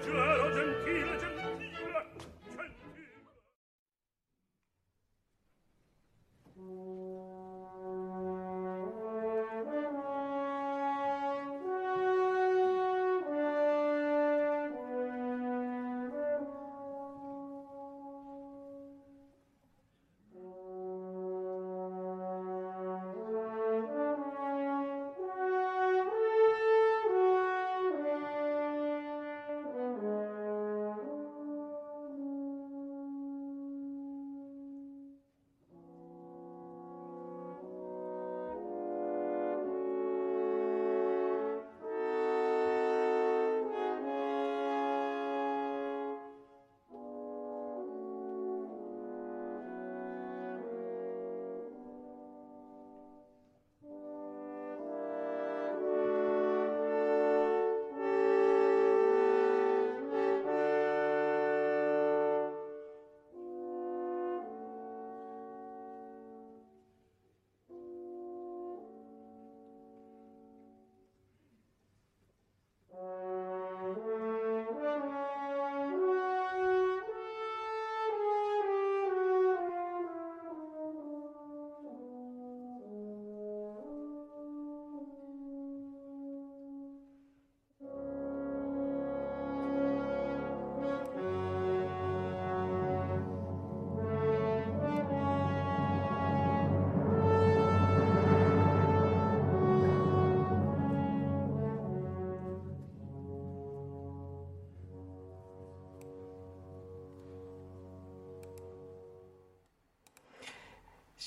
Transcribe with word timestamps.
leggero, 0.00 0.50
gentile, 0.50 1.18
gentile, 1.18 2.06
gentile. 6.56 7.09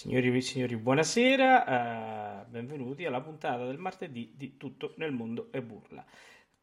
Signori 0.03 0.35
e 0.35 0.41
signori, 0.41 0.75
buonasera, 0.75 2.43
uh, 2.43 2.51
benvenuti 2.51 3.05
alla 3.05 3.21
puntata 3.21 3.65
del 3.65 3.77
martedì 3.77 4.33
di 4.35 4.57
Tutto 4.57 4.95
nel 4.97 5.13
mondo 5.13 5.47
e 5.49 5.61
burla. 5.61 6.05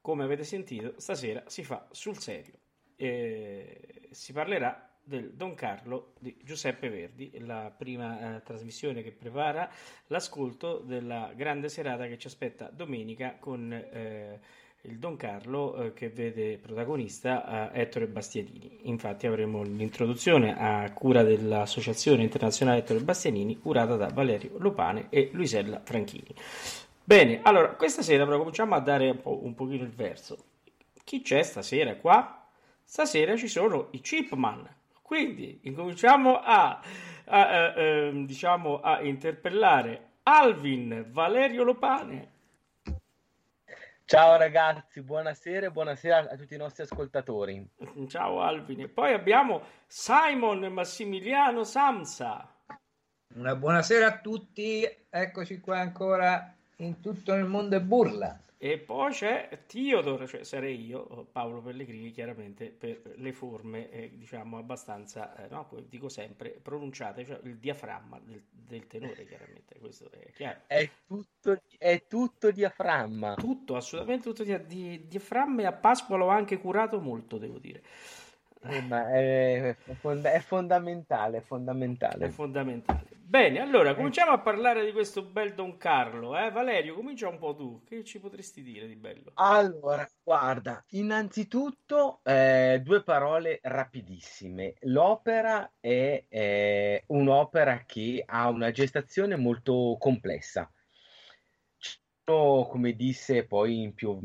Come 0.02 0.24
avete 0.24 0.44
sentito, 0.44 0.92
stasera 0.98 1.44
si 1.46 1.64
fa 1.64 1.88
sul 1.90 2.18
serio. 2.18 2.52
E 2.96 4.08
si 4.10 4.34
parlerà 4.34 4.94
del 5.02 5.32
Don 5.32 5.54
Carlo 5.54 6.12
di 6.20 6.36
Giuseppe 6.44 6.90
Verdi, 6.90 7.32
la 7.38 7.74
prima 7.74 8.36
uh, 8.36 8.42
trasmissione 8.42 9.02
che 9.02 9.12
prepara 9.12 9.70
l'ascolto 10.08 10.80
della 10.80 11.32
grande 11.34 11.70
serata 11.70 12.06
che 12.08 12.18
ci 12.18 12.26
aspetta 12.26 12.68
domenica 12.68 13.36
con... 13.38 13.72
Il 14.84 14.98
Don 14.98 15.16
Carlo 15.16 15.76
eh, 15.76 15.92
che 15.92 16.08
vede 16.08 16.56
protagonista 16.56 17.70
eh, 17.70 17.82
Ettore 17.82 18.06
Bastianini. 18.06 18.88
Infatti 18.88 19.26
avremo 19.26 19.62
l'introduzione 19.62 20.56
a 20.58 20.90
cura 20.94 21.22
dell'Associazione 21.22 22.22
Internazionale 22.22 22.78
Ettore 22.78 23.00
Bastianini, 23.00 23.58
curata 23.58 23.96
da 23.96 24.08
Valerio 24.08 24.52
Lopane 24.56 25.08
e 25.10 25.28
Luisella 25.34 25.82
Franchini. 25.84 26.34
Bene, 27.04 27.40
allora 27.42 27.74
questa 27.74 28.00
sera 28.00 28.24
però 28.24 28.38
cominciamo 28.38 28.74
a 28.74 28.80
dare 28.80 29.10
un, 29.10 29.20
po', 29.20 29.44
un 29.44 29.54
pochino 29.54 29.84
il 29.84 29.90
verso. 29.90 30.38
Chi 31.04 31.20
c'è 31.20 31.42
stasera 31.42 31.96
qua? 31.96 32.46
Stasera 32.82 33.36
ci 33.36 33.48
sono 33.48 33.88
i 33.90 34.00
Chipman. 34.00 34.66
Quindi 35.02 35.58
incominciamo 35.64 36.40
a, 36.40 36.80
a, 37.26 37.48
a, 37.48 37.74
a 37.74 38.10
diciamo, 38.12 38.80
a 38.80 39.02
interpellare 39.02 40.12
Alvin, 40.22 41.04
Valerio 41.10 41.64
Lopane 41.64 42.38
Ciao 44.10 44.36
ragazzi, 44.36 45.02
buonasera 45.02 45.66
e 45.66 45.70
buonasera 45.70 46.30
a 46.32 46.36
tutti 46.36 46.54
i 46.54 46.56
nostri 46.56 46.82
ascoltatori. 46.82 47.64
Ciao 48.08 48.40
Alvin. 48.40 48.80
E 48.80 48.88
poi 48.88 49.12
abbiamo 49.12 49.62
Simon 49.86 50.58
Massimiliano 50.64 51.62
Samsa. 51.62 52.52
Una 53.36 53.54
buonasera 53.54 54.06
a 54.08 54.18
tutti, 54.18 54.84
eccoci 55.08 55.60
qua 55.60 55.78
ancora 55.78 56.52
in 56.78 57.00
tutto 57.00 57.34
il 57.34 57.44
mondo 57.44 57.76
e 57.76 57.80
burla. 57.80 58.36
E 58.62 58.76
poi 58.76 59.10
c'è 59.10 59.62
Theodore, 59.66 60.26
cioè 60.26 60.44
sarei 60.44 60.84
io, 60.84 61.26
Paolo 61.32 61.62
Pellegrini, 61.62 62.10
chiaramente 62.10 62.66
per 62.66 63.14
le 63.16 63.32
forme, 63.32 63.88
eh, 63.90 64.10
diciamo, 64.18 64.58
abbastanza, 64.58 65.34
eh, 65.34 65.48
no, 65.48 65.66
dico 65.88 66.10
sempre, 66.10 66.50
pronunciate, 66.50 67.24
cioè 67.24 67.40
il 67.44 67.56
diaframma 67.56 68.20
del, 68.22 68.44
del 68.50 68.86
tenore, 68.86 69.24
chiaramente, 69.24 69.78
questo 69.78 70.10
è 70.10 70.30
chiaro. 70.32 70.60
È 70.66 70.90
tutto, 71.06 71.62
è 71.78 72.04
tutto 72.06 72.50
diaframma. 72.50 73.32
Tutto, 73.36 73.76
assolutamente 73.76 74.28
tutto 74.28 74.44
di, 74.44 74.66
di, 74.66 75.08
diaframma 75.08 75.62
e 75.62 75.64
a 75.64 75.72
Pasqua 75.72 76.18
l'ho 76.18 76.28
anche 76.28 76.58
curato 76.58 77.00
molto, 77.00 77.38
devo 77.38 77.58
dire. 77.58 77.82
Eh, 78.62 78.82
ma 78.82 79.10
è, 79.10 79.74
è, 79.74 80.40
fondamentale, 80.40 81.38
è 81.38 81.40
fondamentale. 81.40 82.26
È 82.26 82.28
fondamentale. 82.28 83.06
Bene, 83.30 83.60
allora 83.60 83.94
cominciamo 83.94 84.32
a 84.32 84.40
parlare 84.40 84.84
di 84.84 84.90
questo 84.90 85.22
bel 85.22 85.54
Don 85.54 85.76
Carlo. 85.76 86.36
Eh? 86.36 86.50
Valerio, 86.50 86.94
comincia 86.94 87.28
un 87.28 87.38
po' 87.38 87.54
tu. 87.54 87.80
Che 87.84 88.04
ci 88.04 88.18
potresti 88.18 88.60
dire 88.60 88.86
di 88.86 88.96
bello? 88.96 89.30
Allora, 89.34 90.06
guarda, 90.22 90.84
innanzitutto 90.90 92.20
eh, 92.24 92.80
due 92.84 93.02
parole 93.02 93.60
rapidissime. 93.62 94.74
L'opera 94.80 95.70
è 95.78 96.24
eh, 96.28 97.04
un'opera 97.06 97.84
che 97.86 98.24
ha 98.26 98.48
una 98.48 98.72
gestazione 98.72 99.36
molto 99.36 99.96
complessa. 99.98 100.70
Come 102.24 102.92
disse 102.94 103.44
poi 103.44 103.82
in 103.82 103.94
più, 103.94 104.18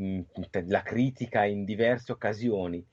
la 0.66 0.82
critica 0.82 1.44
in 1.44 1.64
diverse 1.64 2.12
occasioni, 2.12 2.84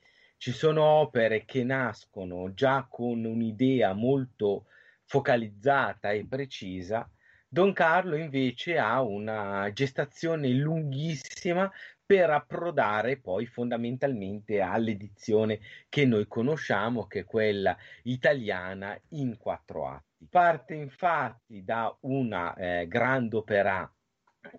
ci 0.44 0.52
sono 0.52 0.82
opere 0.82 1.46
che 1.46 1.64
nascono 1.64 2.52
già 2.52 2.86
con 2.86 3.24
un'idea 3.24 3.94
molto 3.94 4.66
focalizzata 5.06 6.10
e 6.10 6.26
precisa. 6.26 7.10
Don 7.48 7.72
Carlo 7.72 8.14
invece 8.14 8.76
ha 8.76 9.00
una 9.00 9.72
gestazione 9.72 10.50
lunghissima 10.50 11.72
per 12.04 12.28
approdare 12.28 13.16
poi 13.16 13.46
fondamentalmente 13.46 14.60
all'edizione 14.60 15.60
che 15.88 16.04
noi 16.04 16.26
conosciamo, 16.26 17.06
che 17.06 17.20
è 17.20 17.24
quella 17.24 17.74
italiana 18.02 18.94
in 19.12 19.38
quattro 19.38 19.88
atti. 19.88 20.26
Parte 20.28 20.74
infatti 20.74 21.64
da 21.64 21.96
una 22.00 22.54
eh, 22.54 22.86
grande 22.86 23.36
opera 23.36 23.90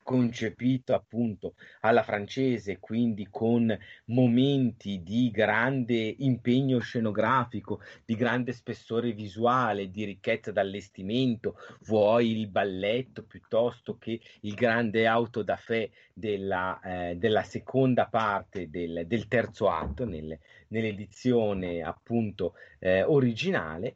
concepito 0.03 0.93
appunto 0.93 1.55
alla 1.81 2.03
francese, 2.03 2.79
quindi 2.79 3.27
con 3.29 3.75
momenti 4.05 5.01
di 5.03 5.29
grande 5.31 6.15
impegno 6.19 6.79
scenografico, 6.79 7.81
di 8.03 8.15
grande 8.15 8.51
spessore 8.51 9.11
visuale, 9.11 9.89
di 9.89 10.03
ricchezza 10.05 10.51
d'allestimento, 10.51 11.55
vuoi 11.85 12.39
il 12.39 12.47
balletto 12.47 13.23
piuttosto 13.23 13.97
che 13.97 14.19
il 14.41 14.53
grande 14.53 15.07
auto 15.07 15.43
da 15.43 15.55
fè 15.55 15.89
della, 16.13 16.79
eh, 16.81 17.15
della 17.15 17.43
seconda 17.43 18.07
parte 18.07 18.69
del, 18.69 19.05
del 19.05 19.27
terzo 19.27 19.69
atto 19.69 20.05
nel, 20.05 20.37
nell'edizione 20.69 21.81
appunto 21.81 22.53
eh, 22.79 23.03
originale 23.03 23.95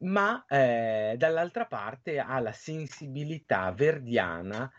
ma 0.00 0.44
eh, 0.48 1.14
dall'altra 1.18 1.66
parte 1.66 2.18
ha 2.18 2.38
la 2.40 2.52
sensibilità 2.52 3.70
verdiana 3.72 4.70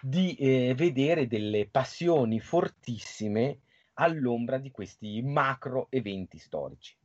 di 0.00 0.34
eh, 0.34 0.74
vedere 0.74 1.26
delle 1.26 1.66
passioni 1.66 2.40
fortissime 2.40 3.60
all'ombra 3.94 4.58
di 4.58 4.70
questi 4.70 5.22
macro 5.22 5.86
eventi 5.90 6.38
storici. 6.38 6.96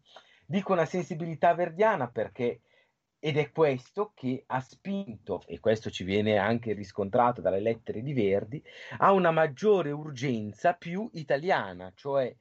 Dico 0.45 0.73
una 0.73 0.85
sensibilità 0.85 1.53
verdiana 1.53 2.09
perché 2.09 2.61
ed 3.19 3.37
è 3.37 3.51
questo 3.51 4.13
che 4.15 4.43
ha 4.47 4.61
spinto, 4.61 5.43
e 5.45 5.59
questo 5.59 5.89
ci 5.89 6.05
viene 6.05 6.37
anche 6.37 6.73
riscontrato 6.73 7.41
dalle 7.41 7.59
lettere 7.59 8.01
di 8.01 8.13
Verdi, 8.13 8.63
a 8.99 9.11
una 9.11 9.31
maggiore 9.31 9.91
urgenza 9.91 10.73
più 10.73 11.09
italiana, 11.13 11.91
cioè 11.95 12.33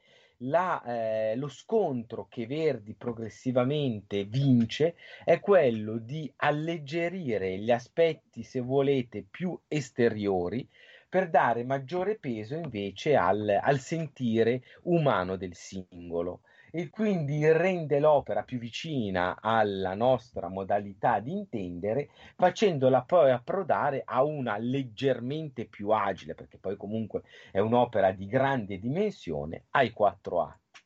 la, 0.43 0.83
eh, 0.85 1.37
lo 1.37 1.49
scontro 1.49 2.27
che 2.29 2.47
Verdi 2.47 2.95
progressivamente 2.95 4.25
vince 4.25 4.95
è 5.25 5.41
quello 5.41 5.99
di 5.99 6.31
alleggerire 6.37 7.59
gli 7.59 7.71
aspetti, 7.71 8.43
se 8.43 8.61
volete, 8.61 9.25
più 9.29 9.59
esteriori 9.67 10.69
per 11.09 11.31
dare 11.31 11.65
maggiore 11.65 12.17
peso 12.17 12.55
invece 12.55 13.17
al, 13.17 13.59
al 13.61 13.79
sentire 13.79 14.63
umano 14.83 15.37
del 15.37 15.55
singolo 15.55 16.43
e 16.71 16.91
quindi 16.91 17.51
rende 17.51 17.99
l'opera 17.99 18.43
più 18.43 18.59
vicina 18.59 19.39
alla 19.41 19.95
nostra 19.95 20.49
modalità 20.49 21.21
di 21.21 21.33
intendere, 21.33 22.11
facendola 22.37 23.03
poi 23.03 23.31
approdare 23.31 24.03
a 24.05 24.23
una 24.23 24.57
leggermente 24.59 25.67
più 25.67 25.91
agile, 25.91 26.35
perché 26.35 26.59
poi 26.59 26.77
comunque 26.77 27.23
è 27.51 27.59
un'opera 27.59 28.13
di 28.13 28.27
grande 28.27 28.79
dimensione, 28.79 29.65
ai 29.71 29.91
quattro 29.91 30.43
atti. 30.43 30.83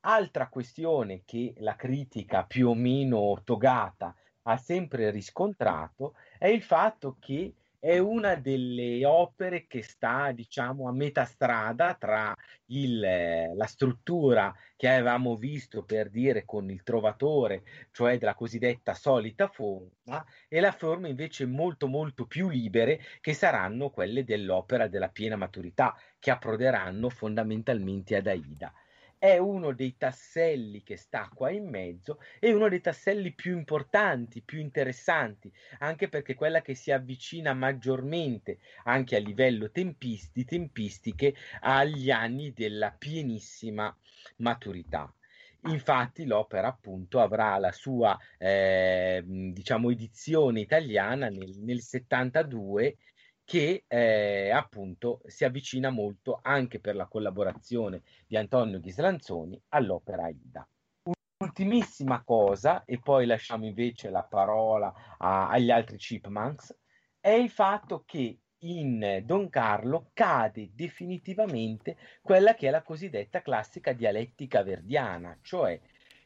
Altra 0.00 0.48
questione 0.48 1.22
che 1.24 1.54
la 1.58 1.74
critica 1.74 2.44
più 2.44 2.68
o 2.68 2.74
meno 2.74 3.40
togata 3.42 4.14
ha 4.42 4.56
sempre 4.56 5.10
riscontrato 5.10 6.14
è 6.38 6.46
il 6.46 6.62
fatto 6.62 7.16
che 7.18 7.54
è 7.86 7.98
una 7.98 8.34
delle 8.34 9.06
opere 9.06 9.68
che 9.68 9.80
sta, 9.80 10.32
diciamo, 10.32 10.88
a 10.88 10.92
metà 10.92 11.24
strada 11.24 11.94
tra 11.94 12.34
il, 12.66 12.98
la 12.98 13.66
struttura 13.66 14.52
che 14.74 14.88
avevamo 14.88 15.36
visto 15.36 15.84
per 15.84 16.10
dire 16.10 16.44
con 16.44 16.68
il 16.68 16.82
trovatore, 16.82 17.62
cioè 17.92 18.18
della 18.18 18.34
cosiddetta 18.34 18.92
solita 18.92 19.46
forma, 19.46 20.24
e 20.48 20.58
la 20.58 20.72
forma 20.72 21.06
invece 21.06 21.46
molto 21.46 21.86
molto 21.86 22.26
più 22.26 22.48
libere 22.48 23.00
che 23.20 23.34
saranno 23.34 23.90
quelle 23.90 24.24
dell'opera 24.24 24.88
della 24.88 25.08
piena 25.08 25.36
maturità, 25.36 25.96
che 26.18 26.32
approderanno 26.32 27.08
fondamentalmente 27.08 28.16
ad 28.16 28.26
Aida 28.26 28.72
è 29.18 29.38
uno 29.38 29.72
dei 29.72 29.96
tasselli 29.96 30.82
che 30.82 30.96
sta 30.96 31.30
qua 31.34 31.50
in 31.50 31.68
mezzo 31.68 32.20
e 32.38 32.52
uno 32.52 32.68
dei 32.68 32.80
tasselli 32.80 33.32
più 33.32 33.56
importanti, 33.56 34.42
più 34.42 34.60
interessanti, 34.60 35.52
anche 35.78 36.08
perché 36.08 36.34
quella 36.34 36.62
che 36.62 36.74
si 36.74 36.90
avvicina 36.92 37.54
maggiormente 37.54 38.58
anche 38.84 39.16
a 39.16 39.20
livello 39.20 39.70
tempisti, 39.70 40.44
tempistiche 40.44 41.34
agli 41.60 42.10
anni 42.10 42.52
della 42.52 42.90
pienissima 42.90 43.94
maturità. 44.36 45.12
Infatti 45.68 46.26
l'opera 46.26 46.68
appunto 46.68 47.20
avrà 47.20 47.58
la 47.58 47.72
sua 47.72 48.16
eh, 48.38 49.22
diciamo 49.26 49.90
edizione 49.90 50.60
italiana 50.60 51.28
nel, 51.28 51.56
nel 51.58 51.80
72 51.80 52.96
che 53.46 53.84
eh, 53.86 54.50
appunto 54.50 55.20
si 55.24 55.44
avvicina 55.44 55.88
molto 55.88 56.40
anche 56.42 56.80
per 56.80 56.96
la 56.96 57.06
collaborazione 57.06 58.02
di 58.26 58.36
Antonio 58.36 58.80
Ghislanzoni 58.80 59.58
all'opera 59.68 60.24
Aida. 60.24 60.68
Ultimissima 61.38 62.24
cosa, 62.24 62.84
e 62.84 62.98
poi 62.98 63.24
lasciamo 63.24 63.64
invece 63.64 64.10
la 64.10 64.24
parola 64.24 64.92
a, 65.16 65.48
agli 65.48 65.70
altri 65.70 65.96
chipmunks, 65.96 66.76
è 67.20 67.30
il 67.30 67.48
fatto 67.48 68.02
che 68.04 68.40
in 68.60 69.22
Don 69.24 69.48
Carlo 69.48 70.10
cade 70.12 70.70
definitivamente 70.74 71.96
quella 72.22 72.54
che 72.54 72.66
è 72.66 72.70
la 72.70 72.82
cosiddetta 72.82 73.42
classica 73.42 73.92
dialettica 73.92 74.64
verdiana, 74.64 75.38
cioè 75.42 75.78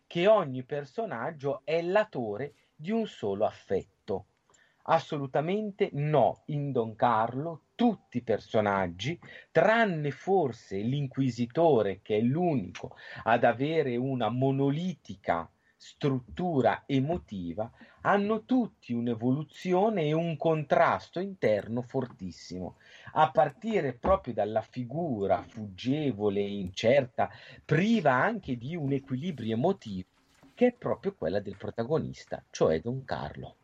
che 0.07 0.27
ogni 0.27 0.65
personaggio 0.65 1.61
è 1.65 1.83
latore 1.83 2.55
di 2.75 2.93
un 2.93 3.07
solo 3.07 3.45
affetto 3.45 4.00
Assolutamente 4.85 5.91
no, 5.93 6.43
in 6.47 6.73
Don 6.73 6.97
Carlo 6.97 7.63
tutti 7.75 8.19
i 8.19 8.23
personaggi, 8.23 9.19
tranne 9.51 10.11
forse 10.11 10.79
l'inquisitore 10.79 12.01
che 12.03 12.19
è 12.19 12.21
l'unico 12.21 12.97
ad 13.25 13.45
avere 13.45 13.97
una 13.97 14.29
monolitica 14.29 15.49
struttura 15.77 16.83
emotiva, 16.85 17.71
hanno 18.03 18.45
tutti 18.45 18.93
un'evoluzione 18.93 20.05
e 20.05 20.13
un 20.13 20.37
contrasto 20.37 21.21
interno 21.21 21.81
fortissimo, 21.81 22.77
a 23.13 23.31
partire 23.31 23.95
proprio 23.95 24.35
dalla 24.35 24.61
figura 24.61 25.43
fuggevole, 25.43 26.41
incerta, 26.41 27.31
priva 27.65 28.13
anche 28.13 28.59
di 28.59 28.77
un 28.77 28.93
equilibrio 28.93 29.55
emotivo, 29.55 30.09
che 30.55 30.67
è 30.67 30.73
proprio 30.73 31.15
quella 31.15 31.41
del 31.41 31.57
protagonista, 31.57 32.45
cioè 32.51 32.81
Don 32.81 33.03
Carlo. 33.05 33.57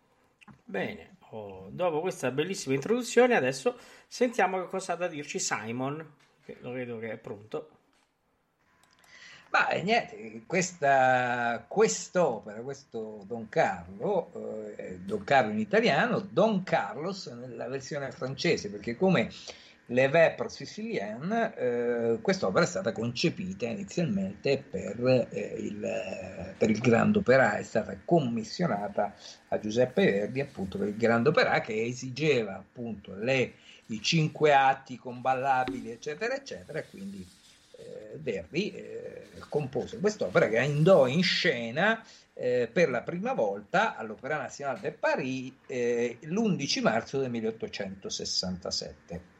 Bene, 0.64 1.16
oh, 1.31 1.69
dopo 1.70 2.00
questa 2.00 2.31
bellissima 2.31 2.75
introduzione, 2.75 3.37
adesso 3.37 3.78
sentiamo 4.06 4.60
che 4.60 4.69
cosa 4.69 4.94
ha 4.94 4.96
da 4.96 5.08
dirci 5.08 5.38
Simon, 5.38 6.14
che 6.44 6.56
lo 6.60 6.72
vedo 6.72 6.98
che 6.98 7.12
è 7.12 7.16
pronto. 7.16 7.70
Ma 9.50 9.69
niente, 9.82 10.43
questa 10.46 11.64
quest'opera, 11.66 12.60
questo 12.60 13.22
Don 13.26 13.48
Carlo, 13.48 14.75
eh, 14.76 14.98
Don 14.98 15.25
Carlo 15.25 15.52
in 15.52 15.60
italiano, 15.60 16.19
Don 16.19 16.62
Carlos 16.62 17.26
nella 17.26 17.69
versione 17.69 18.10
francese, 18.10 18.69
perché 18.69 18.96
come 18.96 19.31
le 19.87 20.09
Vepres 20.09 20.55
Sicilienne, 20.55 21.55
eh, 21.56 22.19
quest'opera 22.21 22.65
è 22.65 22.69
stata 22.69 22.91
concepita 22.91 23.67
inizialmente 23.67 24.62
per, 24.69 25.29
eh, 25.31 25.55
il, 25.59 26.55
per 26.59 26.71
il 26.71 26.81
Grand 26.81 27.15
Opera, 27.15 27.56
è 27.56 27.62
stata 27.62 27.97
commissionata 28.05 29.15
a 29.49 29.61
Giuseppe 29.61 30.11
Verdi 30.11 30.41
appunto 30.41 30.79
per 30.79 30.88
il 30.88 30.97
Grand 30.97 31.27
Opera 31.27 31.61
che 31.61 31.85
esigeva 31.85 32.56
appunto 32.56 33.15
le, 33.15 33.53
i 33.87 34.03
cinque 34.03 34.53
atti 34.53 34.97
con 34.97 35.21
ballabili 35.21 35.93
eccetera 35.93 36.35
eccetera 36.35 36.81
e 36.81 36.87
quindi 36.91 37.25
eh, 37.77 38.19
Verdi 38.21 38.72
eh, 38.72 39.29
compose 39.49 40.01
quest'opera 40.01 40.49
che 40.49 40.58
andò 40.58 41.06
in 41.06 41.22
scena 41.22 42.05
eh, 42.34 42.69
per 42.72 42.91
la 42.91 43.03
prima 43.03 43.34
volta 43.34 43.96
all'Opéra 43.96 44.39
National 44.39 44.81
de 44.81 44.91
Paris 44.91 45.53
eh, 45.67 46.19
l'11 46.22 46.82
marzo 46.82 47.20
del 47.20 47.31
1867 47.31 49.34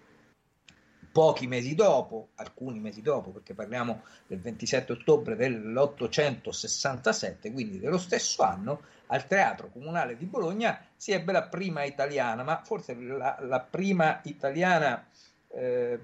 pochi 1.17 1.47
mesi 1.47 1.75
dopo, 1.75 2.29
alcuni 2.35 2.79
mesi 2.79 3.01
dopo, 3.01 3.31
perché 3.31 3.55
parliamo 3.55 4.03
del 4.27 4.39
27 4.39 4.93
ottobre 4.93 5.35
dell'867, 5.35 7.51
quindi 7.51 7.81
dello 7.81 7.97
stesso 7.97 8.43
anno, 8.43 8.83
al 9.07 9.27
Teatro 9.27 9.71
Comunale 9.71 10.19
di 10.19 10.27
Bologna 10.27 10.79
si 10.95 11.13
ebbe 11.13 11.33
la 11.33 11.45
prima 11.45 11.85
italiana, 11.85 12.43
ma 12.43 12.61
forse 12.63 12.95
la, 12.95 13.39
la 13.41 13.61
prima 13.61 14.21
italiana 14.25 15.07
eh, 15.55 15.99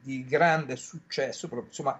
di 0.00 0.24
grande 0.24 0.76
successo, 0.76 1.48
insomma 1.66 1.98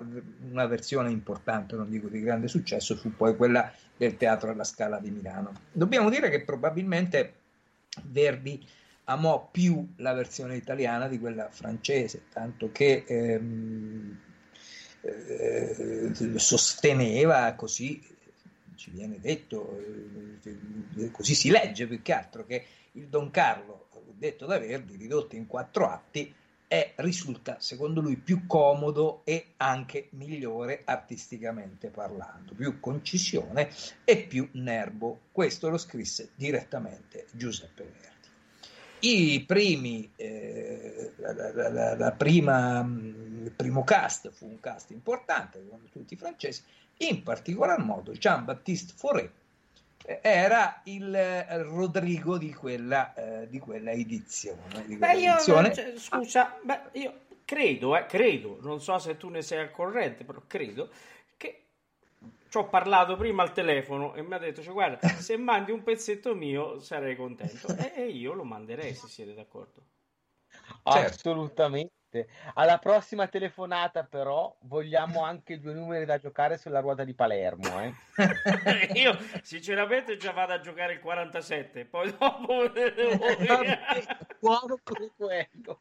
una 0.49 0.67
versione 0.67 1.11
importante, 1.11 1.75
non 1.75 1.91
dico 1.91 2.07
di 2.07 2.21
grande 2.21 2.47
successo, 2.47 2.95
fu 2.95 3.17
poi 3.17 3.35
quella 3.35 3.69
del 3.97 4.17
Teatro 4.17 4.53
alla 4.53 4.63
Scala 4.63 5.01
di 5.01 5.11
Milano. 5.11 5.55
Dobbiamo 5.73 6.09
dire 6.09 6.31
che 6.31 6.43
probabilmente 6.43 7.35
Verdi 8.05 8.65
amò 9.09 9.49
più 9.51 9.95
la 9.97 10.13
versione 10.13 10.57
italiana 10.57 11.09
di 11.09 11.19
quella 11.19 11.49
francese, 11.51 12.25
tanto 12.33 12.71
che 12.73 13.05
ehm, 13.07 14.19
eh, 15.01 16.13
sosteneva 16.37 17.53
così, 17.55 18.03
ci 18.77 18.91
viene 18.91 19.19
detto, 19.19 19.79
eh, 20.45 21.11
così 21.11 21.35
si 21.35 21.51
legge 21.51 21.87
più 21.87 22.03
che 22.03 22.13
altro, 22.13 22.45
che 22.45 22.65
il 22.93 23.07
Don 23.07 23.31
Carlo, 23.31 23.89
detto 24.15 24.47
da 24.47 24.59
Verdi, 24.59 24.97
ridotto 24.97 25.37
in 25.37 25.47
quattro 25.47 25.89
atti, 25.89 26.35
è, 26.67 26.93
risulta 26.97 27.57
secondo 27.61 28.03
lui 28.03 28.17
più 28.17 28.47
comodo 28.47 29.23
e 29.25 29.55
anche 29.57 30.09
migliore 30.11 30.83
artisticamente 30.85 31.89
parlando, 31.89 32.53
più 32.55 32.79
concisione 32.79 33.71
e 34.05 34.19
più 34.19 34.47
nervo. 34.53 35.21
Questo 35.33 35.71
lo 35.71 35.79
scrisse 35.79 36.33
direttamente 36.35 37.27
Giuseppe 37.33 37.85
Verdi. 37.85 38.18
I 39.01 39.45
primi, 39.47 40.11
eh, 40.17 41.13
la, 41.17 41.69
la, 41.69 41.97
la, 41.97 42.13
prima, 42.13 42.81
il 42.81 43.53
primo 43.55 43.85
cast 43.85 44.31
fu 44.31 44.47
un 44.47 44.61
cast 44.61 44.91
importante, 44.91 45.65
come 45.69 45.89
tutti 45.91 46.15
i 46.15 46.17
francesi, 46.17 46.63
in 46.99 47.23
particolar 47.23 47.79
modo 47.79 48.13
Jean-Baptiste 48.13 48.95
Fauré 48.97 49.31
eh, 50.05 50.21
era 50.23 50.81
il 50.85 51.15
eh, 51.15 51.63
Rodrigo 51.63 52.39
di 52.39 52.53
quella, 52.53 53.13
eh, 53.15 53.49
di 53.49 53.59
quella 53.59 53.91
edizione. 53.91 54.85
Di 54.87 54.97
quella 54.97 55.13
beh, 55.13 55.21
io, 55.21 55.33
edizione. 55.33 55.75
Cioè, 55.75 55.93
scusa, 55.97 56.59
beh, 56.63 56.81
io 56.93 57.21
credo, 57.45 57.97
eh, 57.97 58.07
credo, 58.07 58.59
non 58.63 58.81
so 58.81 58.99
se 58.99 59.17
tu 59.17 59.29
ne 59.29 59.43
sei 59.43 59.61
al 59.61 59.71
corrente, 59.71 60.25
però 60.25 60.43
credo 60.47 60.91
ci 62.49 62.57
ho 62.57 62.69
parlato 62.69 63.17
prima 63.17 63.43
al 63.43 63.53
telefono 63.53 64.15
e 64.15 64.23
mi 64.23 64.35
ha 64.35 64.39
detto, 64.39 64.63
cioè, 64.63 64.73
guarda, 64.73 64.99
se 65.19 65.37
mandi 65.37 65.71
un 65.71 65.83
pezzetto 65.83 66.35
mio 66.35 66.81
sarei 66.81 67.17
contento 67.17 67.69
e, 67.77 67.93
e 67.95 68.07
io 68.09 68.33
lo 68.33 68.45
manderei 68.45 68.95
se 68.95 69.07
siete 69.07 69.35
d'accordo. 69.35 69.85
Certo. 70.83 71.15
Assolutamente. 71.15 71.97
Alla 72.55 72.79
prossima 72.79 73.29
telefonata, 73.29 74.03
però, 74.03 74.57
vogliamo 74.63 75.23
anche 75.23 75.61
due 75.61 75.75
numeri 75.75 76.07
da 76.07 76.19
giocare 76.19 76.57
sulla 76.57 76.81
ruota 76.81 77.05
di 77.05 77.13
Palermo. 77.13 77.81
Eh? 77.83 77.93
Io, 78.99 79.17
sinceramente, 79.43 80.17
già 80.17 80.33
vado 80.33 80.55
a 80.55 80.61
giocare 80.61 80.95
il 80.95 81.01
47. 81.01 81.85
Poi 81.85 82.17
dopo. 82.17 82.73
Buono 84.41 84.79
pure 84.83 85.11
quello. 85.15 85.81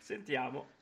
Sentiamo. 0.00 0.81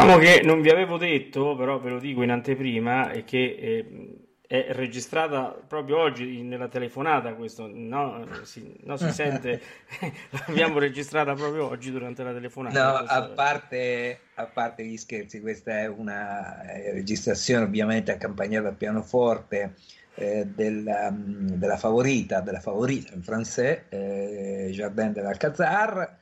Diciamo 0.00 0.18
che 0.18 0.42
non 0.44 0.60
vi 0.60 0.70
avevo 0.70 0.96
detto, 0.96 1.56
però 1.56 1.80
ve 1.80 1.90
lo 1.90 1.98
dico 1.98 2.22
in 2.22 2.30
anteprima, 2.30 3.10
è 3.10 3.24
che 3.24 3.56
eh, 3.58 4.18
è 4.46 4.68
registrata 4.70 5.60
proprio 5.66 5.98
oggi 5.98 6.40
nella 6.42 6.68
telefonata 6.68 7.34
questo, 7.34 7.68
no, 7.70 8.24
si, 8.44 8.76
no, 8.84 8.96
si 8.96 9.10
sente, 9.10 9.60
l'abbiamo 10.46 10.78
registrata 10.78 11.34
proprio 11.34 11.68
oggi 11.68 11.90
durante 11.90 12.22
la 12.22 12.32
telefonata. 12.32 12.92
No, 12.92 12.96
a 12.96 13.22
parte, 13.24 14.20
a 14.34 14.46
parte, 14.46 14.84
gli 14.84 14.96
scherzi, 14.96 15.40
questa 15.40 15.80
è 15.80 15.88
una 15.88 16.62
registrazione 16.92 17.64
ovviamente 17.64 18.12
accompagnata 18.12 18.68
al 18.68 18.76
pianoforte 18.76 19.74
eh, 20.14 20.46
della, 20.46 21.12
della, 21.12 21.76
favorita, 21.76 22.40
della 22.40 22.60
favorita 22.60 23.14
in 23.14 23.22
francese, 23.22 23.86
eh, 23.88 24.70
Jardin 24.72 25.12
de 25.12 25.22
l'Alcazar, 25.22 26.18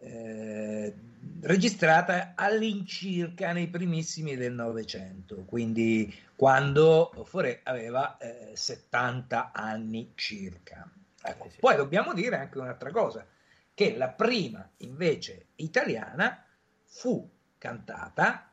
eh, 0.00 0.94
registrata 1.42 2.32
all'incirca 2.34 3.52
nei 3.52 3.68
primissimi 3.68 4.36
del 4.36 4.52
Novecento, 4.52 5.44
quindi 5.44 6.14
quando 6.34 7.12
Fauré 7.24 7.60
aveva 7.62 8.16
eh, 8.18 8.54
70 8.54 9.52
anni 9.52 10.12
circa. 10.14 10.90
Ecco. 11.22 11.46
Eh 11.46 11.50
sì. 11.50 11.58
Poi 11.60 11.76
dobbiamo 11.76 12.14
dire 12.14 12.36
anche 12.36 12.58
un'altra 12.58 12.90
cosa, 12.90 13.26
che 13.74 13.96
la 13.96 14.08
prima 14.08 14.68
invece 14.78 15.48
italiana 15.56 16.44
fu 16.84 17.28
cantata 17.58 18.49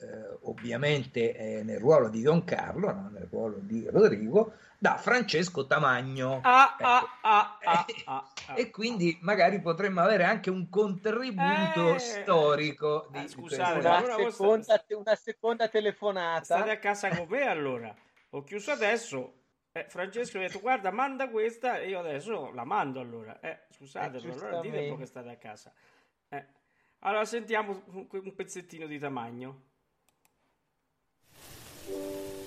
eh, 0.00 0.38
ovviamente 0.42 1.34
eh, 1.34 1.62
nel 1.62 1.78
ruolo 1.78 2.08
di 2.08 2.22
Don 2.22 2.44
Carlo, 2.44 2.92
no? 2.92 3.10
nel 3.12 3.26
ruolo 3.30 3.58
di 3.60 3.88
Rodrigo, 3.90 4.52
da 4.78 4.96
Francesco 4.96 5.66
Tamagno. 5.66 6.40
Ah, 6.42 6.76
ecco. 6.78 6.88
ah, 6.88 7.18
ah, 7.20 7.58
ah, 7.64 7.86
ah, 8.06 8.32
ah 8.46 8.54
e 8.54 8.70
quindi 8.70 9.18
magari 9.22 9.60
potremmo 9.60 10.00
avere 10.00 10.24
anche 10.24 10.50
un 10.50 10.68
contributo 10.68 11.94
eh, 11.94 11.98
storico 11.98 13.08
di, 13.10 13.28
scusate, 13.28 13.80
di 13.80 13.86
una, 13.86 14.30
seconda, 14.30 14.84
una 14.90 15.14
seconda 15.16 15.68
telefonata. 15.68 16.44
State 16.44 16.70
a 16.70 16.78
casa 16.78 17.08
con 17.08 17.26
me 17.28 17.42
allora. 17.42 17.94
Ho 18.30 18.44
chiuso 18.44 18.70
adesso. 18.70 19.34
Eh, 19.72 19.84
Francesco 19.88 20.38
ha 20.38 20.40
detto 20.40 20.60
guarda 20.60 20.90
manda 20.90 21.28
questa 21.28 21.78
e 21.78 21.88
io 21.88 21.98
adesso 21.98 22.52
la 22.52 22.64
mando 22.64 23.00
allora. 23.00 23.40
Eh, 23.40 23.64
scusate, 23.70 24.18
eh, 24.18 24.30
allora 24.30 24.60
dite 24.60 24.78
un 24.78 24.88
po' 24.90 24.96
che 24.96 25.06
state 25.06 25.30
a 25.30 25.36
casa. 25.36 25.72
Eh. 26.28 26.46
Allora 27.00 27.24
sentiamo 27.24 27.82
un, 27.92 28.06
un 28.10 28.34
pezzettino 28.34 28.86
di 28.86 28.98
Tamagno. 28.98 29.66
Thank 31.90 32.00
you. 32.00 32.37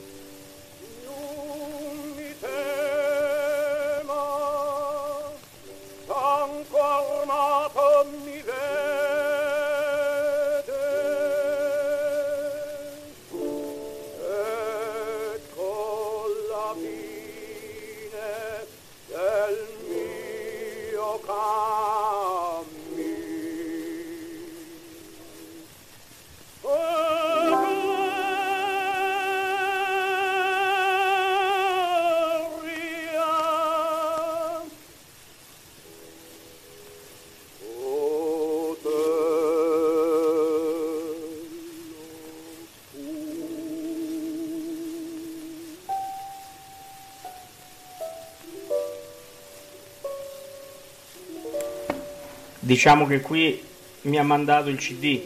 Diciamo 52.72 53.06
che 53.06 53.20
qui 53.20 53.62
mi 54.04 54.18
ha 54.18 54.24
mandato 54.24 54.70
il 54.70 54.78
CD, 54.78 55.22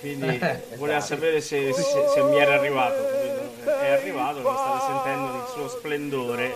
quindi 0.00 0.38
eh, 0.38 0.62
voleva 0.76 0.96
esatto. 0.96 1.16
sapere 1.16 1.42
se, 1.42 1.70
se, 1.74 1.82
se, 1.82 2.22
mi 2.22 2.38
era 2.38 2.54
arrivato. 2.54 3.06
È 3.62 3.90
arrivato, 3.90 4.40
lo 4.40 4.54
state 4.56 4.84
sentendo 4.86 5.32
nel 5.32 5.46
suo 5.52 5.68
splendore. 5.68 6.54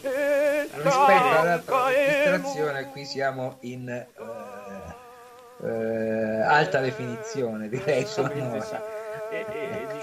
Rispetto 0.00 1.38
all'altra 1.38 1.86
registrazione, 1.86 2.90
qui 2.90 3.04
siamo 3.04 3.58
in 3.60 4.06
uh, 4.16 5.64
uh, 5.64 6.42
alta 6.48 6.80
definizione, 6.80 7.68
direi. 7.68 8.04
Sonora 8.06 8.99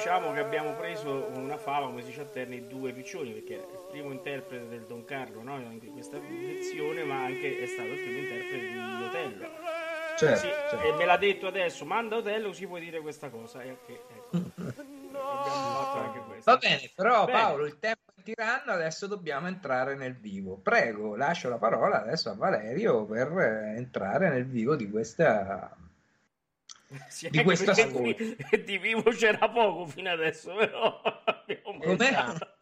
diciamo 0.07 0.31
che 0.31 0.39
abbiamo 0.39 0.73
preso 0.73 1.29
una 1.33 1.57
fava, 1.57 1.87
come 1.87 1.99
si 1.99 2.07
dice 2.07 2.21
a 2.21 2.25
Terni, 2.25 2.65
due 2.65 2.93
piccioni, 2.93 3.31
perché 3.31 3.55
è 3.55 3.57
il 3.57 3.87
primo 3.89 4.13
interprete 4.13 4.65
del 4.69 4.85
Don 4.85 5.03
Carlo 5.03 5.43
no? 5.43 5.59
in 5.59 5.91
questa 5.91 6.17
lezione, 6.17 7.03
ma 7.03 7.25
anche 7.25 7.59
è 7.61 7.65
stato 7.65 7.89
il 7.89 7.99
primo 7.99 8.17
interprete 8.19 8.67
di 8.67 9.03
Otello. 9.03 9.49
Certo, 10.17 10.37
sì, 10.37 10.47
certo. 10.47 10.79
E 10.79 10.93
me 10.93 11.03
l'ha 11.03 11.17
detto 11.17 11.45
adesso, 11.47 11.83
manda 11.83 12.15
Otello, 12.15 12.53
si 12.53 12.65
può 12.65 12.79
dire 12.79 13.01
questa 13.01 13.29
cosa. 13.29 13.61
E 13.61 13.77
che, 13.85 14.01
ecco, 14.07 14.37
abbiamo 14.63 15.75
fatto 15.75 15.97
anche 15.97 16.19
questo. 16.19 16.51
Va 16.51 16.57
bene, 16.57 16.89
però 16.95 17.25
bene. 17.25 17.37
Paolo, 17.37 17.65
il 17.65 17.77
tempo 17.77 18.11
è 18.15 18.21
tiranno, 18.23 18.71
adesso 18.71 19.07
dobbiamo 19.07 19.47
entrare 19.47 19.95
nel 19.95 20.15
vivo. 20.15 20.55
Prego, 20.55 21.17
lascio 21.17 21.49
la 21.49 21.57
parola 21.57 22.01
adesso 22.01 22.29
a 22.29 22.33
Valerio 22.33 23.03
per 23.03 23.27
eh, 23.37 23.75
entrare 23.75 24.29
nel 24.29 24.45
vivo 24.45 24.77
di 24.77 24.89
questa 24.89 25.75
sì, 27.07 27.29
di 27.29 27.43
questa 27.43 27.73
storia. 27.73 28.15
Di 28.65 28.77
vivo 28.77 29.03
c'era 29.11 29.49
poco 29.49 29.85
fino 29.87 30.09
adesso, 30.09 30.53
però 30.55 31.01
Come? 31.63 32.09
Esatto. 32.09 32.55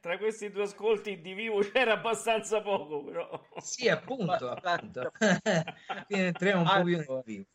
tra 0.00 0.18
questi 0.18 0.50
due 0.50 0.64
ascolti 0.64 1.20
di 1.20 1.34
vivo 1.34 1.60
c'era 1.60 1.92
abbastanza 1.92 2.60
poco, 2.60 3.04
però. 3.04 3.46
Sì, 3.58 3.88
appunto, 3.88 4.50
appunto. 4.50 5.12
entriamo 6.08 6.62
un 6.62 6.68
po' 6.68 6.82
più 6.82 6.96
nel 6.96 7.22
vivo. 7.24 7.46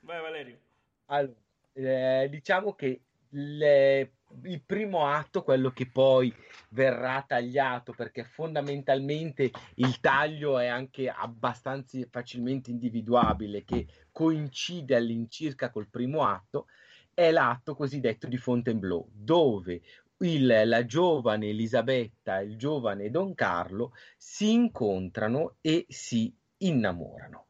Vai 0.00 0.20
Valerio. 0.20 0.58
Allora, 1.06 1.34
eh, 1.72 2.28
diciamo 2.30 2.74
che 2.74 3.00
le, 3.34 4.14
il 4.42 4.62
primo 4.64 5.06
atto, 5.06 5.42
quello 5.42 5.70
che 5.70 5.88
poi 5.90 6.32
verrà 6.70 7.24
tagliato, 7.26 7.92
perché 7.92 8.24
fondamentalmente 8.24 9.50
il 9.76 10.00
taglio 10.00 10.58
è 10.58 10.66
anche 10.66 11.08
abbastanza 11.08 11.98
facilmente 12.10 12.70
individuabile, 12.70 13.64
che 13.64 13.86
coincide 14.12 14.96
all'incirca 14.96 15.70
col 15.70 15.88
primo 15.88 16.24
atto, 16.24 16.66
è 17.12 17.30
l'atto 17.30 17.74
cosiddetto 17.74 18.26
di 18.26 18.36
Fontainebleau, 18.36 19.08
dove 19.12 19.82
il, 20.18 20.62
la 20.64 20.84
giovane 20.84 21.48
Elisabetta 21.48 22.40
e 22.40 22.44
il 22.44 22.56
giovane 22.56 23.10
Don 23.10 23.34
Carlo 23.34 23.92
si 24.16 24.52
incontrano 24.52 25.56
e 25.60 25.86
si 25.88 26.34
innamorano. 26.58 27.43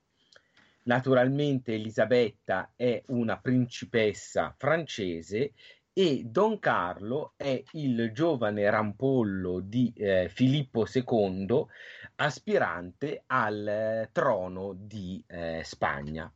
Naturalmente 0.84 1.74
Elisabetta 1.74 2.72
è 2.76 3.02
una 3.06 3.38
principessa 3.38 4.54
francese 4.56 5.52
e 5.96 6.24
Don 6.26 6.58
Carlo 6.58 7.34
è 7.36 7.62
il 7.72 8.10
giovane 8.12 8.68
rampollo 8.68 9.60
di 9.60 9.92
eh, 9.96 10.28
Filippo 10.28 10.86
II, 10.92 11.64
aspirante 12.16 13.22
al 13.26 13.66
eh, 13.66 14.08
trono 14.12 14.74
di 14.76 15.24
eh, 15.26 15.62
Spagna. 15.64 16.30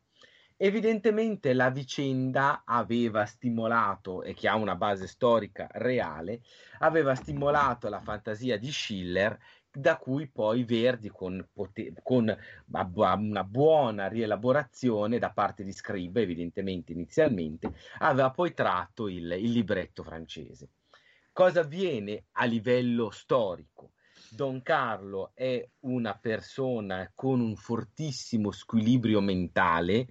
Evidentemente 0.61 1.53
la 1.53 1.71
vicenda 1.71 2.63
aveva 2.65 3.25
stimolato, 3.27 4.23
e 4.23 4.35
che 4.35 4.49
ha 4.49 4.57
una 4.57 4.75
base 4.75 5.07
storica 5.07 5.69
reale, 5.73 6.41
aveva 6.79 7.15
stimolato 7.15 7.89
la 7.89 8.01
fantasia 8.01 8.59
di 8.59 8.71
Schiller 8.73 9.39
da 9.79 9.97
cui 9.97 10.27
poi 10.29 10.65
Verdi, 10.65 11.09
con, 11.09 11.47
poter, 11.53 11.93
con 12.03 12.37
una 12.67 13.45
buona 13.45 14.09
rielaborazione 14.09 15.19
da 15.19 15.31
parte 15.31 15.63
di 15.63 15.73
Scribe, 15.73 16.23
evidentemente 16.23 16.93
inizialmente, 16.93 17.73
aveva 17.99 18.31
poi 18.31 18.53
tratto 18.55 19.09
il, 19.09 19.31
il 19.39 19.53
libretto 19.53 20.03
francese. 20.03 20.71
Cosa 21.33 21.61
avviene 21.61 22.25
a 22.33 22.45
livello 22.45 23.11
storico? 23.11 23.93
Don 24.31 24.63
Carlo 24.63 25.31
è 25.35 25.67
una 25.81 26.19
persona 26.19 27.11
con 27.15 27.41
un 27.41 27.55
fortissimo 27.55 28.51
squilibrio 28.51 29.21
mentale, 29.21 30.09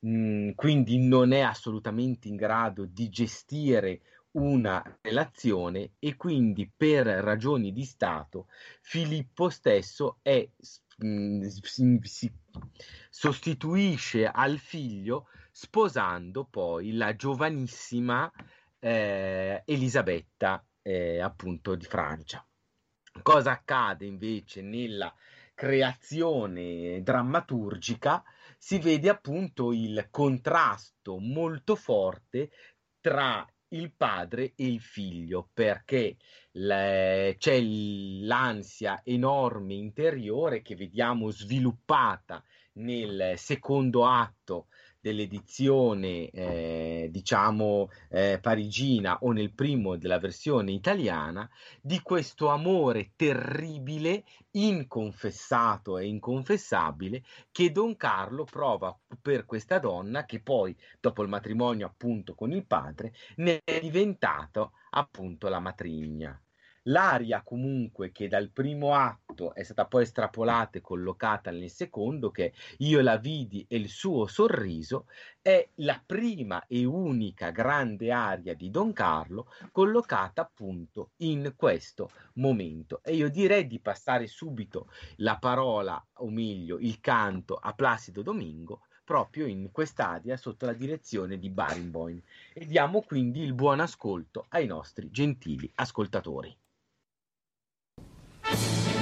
mh, 0.00 0.50
quindi 0.54 0.98
non 0.98 1.32
è 1.32 1.40
assolutamente 1.40 2.26
in 2.26 2.34
grado 2.34 2.84
di 2.84 3.08
gestire 3.08 4.00
una 4.34 4.82
relazione 5.00 5.92
e 5.98 6.16
quindi 6.16 6.70
per 6.74 7.06
ragioni 7.06 7.72
di 7.72 7.84
Stato 7.84 8.48
Filippo 8.80 9.48
stesso 9.48 10.18
è, 10.22 10.48
mh, 10.98 11.46
si, 11.46 12.00
si 12.02 12.32
sostituisce 13.10 14.26
al 14.26 14.58
figlio 14.58 15.28
sposando 15.50 16.44
poi 16.44 16.92
la 16.92 17.14
giovanissima 17.14 18.30
eh, 18.80 19.62
Elisabetta 19.64 20.64
eh, 20.82 21.20
appunto 21.20 21.74
di 21.74 21.84
Francia. 21.84 22.44
Cosa 23.22 23.52
accade 23.52 24.04
invece 24.06 24.60
nella 24.60 25.14
creazione 25.54 27.00
drammaturgica? 27.02 28.24
Si 28.58 28.78
vede 28.78 29.08
appunto 29.08 29.72
il 29.72 30.08
contrasto 30.10 31.18
molto 31.18 31.76
forte 31.76 32.50
tra 33.00 33.46
il 33.68 33.92
padre 33.92 34.52
e 34.54 34.66
il 34.66 34.80
figlio 34.80 35.48
perché 35.52 36.16
le, 36.52 37.34
c'è 37.38 37.60
l'ansia 37.60 39.00
enorme 39.04 39.74
interiore 39.74 40.62
che 40.62 40.76
vediamo 40.76 41.30
sviluppata 41.30 42.42
nel 42.74 43.34
secondo 43.36 44.06
atto 44.06 44.66
dell'edizione 45.04 46.30
eh, 46.30 47.08
diciamo 47.10 47.90
eh, 48.08 48.38
parigina 48.40 49.18
o 49.20 49.32
nel 49.32 49.52
primo 49.52 49.96
della 49.96 50.18
versione 50.18 50.72
italiana 50.72 51.46
di 51.82 52.00
questo 52.00 52.48
amore 52.48 53.10
terribile 53.14 54.24
inconfessato 54.52 55.98
e 55.98 56.06
inconfessabile 56.06 57.22
che 57.52 57.70
Don 57.70 57.98
Carlo 57.98 58.44
prova 58.44 58.98
per 59.20 59.44
questa 59.44 59.78
donna 59.78 60.24
che 60.24 60.40
poi 60.40 60.74
dopo 60.98 61.22
il 61.22 61.28
matrimonio 61.28 61.84
appunto 61.86 62.34
con 62.34 62.50
il 62.52 62.64
padre 62.64 63.12
ne 63.36 63.60
è 63.62 63.80
diventato 63.80 64.72
appunto 64.88 65.48
la 65.48 65.58
matrigna 65.60 66.43
L'aria 66.88 67.42
comunque 67.42 68.12
che 68.12 68.28
dal 68.28 68.50
primo 68.50 68.94
atto 68.94 69.54
è 69.54 69.62
stata 69.62 69.86
poi 69.86 70.02
estrapolata 70.02 70.76
e 70.76 70.82
collocata 70.82 71.50
nel 71.50 71.70
secondo, 71.70 72.30
che 72.30 72.52
io 72.78 73.00
la 73.00 73.16
vidi 73.16 73.64
e 73.66 73.76
il 73.76 73.88
suo 73.88 74.26
sorriso, 74.26 75.06
è 75.40 75.66
la 75.76 76.02
prima 76.04 76.66
e 76.66 76.84
unica 76.84 77.50
grande 77.50 78.12
aria 78.12 78.54
di 78.54 78.70
Don 78.70 78.92
Carlo 78.92 79.50
collocata 79.72 80.42
appunto 80.42 81.12
in 81.18 81.54
questo 81.56 82.10
momento. 82.34 83.00
E 83.02 83.14
io 83.14 83.30
direi 83.30 83.66
di 83.66 83.80
passare 83.80 84.26
subito 84.26 84.90
la 85.16 85.38
parola, 85.38 86.04
o 86.18 86.28
meglio 86.28 86.78
il 86.78 87.00
canto, 87.00 87.56
a 87.56 87.72
Placido 87.72 88.20
Domingo 88.20 88.82
proprio 89.04 89.46
in 89.46 89.70
quest'area 89.70 90.36
sotto 90.36 90.66
la 90.66 90.74
direzione 90.74 91.38
di 91.38 91.48
Barenboim 91.48 92.20
e 92.52 92.66
diamo 92.66 93.02
quindi 93.02 93.40
il 93.40 93.54
buon 93.54 93.80
ascolto 93.80 94.46
ai 94.50 94.66
nostri 94.66 95.10
gentili 95.10 95.70
ascoltatori. 95.76 96.54
Thank 98.56 98.88
you. 98.88 98.93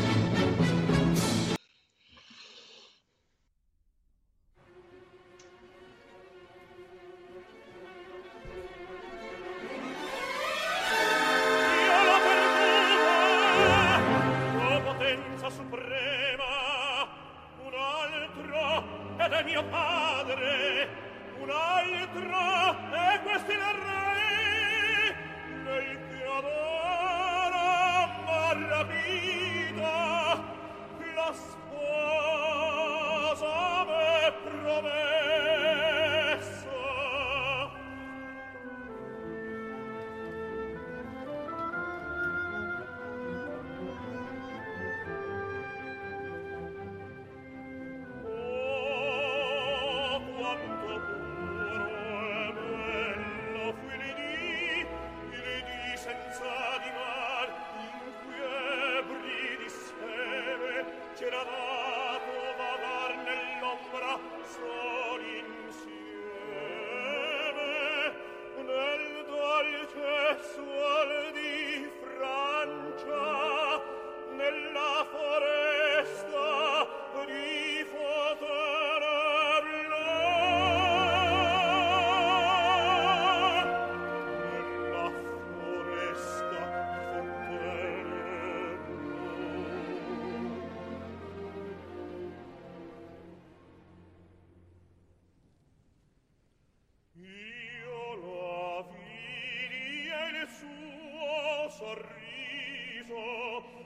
Sempre 101.79 102.05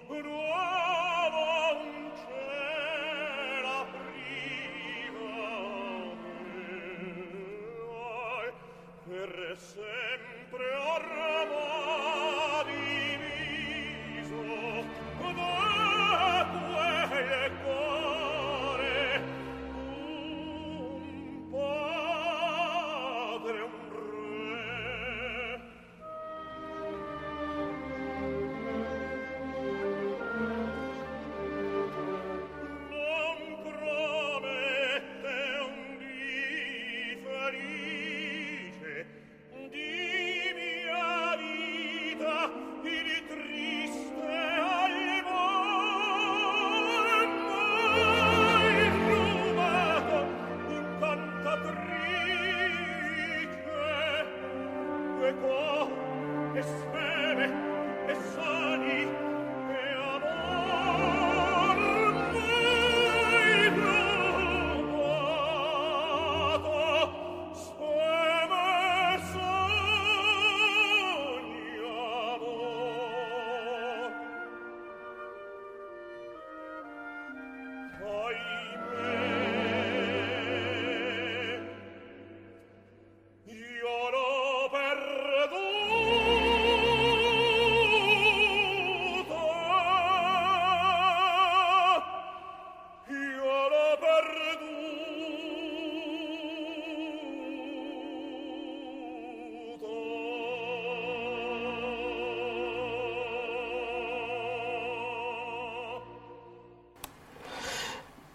ormai 0.09 1.06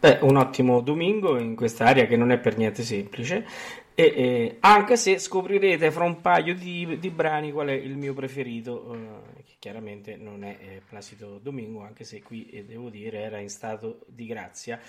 Beh, 0.01 0.17
un 0.21 0.35
ottimo 0.35 0.81
domingo 0.81 1.37
in 1.37 1.55
quest'area 1.55 2.07
che 2.07 2.17
non 2.17 2.31
è 2.31 2.39
per 2.39 2.57
niente 2.57 2.81
semplice, 2.81 3.45
e, 3.93 4.03
e, 4.03 4.57
anche 4.61 4.97
se 4.97 5.19
scoprirete 5.19 5.91
fra 5.91 6.05
un 6.05 6.21
paio 6.21 6.55
di, 6.55 6.97
di, 6.97 7.09
brani 7.11 7.51
qual 7.51 7.67
è 7.67 7.73
il 7.73 7.95
mio 7.97 8.15
preferito, 8.15 8.95
eh, 8.95 9.43
che 9.43 9.57
chiaramente 9.59 10.15
non 10.15 10.43
è 10.43 10.57
eh, 10.59 10.81
Placido 10.89 11.37
Domingo, 11.37 11.83
anche 11.83 12.03
se 12.03 12.23
qui 12.23 12.49
eh, 12.49 12.65
devo 12.65 12.89
dire 12.89 13.19
era 13.19 13.37
in 13.37 13.49
stato 13.49 13.99
di 14.07 14.25
grazia. 14.25 14.79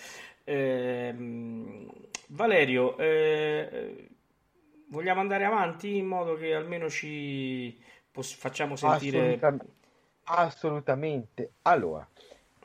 Ehm, 0.44 1.92
Valerio, 2.28 2.96
eh, 2.96 4.08
vogliamo 4.86 5.20
andare 5.20 5.44
avanti 5.44 5.94
in 5.94 6.06
modo 6.06 6.36
che 6.36 6.54
almeno 6.54 6.88
ci 6.88 7.78
poss- 8.10 8.34
facciamo 8.34 8.76
sentire... 8.76 9.18
Assolutamente. 9.18 9.66
Assolutamente. 10.24 11.50
Allora, 11.62 12.08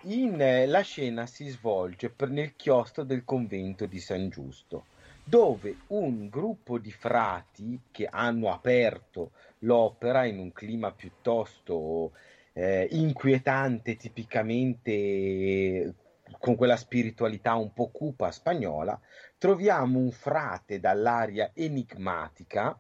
in, 0.08 0.39
eh, 0.39 0.65
la 0.65 0.82
scena 0.82 1.26
si 1.26 1.48
svolge 1.48 2.13
nel 2.28 2.56
chiostro 2.56 3.04
del 3.04 3.26
convento 3.26 3.86
di 3.86 4.00
San 4.00 4.30
Giusto, 4.30 4.86
dove 5.24 5.80
un 5.88 6.30
gruppo 6.30 6.78
di 6.78 6.91
frati 6.91 7.80
che 7.91 8.08
hanno 8.10 8.52
aperto 8.52 9.32
l'opera 9.60 10.26
in 10.26 10.39
un 10.39 10.54
clima 10.54 10.91
piuttosto 10.91 12.13
eh, 12.54 12.88
inquietante, 12.91 13.98
tipicamente 13.98 15.93
con 16.39 16.56
quella 16.56 16.78
spiritualità 16.78 17.56
un 17.56 17.74
po' 17.74 17.89
cupa 17.89 18.32
spagnola, 18.32 19.00
troviamo 19.38 20.00
un 20.00 20.12
frate 20.12 20.80
dall'aria 20.80 21.52
enigmatica 21.54 22.78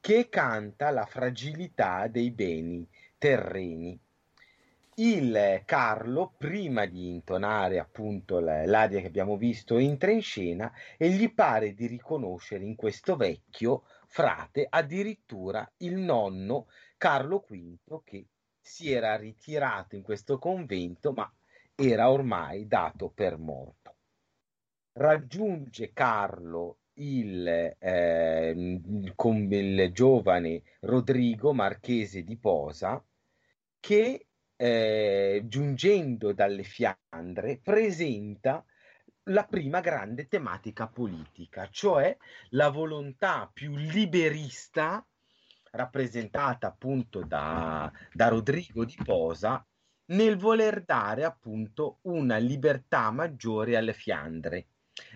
che 0.00 0.28
canta 0.28 0.90
la 0.90 1.04
fragilità 1.06 2.06
dei 2.08 2.30
beni 2.30 2.86
terreni 3.18 3.98
il 5.00 5.62
Carlo, 5.64 6.34
prima 6.36 6.84
di 6.86 7.08
intonare 7.08 7.78
appunto 7.78 8.40
l'aria 8.40 9.00
che 9.00 9.06
abbiamo 9.06 9.36
visto, 9.36 9.76
entra 9.76 10.10
in 10.10 10.22
scena 10.22 10.72
e 10.96 11.10
gli 11.10 11.32
pare 11.32 11.72
di 11.72 11.86
riconoscere 11.86 12.64
in 12.64 12.74
questo 12.74 13.14
vecchio 13.14 13.84
frate 14.06 14.66
addirittura 14.68 15.70
il 15.78 15.98
nonno 15.98 16.66
Carlo 16.96 17.44
V 17.48 18.00
che 18.02 18.26
si 18.60 18.90
era 18.90 19.16
ritirato 19.16 19.94
in 19.94 20.02
questo 20.02 20.38
convento 20.38 21.12
ma 21.12 21.32
era 21.76 22.10
ormai 22.10 22.66
dato 22.66 23.08
per 23.08 23.38
morto. 23.38 23.94
Raggiunge 24.92 25.92
Carlo 25.92 26.78
il, 26.94 27.46
eh, 27.78 28.52
il 28.56 29.92
giovane 29.92 30.62
Rodrigo, 30.80 31.52
marchese 31.52 32.24
di 32.24 32.36
Posa, 32.36 33.00
che 33.78 34.27
eh, 34.60 35.42
giungendo 35.44 36.32
dalle 36.32 36.64
Fiandre, 36.64 37.60
presenta 37.62 38.64
la 39.24 39.44
prima 39.44 39.80
grande 39.80 40.26
tematica 40.26 40.88
politica, 40.88 41.68
cioè 41.70 42.16
la 42.50 42.68
volontà 42.68 43.48
più 43.52 43.76
liberista 43.76 45.06
rappresentata 45.70 46.66
appunto 46.66 47.22
da, 47.22 47.90
da 48.12 48.28
Rodrigo 48.28 48.84
di 48.84 48.96
Posa 49.04 49.64
nel 50.06 50.36
voler 50.36 50.82
dare 50.82 51.24
appunto 51.24 51.98
una 52.02 52.38
libertà 52.38 53.10
maggiore 53.10 53.76
alle 53.76 53.92
Fiandre 53.92 54.66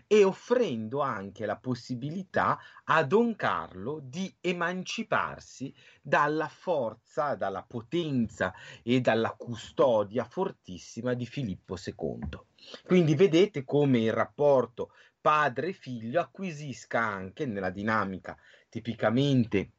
e 0.07 0.25
offrendo 0.25 1.01
anche 1.01 1.47
la 1.47 1.57
possibilità 1.57 2.59
a 2.85 3.03
Don 3.05 3.37
Carlo 3.37 4.01
di 4.03 4.33
emanciparsi 4.41 5.75
dalla 6.01 6.49
forza, 6.49 7.35
dalla 7.35 7.63
potenza 7.63 8.53
e 8.83 9.01
dalla 9.01 9.35
custodia 9.37 10.25
fortissima 10.25 11.15
di 11.15 11.27
Filippo 11.27 11.77
II. 11.77 12.41
Quindi 12.85 13.15
vedete 13.15 13.65
come 13.65 14.01
il 14.01 14.13
rapporto 14.13 14.93
padre-figlio 15.21 16.21
acquisisca 16.21 17.01
anche 17.01 17.47
nella 17.47 17.71
dinamica 17.71 18.37
tipicamente 18.69 19.73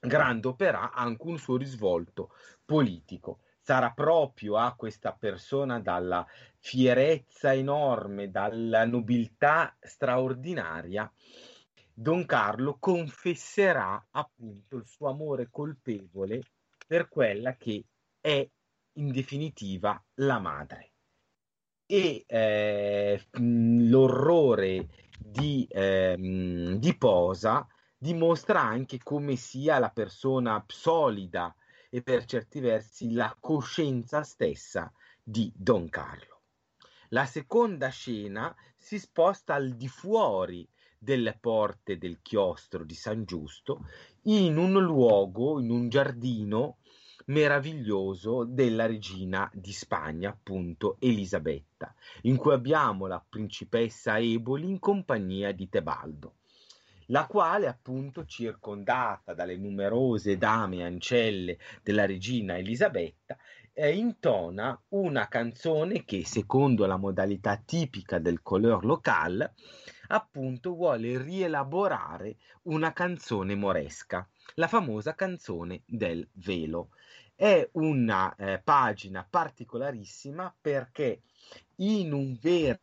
grande 0.00 0.48
opera 0.48 0.92
anche 0.92 1.26
un 1.26 1.38
suo 1.38 1.56
risvolto 1.56 2.30
politico 2.64 3.40
sarà 3.72 3.90
proprio 3.92 4.58
a 4.58 4.74
questa 4.74 5.14
persona 5.14 5.80
dalla 5.80 6.26
fierezza 6.58 7.54
enorme, 7.54 8.30
dalla 8.30 8.84
nobiltà 8.84 9.74
straordinaria, 9.80 11.10
Don 11.94 12.26
Carlo 12.26 12.76
confesserà 12.78 14.08
appunto 14.10 14.76
il 14.76 14.84
suo 14.84 15.08
amore 15.08 15.48
colpevole 15.50 16.42
per 16.86 17.08
quella 17.08 17.56
che 17.56 17.82
è 18.20 18.46
in 18.96 19.10
definitiva 19.10 19.98
la 20.16 20.38
madre. 20.38 20.92
E 21.86 22.24
eh, 22.26 23.26
l'orrore 23.38 24.86
di, 25.18 25.66
eh, 25.70 26.76
di 26.78 26.96
Posa 26.98 27.66
dimostra 27.96 28.60
anche 28.60 28.98
come 29.02 29.36
sia 29.36 29.78
la 29.78 29.90
persona 29.90 30.62
solida 30.66 31.54
e 31.94 32.00
per 32.00 32.24
certi 32.24 32.58
versi 32.58 33.12
la 33.12 33.36
coscienza 33.38 34.22
stessa 34.22 34.90
di 35.22 35.52
Don 35.54 35.90
Carlo. 35.90 36.40
La 37.10 37.26
seconda 37.26 37.90
scena 37.90 38.56
si 38.78 38.98
sposta 38.98 39.52
al 39.52 39.72
di 39.72 39.88
fuori 39.88 40.66
delle 40.96 41.36
porte 41.38 41.98
del 41.98 42.22
chiostro 42.22 42.82
di 42.84 42.94
San 42.94 43.26
Giusto, 43.26 43.86
in 44.22 44.56
un 44.56 44.82
luogo, 44.82 45.60
in 45.60 45.68
un 45.68 45.90
giardino 45.90 46.78
meraviglioso 47.26 48.44
della 48.44 48.86
regina 48.86 49.50
di 49.52 49.72
Spagna, 49.72 50.30
appunto 50.30 50.96
Elisabetta, 50.98 51.94
in 52.22 52.36
cui 52.36 52.54
abbiamo 52.54 53.06
la 53.06 53.22
principessa 53.28 54.18
Eboli 54.18 54.66
in 54.66 54.78
compagnia 54.78 55.52
di 55.52 55.68
Tebaldo 55.68 56.36
la 57.12 57.26
quale 57.26 57.68
appunto 57.68 58.24
circondata 58.24 59.34
dalle 59.34 59.58
numerose 59.58 60.38
dame 60.38 60.78
e 60.78 60.84
ancelle 60.84 61.58
della 61.82 62.06
regina 62.06 62.56
Elisabetta 62.56 63.36
eh, 63.74 63.94
intona 63.94 64.78
una 64.88 65.28
canzone 65.28 66.04
che 66.04 66.24
secondo 66.24 66.86
la 66.86 66.96
modalità 66.96 67.62
tipica 67.62 68.18
del 68.18 68.40
couleur 68.42 68.84
local 68.84 69.52
appunto 70.08 70.74
vuole 70.74 71.22
rielaborare 71.22 72.36
una 72.62 72.92
canzone 72.92 73.54
moresca, 73.54 74.26
la 74.54 74.68
famosa 74.68 75.14
canzone 75.14 75.82
del 75.86 76.26
velo. 76.34 76.90
È 77.34 77.66
una 77.72 78.34
eh, 78.36 78.60
pagina 78.62 79.26
particolarissima 79.28 80.54
perché 80.60 81.22
in 81.76 82.12
un 82.12 82.36
vero 82.40 82.78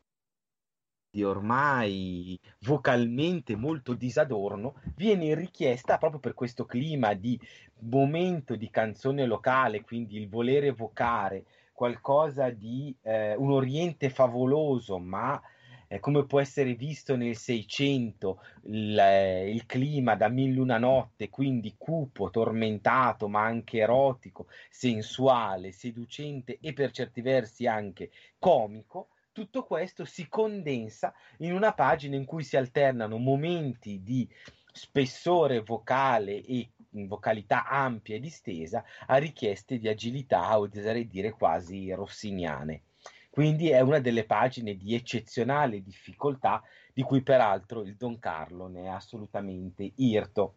ormai 1.24 2.40
vocalmente 2.60 3.56
molto 3.56 3.94
disadorno, 3.94 4.76
viene 4.96 5.34
richiesta 5.34 5.98
proprio 5.98 6.20
per 6.20 6.34
questo 6.34 6.66
clima 6.66 7.14
di 7.14 7.40
momento 7.80 8.56
di 8.56 8.70
canzone 8.70 9.26
locale, 9.26 9.82
quindi 9.82 10.18
il 10.18 10.30
volere 10.30 10.68
evocare 10.68 11.46
qualcosa 11.74 12.50
di 12.50 12.96
eh, 13.02 13.36
un 13.36 13.52
oriente 13.52 14.10
favoloso, 14.10 15.00
ma 15.00 15.42
eh, 15.88 16.00
come 16.00 16.26
può 16.26 16.40
essere 16.40 16.76
visto 16.76 17.16
nel 17.16 17.36
Seicento, 17.36 18.44
il, 18.66 18.98
eh, 18.98 19.50
il 19.50 19.66
clima 19.66 20.16
da 20.16 20.28
mille 20.28 20.60
una 20.60 20.78
notte, 20.78 21.30
quindi 21.30 21.74
cupo, 21.78 22.30
tormentato, 22.30 23.28
ma 23.28 23.44
anche 23.44 23.80
erotico, 23.80 24.48
sensuale, 24.70 25.72
seducente 25.72 26.60
e 26.62 26.74
per 26.74 26.92
certi 26.92 27.22
versi 27.22 27.66
anche 27.66 28.12
comico, 28.38 29.08
tutto 29.40 29.64
questo 29.64 30.04
si 30.04 30.28
condensa 30.28 31.14
in 31.38 31.54
una 31.54 31.74
pagina 31.74 32.18
in 32.18 32.26
cui 32.26 32.44
si 32.44 32.58
alternano 32.58 33.18
momenti 33.18 34.04
di 34.04 34.28
spessore 34.74 35.62
vocale 35.62 36.44
e 36.44 36.72
vocalità 37.08 37.66
ampia 37.66 38.18
e 38.18 38.20
distesa 38.20 38.84
a 39.08 39.16
richieste 39.16 39.80
di 39.80 39.88
agilità 39.88 40.60
o 40.60 40.64
oserei 40.64 41.08
dire 41.08 41.32
quasi 41.32 41.90
rossiniane. 41.94 42.82
Quindi 43.30 43.70
è 43.70 43.80
una 43.80 44.00
delle 44.00 44.26
pagine 44.26 44.76
di 44.76 44.94
eccezionale 44.94 45.82
difficoltà 45.82 46.62
di 46.94 47.02
cui 47.02 47.22
peraltro 47.22 47.84
il 47.84 47.96
Don 47.96 48.20
Carlo 48.20 48.68
ne 48.68 48.84
è 48.84 48.88
assolutamente 48.88 49.90
irto. 49.96 50.56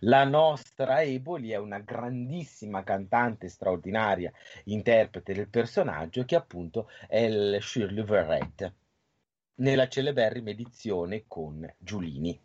La 0.00 0.24
nostra 0.24 1.02
Eboli 1.02 1.50
è 1.50 1.56
una 1.56 1.78
grandissima 1.78 2.84
cantante 2.84 3.48
straordinaria, 3.48 4.32
interprete 4.64 5.34
del 5.34 5.48
personaggio 5.48 6.24
che 6.24 6.36
appunto 6.36 6.88
è 7.06 7.18
il 7.18 7.58
Shirley 7.60 8.04
Verrett 8.04 8.72
nella 9.56 9.88
celeberrima 9.88 10.50
edizione 10.50 11.24
con 11.26 11.68
Giulini. 11.78 12.38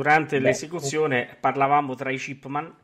Durante 0.00 0.38
Beh, 0.38 0.46
l'esecuzione 0.46 1.36
parlavamo 1.38 1.94
tra 1.94 2.10
i 2.10 2.16
chipman 2.16 2.74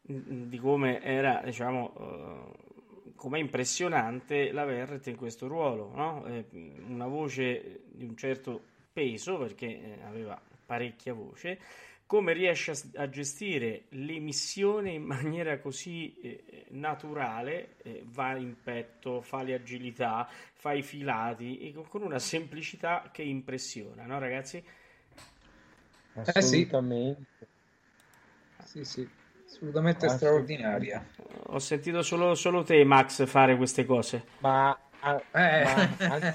di 0.00 0.58
come 0.58 1.02
era, 1.02 1.42
diciamo, 1.44 1.92
uh, 1.94 3.14
come 3.14 3.40
impressionante 3.40 4.52
la 4.52 4.64
Verret 4.64 5.06
in 5.08 5.16
questo 5.16 5.48
ruolo, 5.48 5.92
no? 5.94 6.24
eh, 6.26 6.46
una 6.88 7.06
voce 7.06 7.80
di 7.88 8.04
un 8.04 8.16
certo 8.16 8.62
peso 8.90 9.36
perché 9.36 9.66
eh, 9.66 9.98
aveva 10.06 10.40
parecchia 10.64 11.12
voce, 11.12 11.58
come 12.06 12.32
riesce 12.32 12.70
a, 12.70 13.02
a, 13.02 13.08
gestire 13.10 13.84
l'emissione 13.90 14.92
in 14.92 15.02
maniera 15.02 15.58
così 15.58 16.18
eh, 16.22 16.64
naturale, 16.70 17.76
eh, 17.82 18.02
va 18.06 18.34
in 18.36 18.54
petto, 18.62 19.20
fa 19.20 19.42
le 19.42 19.54
agilità, 19.54 20.26
fa 20.54 20.72
i 20.72 20.82
filati, 20.82 21.74
con 21.88 22.02
una 22.02 22.18
semplicità 22.18 23.10
che 23.12 23.22
impressiona, 23.22 24.06
no 24.06 24.18
ragazzi? 24.18 24.64
Assolutamente. 26.24 27.48
Eh 28.58 28.64
sì, 28.64 28.84
sì. 28.84 28.84
sì 28.84 29.24
assolutamente 29.56 30.08
straordinaria. 30.08 31.04
Ho 31.48 31.58
sentito 31.58 32.02
solo, 32.02 32.34
solo, 32.34 32.62
te, 32.62 32.84
Max, 32.84 33.24
fare 33.26 33.56
queste 33.56 33.84
cose. 33.84 34.24
Ma, 34.38 34.76
eh. 35.32 35.64
ma, 35.98 36.34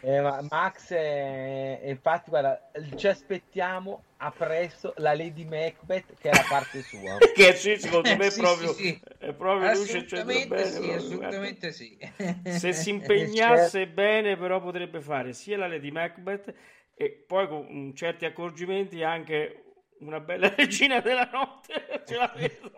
eh, 0.00 0.20
ma 0.20 0.46
Max, 0.48 0.92
è, 0.92 1.80
infatti, 1.84 2.30
guarda, 2.30 2.70
ci 2.94 3.08
aspettiamo 3.08 4.04
a 4.18 4.30
presto 4.30 4.94
la 4.98 5.14
Lady 5.14 5.44
Macbeth, 5.44 6.14
che 6.20 6.30
è 6.30 6.34
la 6.34 6.44
parte 6.48 6.82
sua. 6.82 7.18
che 7.34 7.54
sì, 7.54 7.76
secondo 7.76 8.14
me 8.16 8.26
è 8.26 8.32
proprio, 8.36 8.72
sì, 8.72 8.84
sì. 8.84 9.00
È 9.18 9.32
proprio 9.32 9.70
assolutamente 9.70 10.46
bene, 10.48 10.64
sì, 10.66 10.72
proprio, 10.78 10.96
assolutamente 10.96 11.72
sì. 11.72 11.98
Se 12.44 12.72
si 12.72 12.90
impegnasse 12.90 13.78
certo. 13.78 13.94
bene, 13.94 14.36
però 14.36 14.60
potrebbe 14.60 15.00
fare 15.00 15.32
sia 15.32 15.56
la 15.56 15.66
Lady 15.66 15.90
Macbeth 15.90 16.54
e 17.02 17.24
poi 17.26 17.48
con 17.48 17.92
certi 17.96 18.24
accorgimenti 18.24 19.02
anche 19.02 19.64
una 19.98 20.20
bella 20.20 20.48
regina 20.54 21.00
della 21.00 21.28
notte, 21.32 22.02
ce 22.06 22.16
la 22.16 22.32
vedo. 22.34 22.70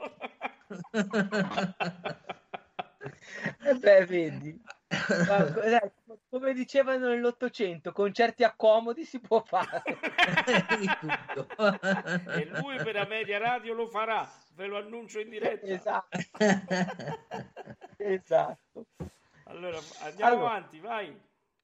eh 3.65 3.75
beh, 3.75 4.07
vedi, 4.07 4.59
Ma, 5.29 5.53
come 6.31 6.55
dicevano 6.55 7.09
nell'Ottocento, 7.09 7.93
con 7.93 8.15
certi 8.15 8.45
accomodi 8.45 9.05
si 9.05 9.21
può 9.21 9.43
fare 9.43 9.83
e 12.37 12.47
lui 12.47 12.77
per 12.77 12.95
la 12.95 13.07
media 13.07 13.39
radio 13.39 13.75
lo 13.75 13.89
farà, 13.89 14.27
ve 14.55 14.67
lo 14.67 14.79
annuncio 14.79 15.21
in 15.21 15.29
diretta. 15.29 15.67
Esatto. 15.67 16.19
esatto. 17.99 18.87
Allora, 19.45 19.79
andiamo 20.01 20.33
allora, 20.33 20.51
avanti, 20.51 20.81
vai. 20.81 21.15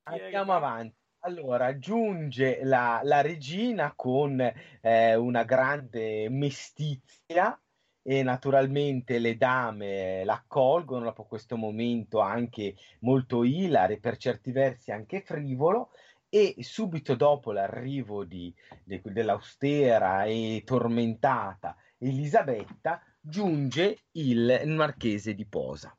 Andiamo 0.03 0.53
avanti. 0.53 1.00
Allora, 1.23 1.79
giunge 1.79 2.61
la, 2.65 3.01
la 3.05 3.21
regina 3.21 3.93
con 3.95 4.41
eh, 4.81 5.15
una 5.15 5.45
grande 5.45 6.31
mestizia 6.31 7.61
e 8.03 8.23
naturalmente 8.23 9.19
le 9.19 9.37
dame 9.37 10.25
l'accolgono 10.25 11.05
dopo 11.05 11.25
questo 11.25 11.59
momento 11.59 12.21
anche 12.21 12.75
molto 13.01 13.45
ilare, 13.45 13.99
per 13.99 14.17
certi 14.17 14.51
versi 14.51 14.93
anche 14.93 15.21
frivolo, 15.21 15.91
e 16.31 16.55
subito 16.61 17.15
dopo 17.17 17.53
l'arrivo 17.53 18.25
di, 18.25 18.55
de, 18.83 19.03
dell'austera 19.05 20.25
e 20.25 20.63
tormentata 20.65 21.77
Elisabetta 21.99 23.03
giunge 23.21 24.05
il 24.13 24.63
marchese 24.65 25.35
di 25.35 25.45
Posa, 25.45 25.95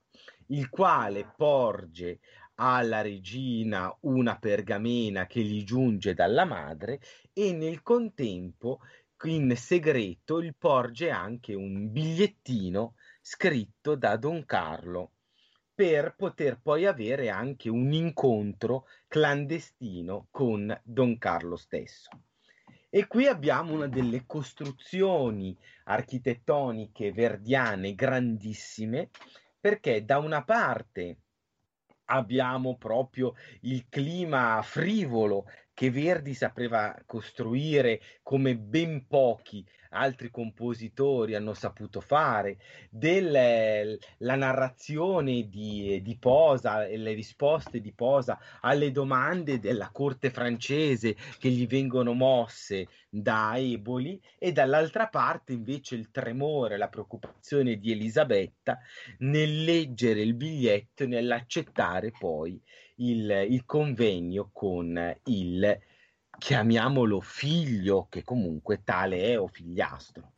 il 0.48 0.68
quale 0.70 1.32
porge 1.38 2.22
alla 2.64 3.02
regina 3.02 3.96
una 4.02 4.38
pergamena 4.38 5.26
che 5.26 5.42
gli 5.42 5.64
giunge 5.64 6.14
dalla 6.14 6.46
madre 6.46 7.00
e 7.34 7.54
nel 7.54 7.82
contempo 7.82 8.82
in 9.24 9.56
segreto 9.56 10.42
gli 10.42 10.54
porge 10.56 11.10
anche 11.10 11.56
un 11.56 11.92
bigliettino 11.92 12.96
scritto 13.20 13.96
da 13.96 14.16
Don 14.16 14.46
Carlo 14.46 15.14
per 15.74 16.14
poter 16.16 16.60
poi 16.62 16.86
avere 16.86 17.30
anche 17.30 17.68
un 17.70 17.92
incontro 17.94 18.86
clandestino 19.08 20.28
con 20.30 20.80
Don 20.84 21.18
Carlo 21.18 21.56
stesso. 21.56 22.10
E 22.92 23.08
qui 23.08 23.26
abbiamo 23.26 23.74
una 23.74 23.88
delle 23.88 24.26
costruzioni 24.28 25.58
architettoniche 25.86 27.12
verdiane 27.12 27.96
grandissime, 27.96 29.10
perché 29.60 30.04
da 30.04 30.20
una 30.20 30.44
parte 30.44 31.21
abbiamo 32.12 32.76
proprio 32.76 33.34
il 33.62 33.88
clima 33.90 34.62
frivolo 34.64 35.46
che 35.82 35.90
Verdi 35.90 36.36
sapeva 36.36 36.96
costruire 37.08 38.00
come 38.22 38.56
ben 38.56 39.08
pochi 39.08 39.66
altri 39.90 40.30
compositori 40.30 41.34
hanno 41.34 41.56
saputo 41.56 42.02
fare, 42.02 42.60
della 42.92 43.98
narrazione 44.36 45.50
di, 45.50 46.00
di 46.04 46.18
Posa 46.20 46.86
e 46.86 46.98
le 46.98 47.14
risposte 47.14 47.82
di 47.82 47.92
Posa 47.94 48.40
alle 48.62 48.92
domande 48.92 49.60
della 49.60 49.90
corte 49.92 50.30
francese 50.30 51.16
che 51.40 51.50
gli 51.50 51.66
vengono 51.66 52.14
mosse 52.14 52.88
da 53.10 53.54
Eboli 53.58 54.22
e 54.38 54.52
dall'altra 54.52 55.08
parte 55.08 55.52
invece 55.54 55.96
il 55.96 56.12
tremore, 56.12 56.78
la 56.78 56.90
preoccupazione 56.90 57.78
di 57.78 57.92
Elisabetta 57.92 58.78
nel 59.20 59.64
leggere 59.64 60.22
il 60.22 60.36
biglietto 60.36 61.04
e 61.04 61.08
nell'accettare 61.08 62.12
poi 62.12 62.62
il, 63.10 63.48
il 63.50 63.66
convegno 63.66 64.50
con 64.52 65.16
il 65.26 65.80
chiamiamolo 66.38 67.22
figlio, 67.22 68.08
che 68.10 68.24
comunque 68.24 68.82
tale 68.84 69.24
è 69.24 69.40
o 69.40 69.48
figliastro. 69.48 70.34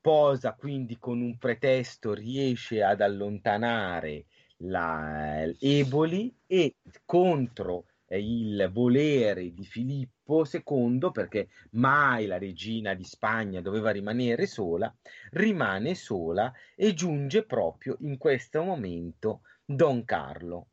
Posa 0.00 0.54
quindi 0.54 0.98
con 0.98 1.20
un 1.20 1.38
pretesto 1.38 2.12
riesce 2.12 2.82
ad 2.82 3.00
allontanare 3.00 4.26
la, 4.58 5.44
Eboli 5.58 6.34
e 6.46 6.76
contro 7.04 7.86
il 8.08 8.70
volere 8.72 9.52
di 9.52 9.64
Filippo 9.64 10.44
II, 10.50 11.10
perché 11.10 11.48
mai 11.72 12.26
la 12.26 12.38
regina 12.38 12.94
di 12.94 13.04
Spagna 13.04 13.60
doveva 13.60 13.90
rimanere 13.90 14.46
sola, 14.46 14.94
rimane 15.32 15.94
sola 15.94 16.52
e 16.74 16.94
giunge 16.94 17.44
proprio 17.44 17.96
in 18.00 18.18
questo 18.18 18.62
momento 18.62 19.40
Don 19.64 20.04
Carlo. 20.04 20.68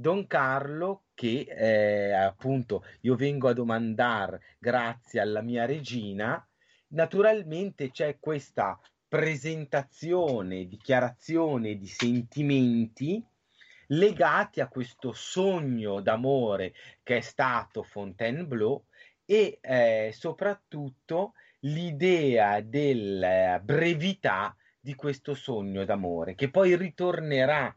Don 0.00 0.28
Carlo 0.28 1.06
che 1.12 1.40
eh, 1.40 2.12
appunto 2.12 2.84
io 3.00 3.16
vengo 3.16 3.48
a 3.48 3.52
domandare 3.52 4.54
grazie 4.56 5.18
alla 5.18 5.42
mia 5.42 5.64
regina, 5.64 6.40
naturalmente 6.90 7.90
c'è 7.90 8.18
questa 8.20 8.78
presentazione, 9.08 10.68
dichiarazione 10.68 11.76
di 11.76 11.88
sentimenti 11.88 13.20
legati 13.88 14.60
a 14.60 14.68
questo 14.68 15.12
sogno 15.12 16.00
d'amore 16.00 16.74
che 17.02 17.16
è 17.16 17.20
stato 17.20 17.82
Fontainebleau 17.82 18.84
e 19.24 19.58
eh, 19.60 20.12
soprattutto 20.14 21.32
l'idea 21.62 22.60
della 22.60 23.58
brevità 23.58 24.56
di 24.78 24.94
questo 24.94 25.34
sogno 25.34 25.84
d'amore 25.84 26.36
che 26.36 26.50
poi 26.50 26.76
ritornerà 26.76 27.76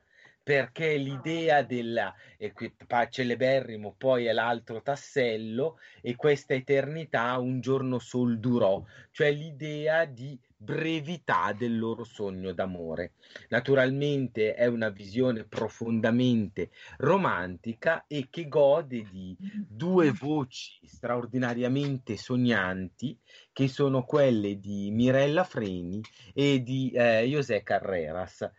perché 0.52 0.97
l'idea 0.97 1.62
della 1.64 2.14
e 2.38 2.52
qui 2.52 2.74
celeberrimo 3.10 3.95
poi 3.97 4.26
è 4.26 4.34
l'altro 4.34 4.82
tassello 4.82 5.80
e 6.02 6.18
questa 6.18 6.54
eternità 6.54 7.38
un 7.38 7.62
giorno 7.62 7.99
sol 7.99 8.38
durò, 8.38 8.84
cioè 9.12 9.32
l'idea 9.32 10.04
di 10.04 10.38
brevità 10.58 11.56
del 11.58 11.80
loro 11.80 12.04
sogno 12.04 12.52
d'amore. 12.52 13.14
Naturalmente 13.47 14.54
è 14.54 14.66
una 14.66 14.89
visione 14.89 15.45
profondamente 15.45 16.72
romantica 16.97 18.04
e 18.08 18.28
che 18.30 18.49
gode 18.49 19.08
di 19.10 19.38
due 19.39 20.12
voci 20.12 20.86
straordinariamente 20.86 22.18
sognanti 22.18 23.18
che 23.54 23.70
sono 23.70 24.04
quelle 24.04 24.60
di 24.60 24.91
Mirella 24.91 25.45
Freni 25.45 26.02
e 26.34 26.62
di 26.62 26.91
eh, 26.91 27.24
José 27.26 27.64
Carreras 27.64 28.52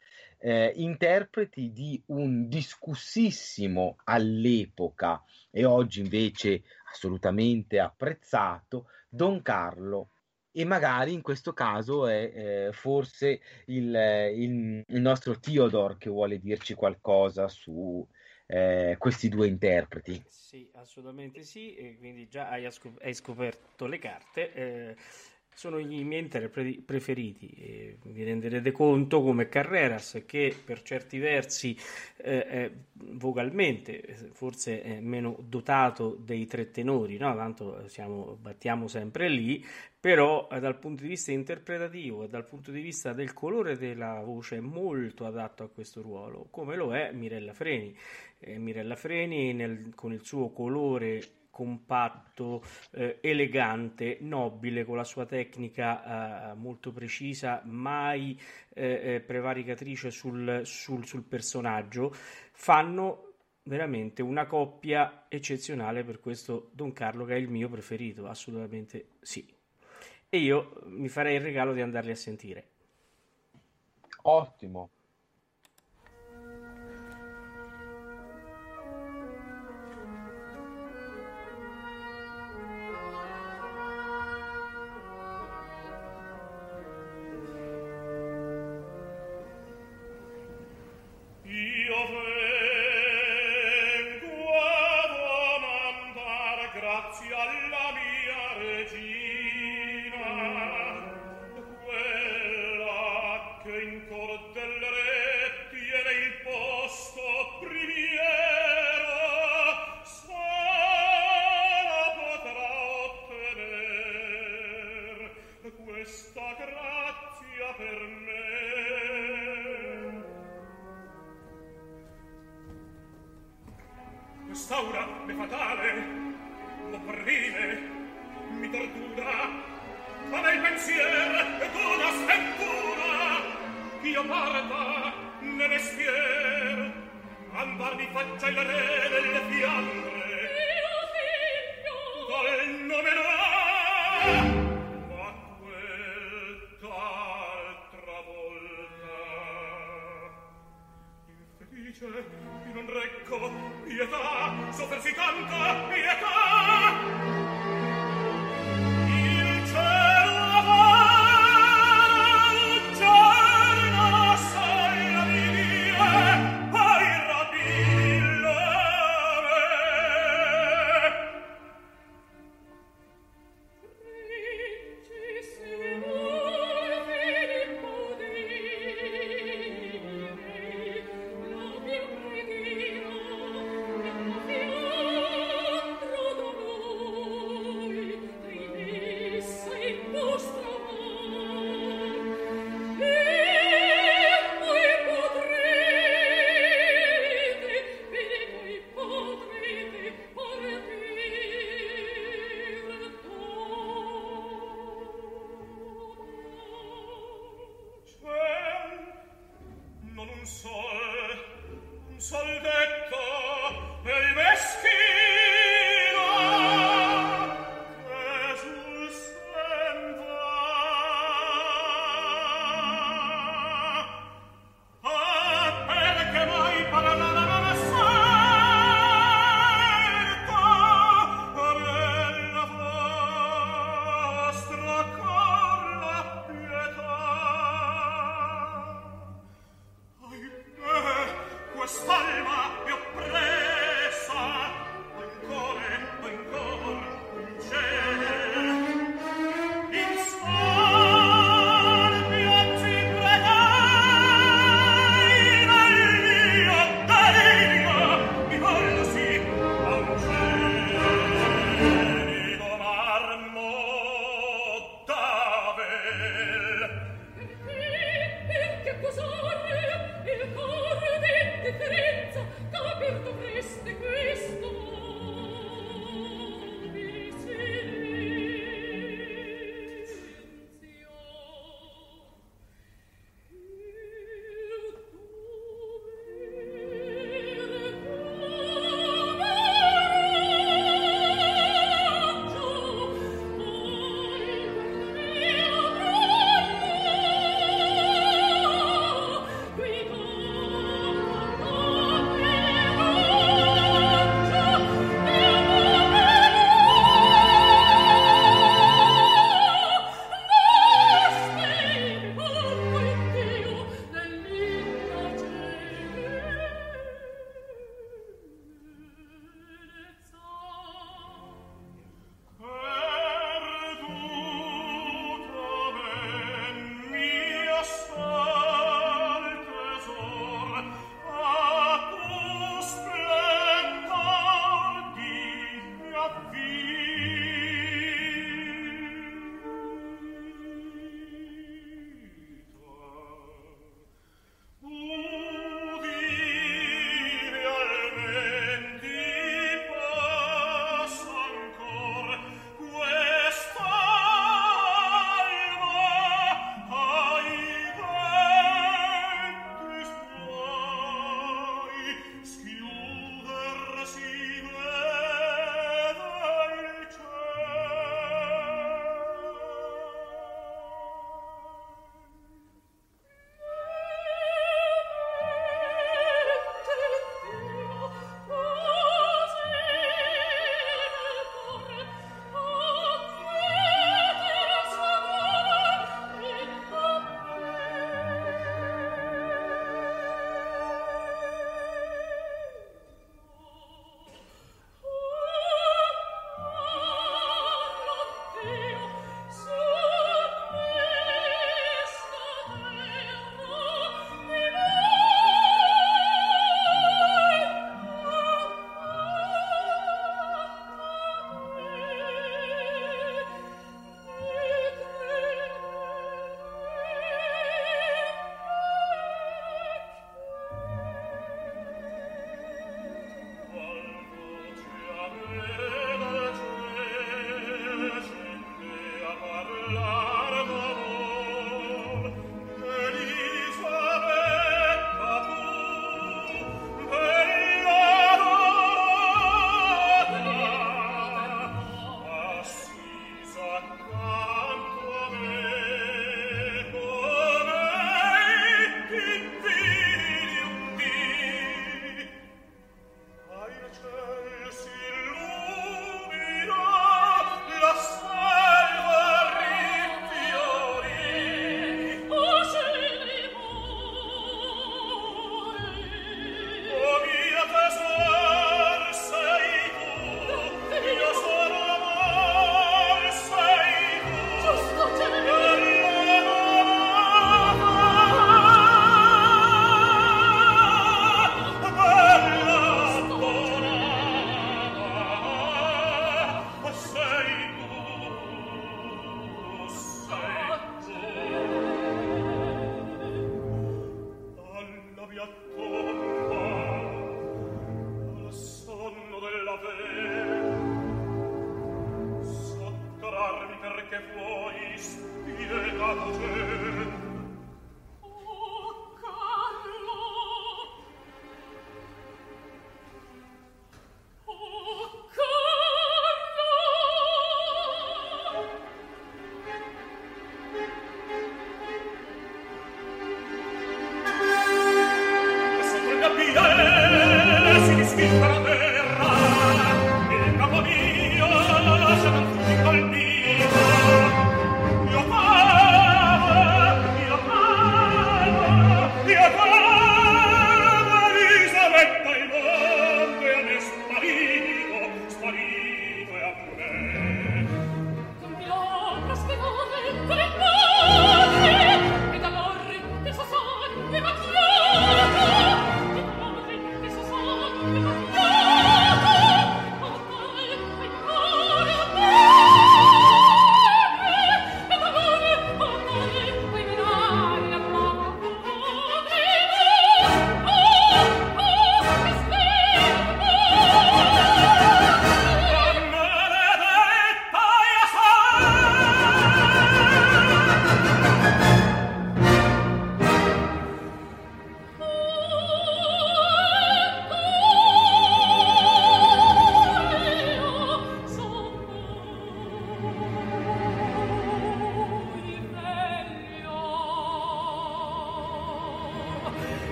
eh, 0.43 0.72
interpreti 0.76 1.70
di 1.70 2.03
un 2.07 2.49
discussissimo 2.49 3.97
all'epoca 4.05 5.22
e 5.51 5.64
oggi 5.64 6.01
invece 6.01 6.64
assolutamente 6.90 7.78
apprezzato 7.78 8.86
Don 9.09 9.40
Carlo 9.40 10.11
e 10.51 10.64
magari 10.64 11.12
in 11.12 11.22
questo 11.22 11.53
caso 11.53 12.07
è 12.09 12.32
eh, 12.34 12.72
forse 12.72 13.40
il, 13.66 13.95
il, 14.34 14.84
il, 14.86 15.01
nostro 15.01 15.38
Theodore 15.38 15.97
che 15.97 16.11
vuole 16.11 16.38
dirci 16.38 16.74
qualcosa 16.74 17.49
su 17.49 18.07
eh, 18.47 18.97
questi 18.99 19.28
due 19.28 19.47
interpreti. 19.47 20.22
Sì, 20.28 20.68
assolutamente 20.74 21.43
sì, 21.43 21.74
e 21.74 21.97
quindi 21.97 22.28
già 22.28 22.51
hai, 22.51 22.66
hai 22.66 23.14
scoperto 23.14 23.86
le 23.86 23.99
carte. 23.99 24.53
Eh, 24.53 24.97
sono 25.55 25.78
i 25.78 26.05
miei 26.05 26.22
interpreti 26.22 26.82
preferiti. 26.84 27.48
E 27.48 27.96
vi 28.05 28.24
renderete 28.24 28.72
conto 28.72 29.22
come 29.22 29.48
Carreras, 29.48 30.22
che 30.26 30.55
per 30.64 30.82
certi 30.82 31.18
versi 31.18 31.76
eh, 32.16 32.70
vocalmente 32.94 34.30
forse 34.32 34.82
è 34.82 35.00
meno 35.00 35.36
dotato 35.40 36.16
dei 36.18 36.46
tre 36.46 36.70
tenori, 36.70 37.16
no? 37.18 37.34
tanto 37.34 37.86
siamo, 37.88 38.36
battiamo 38.40 38.88
sempre 38.88 39.28
lì, 39.28 39.64
però 39.98 40.48
eh, 40.50 40.59
dal 40.59 40.78
punto 40.78 41.03
di 41.03 41.09
vista 41.09 41.30
interpretativo 41.30 42.24
e 42.24 42.28
dal 42.28 42.44
punto 42.44 42.70
di 42.70 42.80
vista 42.80 43.12
del 43.12 43.32
colore 43.32 43.76
della 43.76 44.20
voce 44.20 44.57
è 44.57 44.61
molto 44.61 45.26
adatto 45.26 45.62
a 45.62 45.68
questo 45.68 46.03
ruolo, 46.03 46.48
come 46.50 46.76
lo 46.76 46.94
è 46.94 47.12
Mirella 47.12 47.53
Freni. 47.53 47.96
Eh, 48.38 48.59
Mirella 48.59 48.96
Freni 48.96 49.53
nel, 49.53 49.92
con 49.94 50.12
il 50.12 50.24
suo 50.24 50.50
colore 50.50 51.22
compatto, 51.53 52.64
eh, 52.92 53.18
elegante, 53.20 54.16
nobile, 54.22 54.86
con 54.86 54.96
la 54.96 55.05
sua 55.05 55.26
tecnica 55.26 56.50
eh, 56.50 56.55
molto 56.55 56.92
precisa, 56.92 57.61
mai 57.66 58.40
eh, 58.72 59.14
eh, 59.14 59.20
prevaricatrice 59.20 60.11
sul, 60.11 60.62
sul, 60.64 61.05
sul 61.05 61.22
personaggio, 61.22 62.11
fanno 62.12 63.34
veramente 63.64 64.22
una 64.22 64.46
coppia 64.46 65.26
eccezionale 65.28 66.05
per 66.05 66.20
questo 66.20 66.70
Don 66.72 66.92
Carlo 66.94 67.26
che 67.26 67.34
è 67.34 67.38
il 67.38 67.50
mio 67.50 67.68
preferito, 67.68 68.26
assolutamente 68.26 69.11
sì. 69.20 69.46
E 70.30 70.38
io 70.38 70.80
mi 70.86 71.09
farei 71.09 71.36
il 71.36 71.42
regalo 71.42 71.74
di 71.74 71.82
andarli 71.82 72.12
a 72.12 72.16
sentire. 72.16 72.66
Ottimo. 74.22 74.88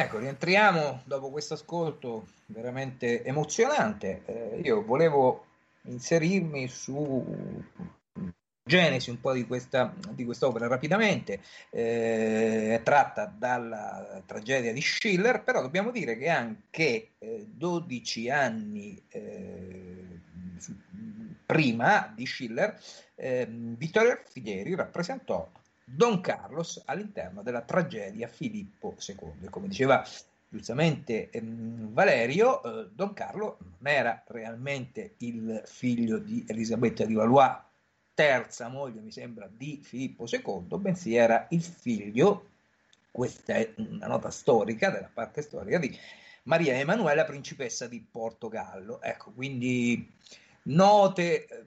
Ecco, 0.00 0.18
rientriamo 0.18 1.02
dopo 1.04 1.28
questo 1.28 1.52
ascolto 1.52 2.28
veramente 2.46 3.22
emozionante. 3.22 4.22
Eh, 4.24 4.60
io 4.64 4.82
volevo 4.82 5.44
inserirmi 5.82 6.68
su 6.68 7.22
genesi 8.64 9.10
un 9.10 9.20
po' 9.20 9.34
di, 9.34 9.46
questa, 9.46 9.94
di 10.08 10.24
quest'opera 10.24 10.68
rapidamente, 10.68 11.42
eh, 11.68 12.80
tratta 12.82 13.26
dalla 13.26 14.22
tragedia 14.24 14.72
di 14.72 14.80
Schiller, 14.80 15.42
però 15.42 15.60
dobbiamo 15.60 15.90
dire 15.90 16.16
che 16.16 16.30
anche 16.30 17.10
eh, 17.18 17.44
12 17.46 18.30
anni 18.30 19.04
eh, 19.10 20.18
prima 21.44 22.10
di 22.16 22.24
Schiller, 22.24 22.80
eh, 23.16 23.46
Vittorio 23.50 24.12
Alfieri 24.12 24.74
rappresentò 24.74 25.46
Don 25.92 26.20
Carlos 26.20 26.82
all'interno 26.86 27.42
della 27.42 27.62
tragedia 27.62 28.28
Filippo 28.28 28.96
II. 29.06 29.48
Come 29.50 29.68
diceva 29.68 30.04
giustamente 30.48 31.30
ehm, 31.30 31.92
Valerio, 31.92 32.62
eh, 32.62 32.88
Don 32.92 33.12
Carlo 33.12 33.58
non 33.60 33.92
era 33.92 34.22
realmente 34.28 35.14
il 35.18 35.62
figlio 35.64 36.18
di 36.18 36.44
Elisabetta 36.46 37.04
di 37.04 37.14
Valois, 37.14 37.56
terza 38.14 38.68
moglie, 38.68 39.00
mi 39.00 39.10
sembra, 39.10 39.48
di 39.50 39.80
Filippo 39.82 40.26
II, 40.30 40.78
bensì 40.78 41.14
era 41.14 41.46
il 41.50 41.62
figlio, 41.62 42.48
questa 43.10 43.54
è 43.54 43.72
una 43.76 44.06
nota 44.06 44.30
storica, 44.30 44.90
della 44.90 45.10
parte 45.12 45.42
storica, 45.42 45.78
di 45.78 45.96
Maria 46.44 46.74
Emanuela, 46.74 47.24
principessa 47.24 47.86
di 47.86 48.04
Portogallo. 48.08 49.00
Ecco, 49.02 49.32
quindi 49.32 50.08
note 50.64 51.46
eh, 51.46 51.64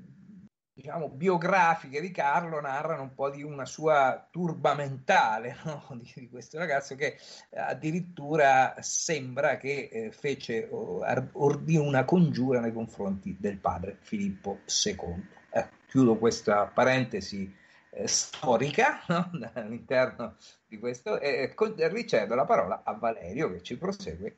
diciamo, 0.74 1.10
biografiche 1.10 2.02
di 2.02 2.10
Carlo 2.12 2.60
narrano 2.60 3.04
un 3.04 3.14
po' 3.14 3.30
di 3.30 3.44
una 3.44 3.66
sua 3.66 4.28
turba 4.32 4.74
mentale 4.74 5.58
no? 5.66 5.86
di, 5.92 6.12
di, 6.16 6.30
questo 6.30 6.58
ragazzo 6.58 6.96
che 6.96 7.18
addirittura 7.56 8.76
sembra 8.80 9.58
che 9.58 9.90
eh, 9.92 10.12
fece 10.12 10.68
ordì 10.72 11.78
una 11.78 12.04
congiura 12.06 12.60
nei 12.60 12.74
confronti 12.74 13.38
del 13.40 13.58
padre 13.58 13.98
Filippo 14.02 14.60
II. 14.66 15.28
Eh, 15.52 15.68
chiudo 15.88 16.18
questa 16.18 16.66
parentesi 16.66 17.54
eh, 17.92 18.08
storica 18.08 19.04
no? 19.10 19.30
all'interno 19.54 20.38
di 20.68 20.80
questo 20.80 21.20
e 21.20 21.54
ricevo 21.56 22.34
la 22.34 22.46
parola 22.46 22.82
a 22.84 22.94
Valerio 22.94 23.52
che 23.52 23.62
ci 23.62 23.78
prosegue 23.78 24.38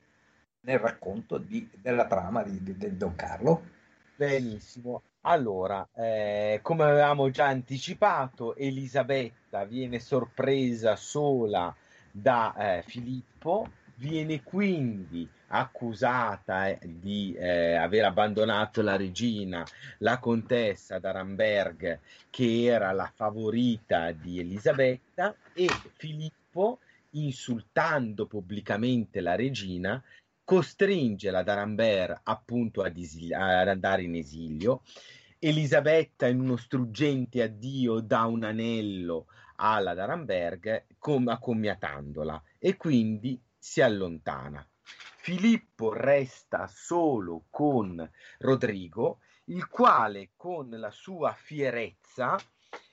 nel 0.65 0.79
racconto 0.79 1.37
di, 1.37 1.69
della 1.79 2.05
trama 2.07 2.43
di, 2.43 2.61
di, 2.61 2.75
del 2.75 2.95
Don 2.95 3.15
Carlo. 3.15 3.74
Benissimo. 4.15 5.03
Allora, 5.21 5.87
eh, 5.93 6.59
come 6.61 6.83
avevamo 6.83 7.29
già 7.29 7.47
anticipato, 7.47 8.55
Elisabetta 8.55 9.65
viene 9.65 9.99
sorpresa 9.99 10.95
sola 10.95 11.75
da 12.11 12.77
eh, 12.77 12.83
Filippo 12.83 13.67
viene 13.95 14.43
quindi 14.43 15.27
accusata 15.47 16.67
eh, 16.67 16.79
di 16.81 17.33
eh, 17.33 17.75
aver 17.75 18.05
abbandonato 18.05 18.81
la 18.81 18.95
regina, 18.95 19.65
la 19.99 20.19
contessa 20.19 20.99
d'Aramberg, 20.99 21.99
che 22.29 22.63
era 22.63 22.91
la 22.91 23.11
favorita 23.13 24.11
di 24.11 24.39
Elisabetta, 24.39 25.35
e 25.53 25.67
Filippo, 25.95 26.79
insultando 27.11 28.25
pubblicamente 28.25 29.21
la 29.21 29.35
regina, 29.35 30.01
costringe 30.45 31.31
la 31.31 31.43
d'Arambert 31.43 32.21
appunto 32.23 32.83
ad, 32.83 32.95
esil- 32.97 33.33
ad 33.33 33.67
andare 33.67 34.03
in 34.03 34.15
esilio. 34.15 34.83
Elisabetta, 35.39 36.27
in 36.27 36.39
uno 36.39 36.55
struggente 36.55 37.41
addio, 37.41 37.99
dà 37.99 38.23
un 38.23 38.43
anello 38.43 39.25
alla 39.57 39.93
d'Aramberg, 39.93 40.85
com- 40.97 41.27
accommiatandola, 41.27 42.41
e 42.59 42.77
quindi 42.77 43.41
si 43.57 43.81
allontana. 43.81 44.65
Filippo 44.81 45.91
resta 45.93 46.67
solo 46.67 47.45
con 47.49 48.09
Rodrigo, 48.39 49.19
il 49.45 49.67
quale 49.67 50.31
con 50.35 50.69
la 50.69 50.91
sua 50.91 51.33
fierezza 51.33 52.37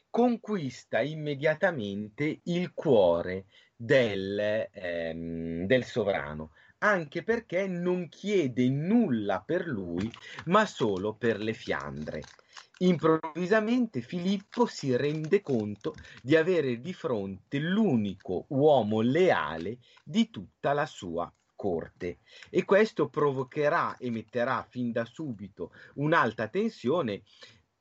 conquista 0.08 1.00
immediatamente 1.00 2.40
il 2.44 2.72
cuore 2.74 3.46
del, 3.74 4.68
ehm, 4.70 5.66
del 5.66 5.84
sovrano, 5.84 6.50
anche 6.82 7.22
perché 7.22 7.66
non 7.68 8.08
chiede 8.08 8.68
nulla 8.68 9.40
per 9.40 9.66
lui, 9.66 10.12
ma 10.46 10.66
solo 10.66 11.14
per 11.14 11.38
le 11.38 11.52
Fiandre. 11.52 12.30
Improvvisamente 12.78 14.00
Filippo 14.00 14.66
si 14.66 14.94
rende 14.96 15.40
conto 15.40 15.98
di 16.20 16.34
avere 16.34 16.80
di 16.80 16.92
fronte 16.92 17.58
l'unico 17.60 18.46
uomo 18.48 19.00
leale 19.00 19.78
di 20.02 20.30
tutta 20.30 20.72
la 20.72 20.86
sua 20.86 21.32
corte 21.54 22.18
e 22.50 22.64
questo 22.64 23.08
provocherà 23.08 23.96
e 23.96 24.10
metterà 24.10 24.66
fin 24.68 24.90
da 24.90 25.04
subito 25.04 25.70
un'alta 25.94 26.48
tensione 26.48 27.22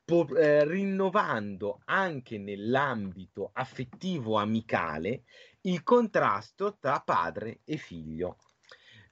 po- 0.06 0.36
eh, 0.36 0.64
rinnovando 0.66 1.82
anche 1.86 2.38
nell'ambito 2.38 3.49
affettivo 3.54 4.38
amicale 4.38 5.24
il 5.62 5.82
contrasto 5.82 6.78
tra 6.80 6.99
padre 7.02 7.62
e 7.64 7.78
figlio. 7.78 8.38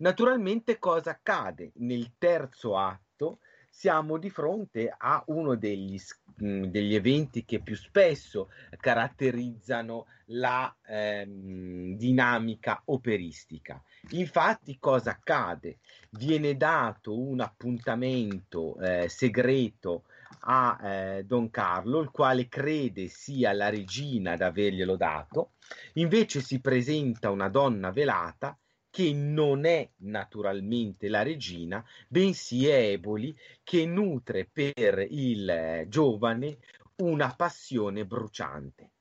Naturalmente 0.02 0.80
cosa 0.80 1.12
accade? 1.12 1.72
Nel 1.76 2.14
terzo 2.18 2.78
atto 2.78 3.40
siamo 3.70 4.18
di 4.18 4.30
fronte 4.30 4.94
a 4.98 5.22
uno 5.28 5.56
degli, 5.56 6.00
degli 6.36 6.96
eventi 6.96 7.44
che 7.44 7.60
più 7.60 7.76
spesso 7.76 8.50
caratterizzano 8.80 10.06
la 10.28 10.74
ehm, 10.86 11.98
dinamica 11.98 12.82
operistica. 12.86 13.82
Infatti, 14.12 14.78
cosa 14.80 15.12
accade? 15.12 15.80
Viene 16.12 16.56
dato 16.56 17.20
un 17.20 17.42
appuntamento 17.42 18.80
eh, 18.80 19.10
segreto 19.10 20.04
a 20.42 20.80
eh, 20.82 21.24
Don 21.26 21.50
Carlo, 21.50 22.00
il 22.00 22.10
quale 22.10 22.48
crede 22.48 23.08
sia 23.08 23.52
la 23.52 23.68
regina 23.68 24.32
ad 24.32 24.42
averglielo 24.42 24.96
dato, 24.96 25.52
invece 25.94 26.40
si 26.40 26.62
presenta 26.62 27.30
una 27.32 27.50
donna 27.50 27.92
velata 27.92 28.58
che 28.90 29.14
non 29.14 29.66
è 29.66 29.88
naturalmente 29.98 31.08
la 31.10 31.22
regina, 31.22 31.84
bensì 32.08 32.66
Eboli 32.68 33.38
che 33.64 33.86
nutre 33.86 34.50
per 34.52 35.06
il 35.10 35.50
eh, 35.50 35.86
giovane 35.88 36.58
una 36.98 37.34
passione 37.36 38.06
bruciante. 38.06 38.92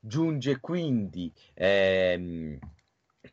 Giunge 0.00 0.60
quindi, 0.60 1.32
ehm, 1.54 2.58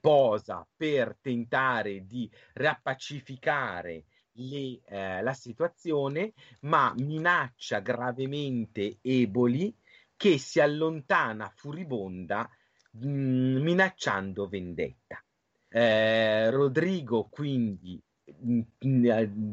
posa 0.02 0.68
per 0.76 1.18
tentare 1.22 2.06
di 2.06 2.30
rappacificare 2.54 4.06
le, 4.34 4.82
eh, 4.86 5.22
la 5.22 5.34
situazione, 5.34 6.34
ma 6.62 6.94
minaccia 6.98 7.80
gravemente 7.80 8.98
Eboli 9.02 9.74
che 10.16 10.38
si 10.38 10.60
allontana 10.60 11.52
furibonda 11.56 12.50
mh, 12.92 13.62
minacciando 13.62 14.48
vendetta. 14.48 15.23
Eh, 15.76 16.52
Rodrigo 16.52 17.28
quindi 17.32 18.00
mm, 18.46 18.60
mm, 18.86 19.52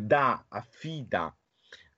dà, 0.00 0.44
affida 0.50 1.34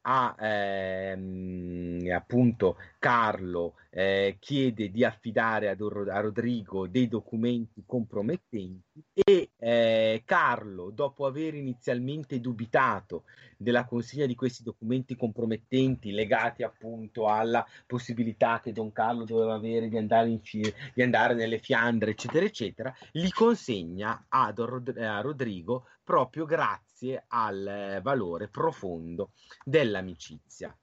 a 0.02 0.36
ehm, 0.38 2.08
appunto 2.14 2.76
Carlo 3.05 3.74
eh, 3.90 4.38
chiede 4.40 4.90
di 4.90 5.05
affidare 5.05 5.68
a, 5.68 5.72
a, 5.72 6.20
Rodrigo 6.20 6.86
dei 6.86 7.07
documenti 7.07 7.82
compromettenti 7.84 9.05
e 9.12 9.50
eh, 9.59 10.22
Carlo 10.24 10.88
dopo 10.88 11.26
aver 11.26 11.52
inizialmente 11.52 12.40
dubitato 12.40 13.24
della 13.59 13.84
consegna 13.84 14.24
di 14.24 14.34
questi 14.34 14.62
documenti 14.62 15.16
compromettenti 15.16 16.12
legati 16.12 16.62
appunto 16.62 17.28
alla 17.28 17.62
possibilità 17.86 18.61
che 18.61 18.72
Don 18.72 18.90
Carlo 18.90 19.24
doveva 19.24 19.52
avere 19.52 19.90
di 19.90 19.98
andare, 19.98 20.40
fi- 20.42 20.74
di 20.94 21.02
andare 21.02 21.34
nelle 21.34 21.59
Fiandre 21.59 22.12
eccetera 22.12 22.46
eccetera 22.46 22.94
li 23.12 23.30
consegna 23.30 24.24
ad, 24.30 24.61
a 24.96 25.20
Rodrigo 25.20 25.88
proprio 26.02 26.46
grazie 26.46 27.22
al 27.28 27.66
eh, 27.66 28.00
valore 28.00 28.48
profondo 28.48 29.32
dell'amicizia. 29.62 30.74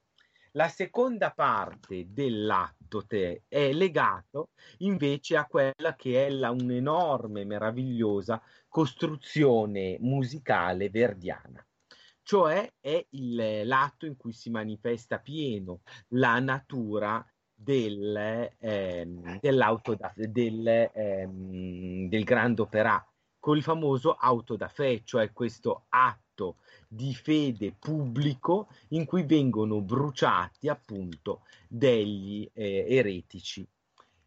La 0.56 0.68
seconda 0.68 1.32
parte 1.32 2.08
dell'atto 2.10 3.06
te 3.06 3.43
è 3.47 3.72
legato 3.72 4.49
invece 4.80 5.38
a 5.38 5.45
quella 5.45 5.95
che 5.95 6.26
è 6.26 6.30
la, 6.30 6.52
un'enorme, 6.52 7.45
meravigliosa 7.45 8.41
costruzione 8.68 9.95
musicale 10.02 10.89
verdiana, 10.89 11.66
cioè 12.22 12.70
è 12.82 13.06
il, 13.12 13.66
l'atto 13.66 14.06
in 14.06 14.18
cui 14.18 14.34
si 14.34 14.49
manifesta 14.49 15.20
pieno 15.20 15.84
la 16.10 16.38
natura 16.39 17.26
del, 17.54 18.52
ehm, 18.60 19.39
del, 19.39 20.89
ehm, 20.93 22.10
del 22.10 22.24
grande 22.26 22.62
opera 22.62 23.06
con 23.39 23.56
il 23.56 23.64
famoso 23.64 24.16
auto 24.16 24.58
da 24.58 24.68
fé, 24.68 25.02
cioè 25.06 25.32
questo 25.32 25.86
atto 25.88 26.30
di 26.87 27.13
fede 27.13 27.73
pubblico 27.77 28.67
in 28.89 29.05
cui 29.05 29.23
vengono 29.23 29.81
bruciati 29.81 30.67
appunto 30.67 31.41
degli 31.67 32.49
eh, 32.53 32.85
eretici. 32.87 33.67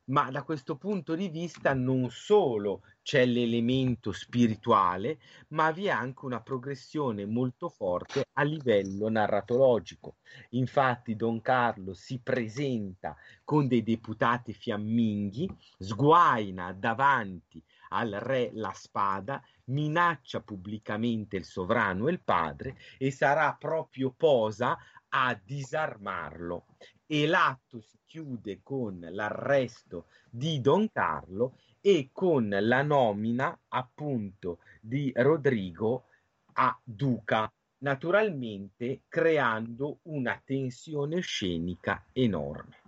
Ma 0.07 0.31
da 0.31 0.43
questo 0.43 0.77
punto 0.77 1.15
di 1.15 1.29
vista 1.29 1.73
non 1.73 2.11
solo 2.11 2.83
c'è 3.03 3.25
l'elemento 3.25 4.13
spirituale, 4.13 5.19
ma 5.49 5.71
vi 5.71 5.87
è 5.87 5.91
anche 5.91 6.27
una 6.27 6.43
progressione 6.43 7.25
molto 7.25 7.71
forte 7.71 8.27
a 8.35 8.43
livello 8.43 9.09
narratologico. 9.09 10.17
Infatti 10.51 11.17
Don 11.17 11.41
Carlo 11.41 11.95
si 11.95 12.21
presenta 12.23 13.17
con 13.45 13.67
dei 13.67 13.83
deputati 13.83 14.53
fiamminghi, 14.53 15.49
sguaina 15.79 16.75
davanti 16.75 17.63
al 17.89 18.11
re 18.11 18.51
la 18.53 18.73
spada, 18.75 19.43
minaccia 19.67 20.41
pubblicamente 20.41 21.37
il 21.37 21.45
sovrano 21.45 22.09
e 22.09 22.13
il 22.13 22.21
padre 22.21 22.77
e 22.99 23.11
sarà 23.11 23.55
proprio 23.59 24.13
posa 24.17 24.77
a 25.09 25.39
disarmarlo. 25.43 26.67
E 27.07 27.27
l'atto 27.27 27.81
si 27.81 27.99
chiude 28.05 28.61
con 28.63 29.07
l'arresto 29.11 30.07
di 30.31 30.61
Don 30.61 30.91
Carlo 30.91 31.59
e 31.81 32.11
con 32.13 32.49
la 32.49 32.83
nomina 32.83 33.59
appunto 33.69 34.59
di 34.81 35.13
Rodrigo 35.15 36.07
a 36.55 36.79
duca, 36.83 37.53
naturalmente 37.79 39.03
creando 39.09 39.99
una 40.05 40.41
tensione 40.45 41.21
scenica 41.21 42.07
enorme. 42.13 42.84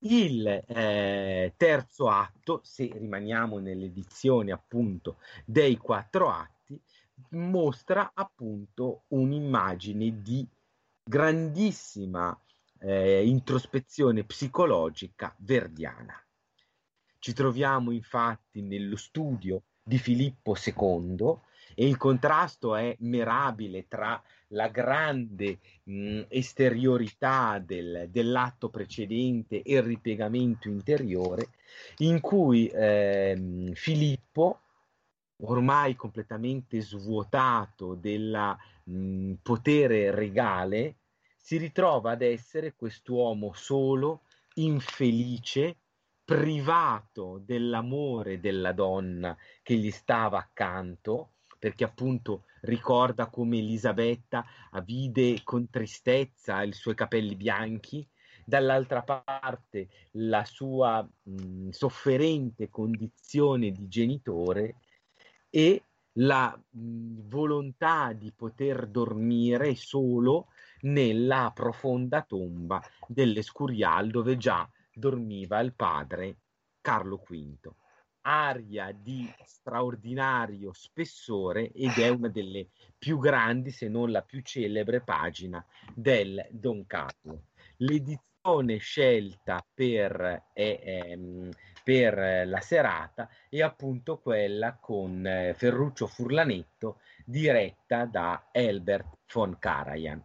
Il 0.00 0.46
eh, 0.46 1.54
terzo 1.56 2.08
atto, 2.08 2.60
se 2.62 2.88
rimaniamo 2.94 3.58
nell'edizione 3.58 4.52
appunto 4.52 5.18
dei 5.44 5.76
quattro 5.76 6.30
atti, 6.30 6.80
mostra 7.30 8.12
appunto 8.14 9.02
un'immagine 9.08 10.22
di 10.22 10.46
grandissima 11.02 12.38
eh, 12.78 13.26
introspezione 13.26 14.22
psicologica 14.22 15.34
verdiana. 15.38 16.14
Ci 17.18 17.32
troviamo 17.32 17.90
infatti 17.90 18.62
nello 18.62 18.96
studio 18.96 19.62
di 19.82 19.98
Filippo 19.98 20.54
II 20.54 21.38
e 21.80 21.86
il 21.86 21.96
contrasto 21.96 22.74
è 22.74 22.96
mirabile 23.02 23.86
tra 23.86 24.20
la 24.48 24.66
grande 24.66 25.60
mh, 25.84 26.22
esteriorità 26.26 27.62
del, 27.64 28.08
dell'atto 28.10 28.68
precedente 28.68 29.62
e 29.62 29.74
il 29.76 29.82
ripiegamento 29.82 30.66
interiore, 30.66 31.50
in 31.98 32.18
cui 32.20 32.66
eh, 32.66 33.70
Filippo, 33.74 34.62
ormai 35.42 35.94
completamente 35.94 36.80
svuotato 36.80 37.94
del 37.94 38.56
potere 39.40 40.10
regale, 40.10 40.96
si 41.36 41.58
ritrova 41.58 42.10
ad 42.10 42.22
essere 42.22 42.74
quest'uomo 42.74 43.52
solo, 43.54 44.22
infelice, 44.54 45.76
privato 46.24 47.40
dell'amore 47.44 48.40
della 48.40 48.72
donna 48.72 49.36
che 49.62 49.76
gli 49.76 49.92
stava 49.92 50.38
accanto, 50.38 51.34
perché 51.58 51.84
appunto 51.84 52.44
ricorda 52.62 53.26
come 53.26 53.58
Elisabetta 53.58 54.44
vide 54.84 55.42
con 55.42 55.68
tristezza 55.68 56.62
i 56.62 56.72
suoi 56.72 56.94
capelli 56.94 57.34
bianchi, 57.34 58.06
dall'altra 58.44 59.02
parte 59.02 59.88
la 60.12 60.44
sua 60.44 61.02
mh, 61.02 61.68
sofferente 61.68 62.70
condizione 62.70 63.70
di 63.72 63.88
genitore 63.88 64.76
e 65.50 65.82
la 66.12 66.58
mh, 66.70 67.28
volontà 67.28 68.12
di 68.12 68.32
poter 68.32 68.86
dormire 68.86 69.74
solo 69.74 70.46
nella 70.80 71.50
profonda 71.54 72.22
tomba 72.22 72.82
dell'Escurial 73.06 74.08
dove 74.08 74.36
già 74.36 74.68
dormiva 74.92 75.60
il 75.60 75.74
padre 75.74 76.36
Carlo 76.80 77.22
V. 77.28 77.70
Aria 78.30 78.92
di 78.92 79.32
straordinario 79.42 80.74
spessore 80.74 81.72
ed 81.72 81.96
è 81.96 82.08
una 82.08 82.28
delle 82.28 82.68
più 82.98 83.18
grandi, 83.18 83.70
se 83.70 83.88
non 83.88 84.10
la 84.10 84.20
più 84.20 84.42
celebre 84.42 85.00
pagina 85.00 85.64
del 85.94 86.46
Don 86.50 86.86
Carlo. 86.86 87.44
L'edizione 87.78 88.76
scelta 88.76 89.64
per, 89.72 90.48
è, 90.52 90.80
ehm, 90.84 91.48
per 91.82 92.46
la 92.46 92.60
serata 92.60 93.30
è 93.48 93.62
appunto 93.62 94.18
quella 94.18 94.76
con 94.78 95.26
eh, 95.26 95.54
Ferruccio 95.54 96.06
Furlanetto 96.06 97.00
diretta 97.24 98.04
da 98.04 98.48
Elbert 98.52 99.20
von 99.32 99.58
Karajan 99.58 100.22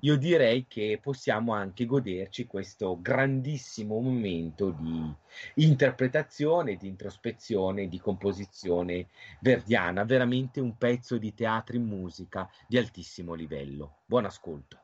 io 0.00 0.16
direi 0.16 0.66
che 0.66 0.98
possiamo 1.02 1.54
anche 1.54 1.86
goderci 1.86 2.46
questo 2.46 3.00
grandissimo 3.00 4.00
momento 4.00 4.70
di 4.70 5.14
interpretazione, 5.54 6.76
di 6.76 6.88
introspezione, 6.88 7.88
di 7.88 7.98
composizione 7.98 9.08
verdiana, 9.40 10.04
veramente 10.04 10.60
un 10.60 10.76
pezzo 10.76 11.18
di 11.18 11.34
teatro 11.34 11.76
in 11.76 11.84
musica 11.84 12.48
di 12.66 12.76
altissimo 12.76 13.34
livello. 13.34 13.98
Buon 14.04 14.26
ascolto. 14.26 14.80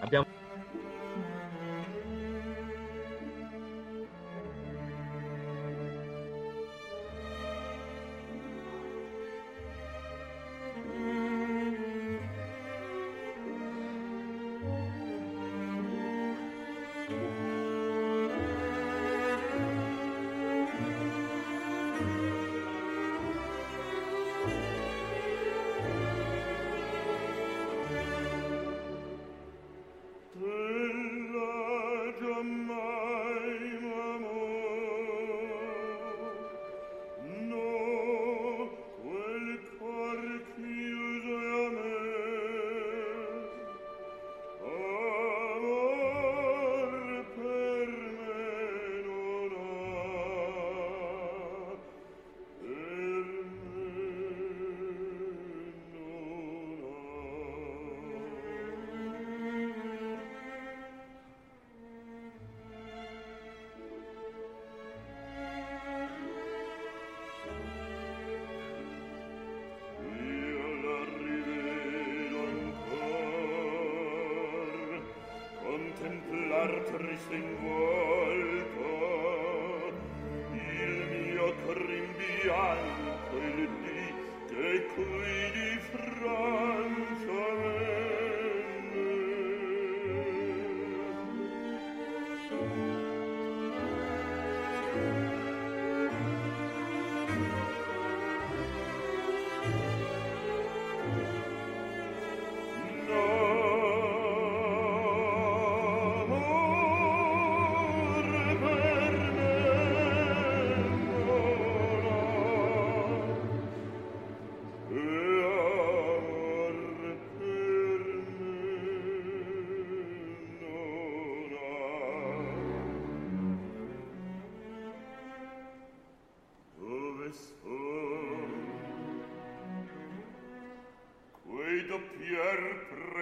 Abbiamo 0.00 0.39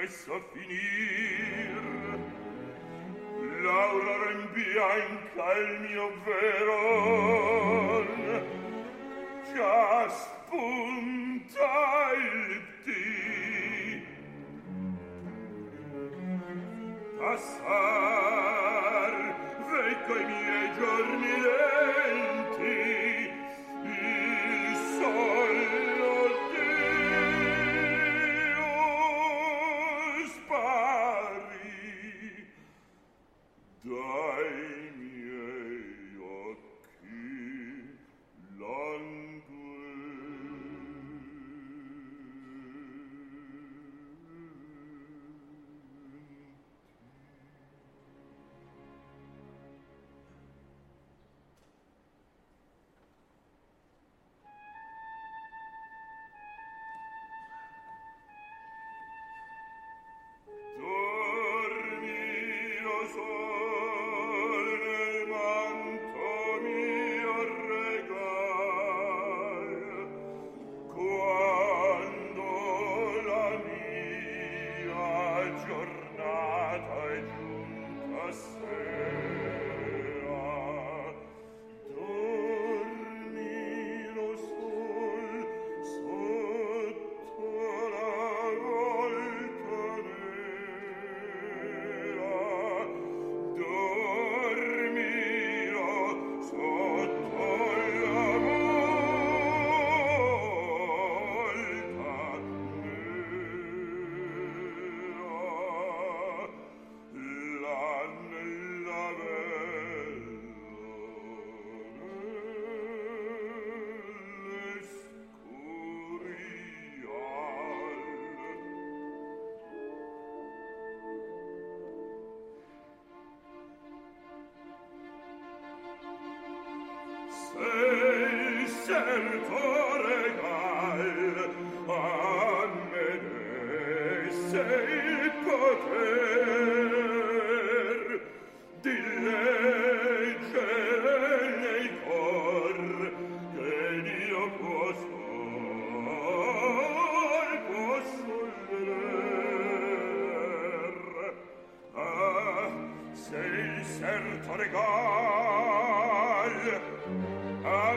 a 0.09 0.41
finir. 0.53 2.19
L'aurora 3.63 4.31
in 4.31 4.49
bianca 4.55 5.53
il 5.59 5.81
mio 5.81 6.09
vero. 6.25 7.38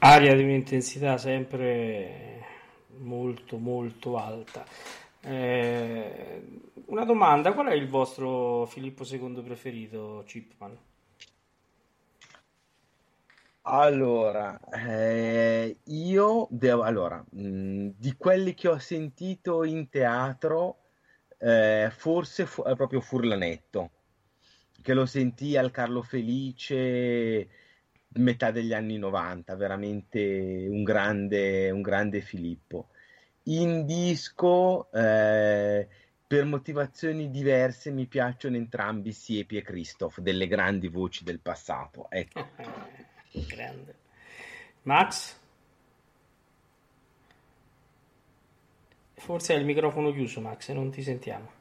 aria 0.00 0.34
di 0.34 0.42
un'intensità 0.42 1.18
sempre 1.18 2.44
molto 2.98 3.58
molto 3.58 4.16
alta. 4.16 4.64
Eh, 5.22 6.42
una 6.86 7.04
domanda, 7.04 7.52
qual 7.52 7.68
è 7.68 7.74
il 7.74 7.88
vostro 7.88 8.66
Filippo 8.66 9.04
II 9.04 9.42
preferito, 9.42 10.22
Chipman? 10.26 10.76
Allora, 13.62 14.58
eh, 14.70 15.76
io 15.84 16.48
devo, 16.50 16.82
allora, 16.82 17.22
mh, 17.30 17.48
mm, 17.48 17.88
di 17.96 18.14
quelli 18.16 18.54
che 18.54 18.68
ho 18.68 18.78
sentito 18.78 19.64
in 19.64 19.88
teatro, 19.90 20.78
eh, 21.38 21.90
forse 21.94 22.46
fu, 22.46 22.62
è 22.62 22.74
proprio 22.74 23.00
Furlanetto, 23.00 23.90
che 24.80 24.94
lo 24.94 25.04
sentì 25.04 25.56
al 25.58 25.70
Carlo 25.70 26.02
Felice 26.02 27.48
metà 28.14 28.50
degli 28.50 28.72
anni 28.72 28.98
90, 28.98 29.54
veramente 29.56 30.66
un 30.68 30.82
grande, 30.82 31.70
un 31.70 31.82
grande 31.82 32.20
Filippo. 32.20 32.88
In 33.44 33.86
disco, 33.86 34.90
eh, 34.92 35.86
per 36.26 36.44
motivazioni 36.44 37.30
diverse, 37.30 37.90
mi 37.90 38.06
piacciono 38.06 38.56
entrambi 38.56 39.12
Siepi 39.12 39.56
e 39.56 39.62
Christoph, 39.62 40.20
delle 40.20 40.46
grandi 40.46 40.88
voci 40.88 41.24
del 41.24 41.40
passato. 41.40 42.10
Ecco. 42.10 42.48
grande. 43.46 43.94
Max? 44.82 45.38
Forse 49.14 49.52
hai 49.52 49.60
il 49.60 49.66
microfono 49.66 50.12
chiuso, 50.12 50.40
Max, 50.40 50.68
e 50.68 50.72
non 50.72 50.90
ti 50.90 51.02
sentiamo. 51.02 51.58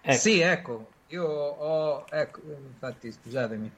Ecco. 0.00 0.18
Sì, 0.18 0.40
ecco, 0.40 0.88
io 1.08 1.24
ho, 1.24 2.04
ecco, 2.08 2.40
infatti, 2.42 3.10
scusatemi, 3.10 3.70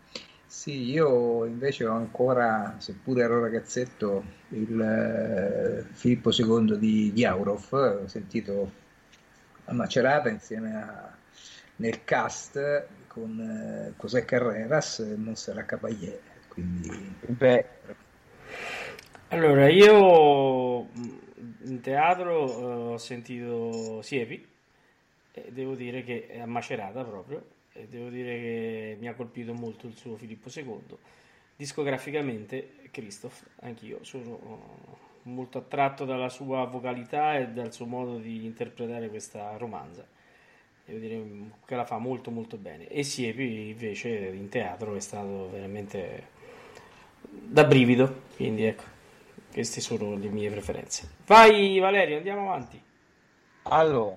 sì, 0.49 0.90
io 0.90 1.44
invece 1.44 1.84
ho 1.84 1.94
ancora, 1.94 2.76
seppure 2.78 3.22
ero 3.22 3.38
ragazzetto, 3.38 4.24
il 4.49 4.80
eh, 4.80 5.84
Filippo 5.92 6.30
II 6.32 6.78
di 6.78 7.12
Ghiaurov, 7.12 7.72
ho 7.72 8.07
sentito 8.07 8.72
a 9.66 9.74
Macerata 9.74 10.30
insieme 10.30 10.74
a, 10.74 11.14
nel 11.76 12.03
cast 12.03 12.86
con 13.09 13.38
eh, 13.38 13.92
José 14.01 14.24
Carreras 14.24 15.01
e 15.01 15.16
Montserrat 15.16 15.66
Caballé. 15.66 16.20
Quindi... 16.49 17.14
Beh, 17.26 17.66
allora 19.28 19.68
io 19.68 20.88
in 21.64 21.80
teatro 21.82 22.44
uh, 22.44 22.92
ho 22.92 22.96
sentito 22.96 24.01
Siepi 24.01 24.49
e 25.32 25.53
devo 25.53 25.74
dire 25.74 26.03
che 26.03 26.26
è 26.26 26.40
a 26.40 26.46
Macerata 26.46 27.05
proprio 27.05 27.57
devo 27.89 28.09
dire 28.09 28.35
che 28.35 28.97
mi 28.99 29.09
ha 29.09 29.14
colpito 29.14 29.53
molto 29.55 29.87
il 29.87 29.97
suo 29.97 30.16
Filippo 30.16 30.49
II. 30.55 30.97
Discograficamente, 31.57 32.74
Christoph, 32.91 33.45
anch'io 33.61 33.99
sono 34.03 34.97
molto 35.22 35.59
attratto 35.59 36.05
dalla 36.05 36.29
sua 36.29 36.64
vocalità 36.64 37.37
e 37.37 37.49
dal 37.49 37.72
suo 37.72 37.87
modo 37.87 38.18
di 38.18 38.45
interpretare 38.45 39.09
questa 39.09 39.57
romanza. 39.57 40.07
Devo 40.85 40.99
dire 40.99 41.22
che 41.66 41.74
la 41.74 41.85
fa 41.85 41.99
molto 41.99 42.31
molto 42.31 42.57
bene. 42.57 42.89
E 42.89 43.03
Siepi 43.03 43.68
invece 43.68 44.09
in 44.09 44.49
teatro 44.49 44.95
è 44.95 45.01
stato 45.01 45.51
veramente 45.51 46.37
da 47.20 47.64
brivido, 47.64 48.22
quindi 48.37 48.64
ecco, 48.64 48.85
queste 49.53 49.81
sono 49.81 50.16
le 50.16 50.29
mie 50.29 50.51
preferenze. 50.51 51.16
Vai 51.26 51.79
Valerio, 51.79 52.16
andiamo 52.16 52.49
avanti. 52.49 52.81
Allora, 53.64 54.16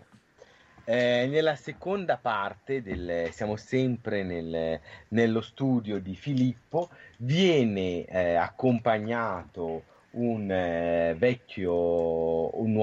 eh, 0.92 1.28
nella 1.28 1.56
seconda 1.56 2.18
parte, 2.18 2.82
del, 2.82 3.30
siamo 3.32 3.56
sempre 3.56 4.24
nel, 4.24 4.78
nello 5.08 5.40
studio 5.40 6.00
di 6.00 6.16
Filippo, 6.16 6.90
viene 7.20 8.04
eh, 8.04 8.34
accompagnato 8.34 9.84
un 10.12 10.52
eh, 10.52 11.16
vecchio, 11.18 12.60
un 12.60 12.74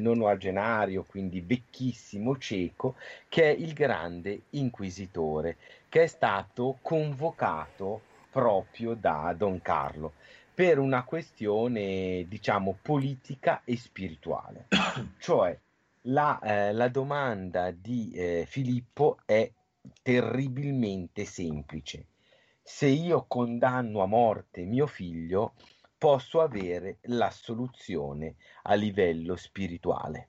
nonagenario, 0.00 1.02
quindi 1.02 1.40
vecchissimo 1.40 2.38
cieco, 2.38 2.94
che 3.28 3.42
è 3.42 3.48
il 3.58 3.72
grande 3.72 4.42
inquisitore, 4.50 5.56
che 5.88 6.04
è 6.04 6.06
stato 6.06 6.78
convocato 6.80 8.02
proprio 8.30 8.94
da 8.94 9.34
Don 9.36 9.60
Carlo 9.60 10.12
per 10.54 10.78
una 10.78 11.02
questione, 11.02 12.26
diciamo, 12.28 12.78
politica 12.80 13.62
e 13.64 13.76
spirituale. 13.76 14.66
cioè, 15.18 15.58
la, 16.02 16.38
eh, 16.40 16.72
la 16.72 16.88
domanda 16.88 17.70
di 17.70 18.12
eh, 18.12 18.44
Filippo 18.46 19.18
è 19.24 19.50
terribilmente 20.02 21.24
semplice. 21.24 22.06
Se 22.62 22.86
io 22.86 23.24
condanno 23.26 24.02
a 24.02 24.06
morte 24.06 24.64
mio 24.64 24.86
figlio, 24.86 25.54
posso 25.98 26.40
avere 26.40 26.98
la 27.02 27.30
soluzione 27.30 28.36
a 28.62 28.74
livello 28.74 29.36
spirituale. 29.36 30.28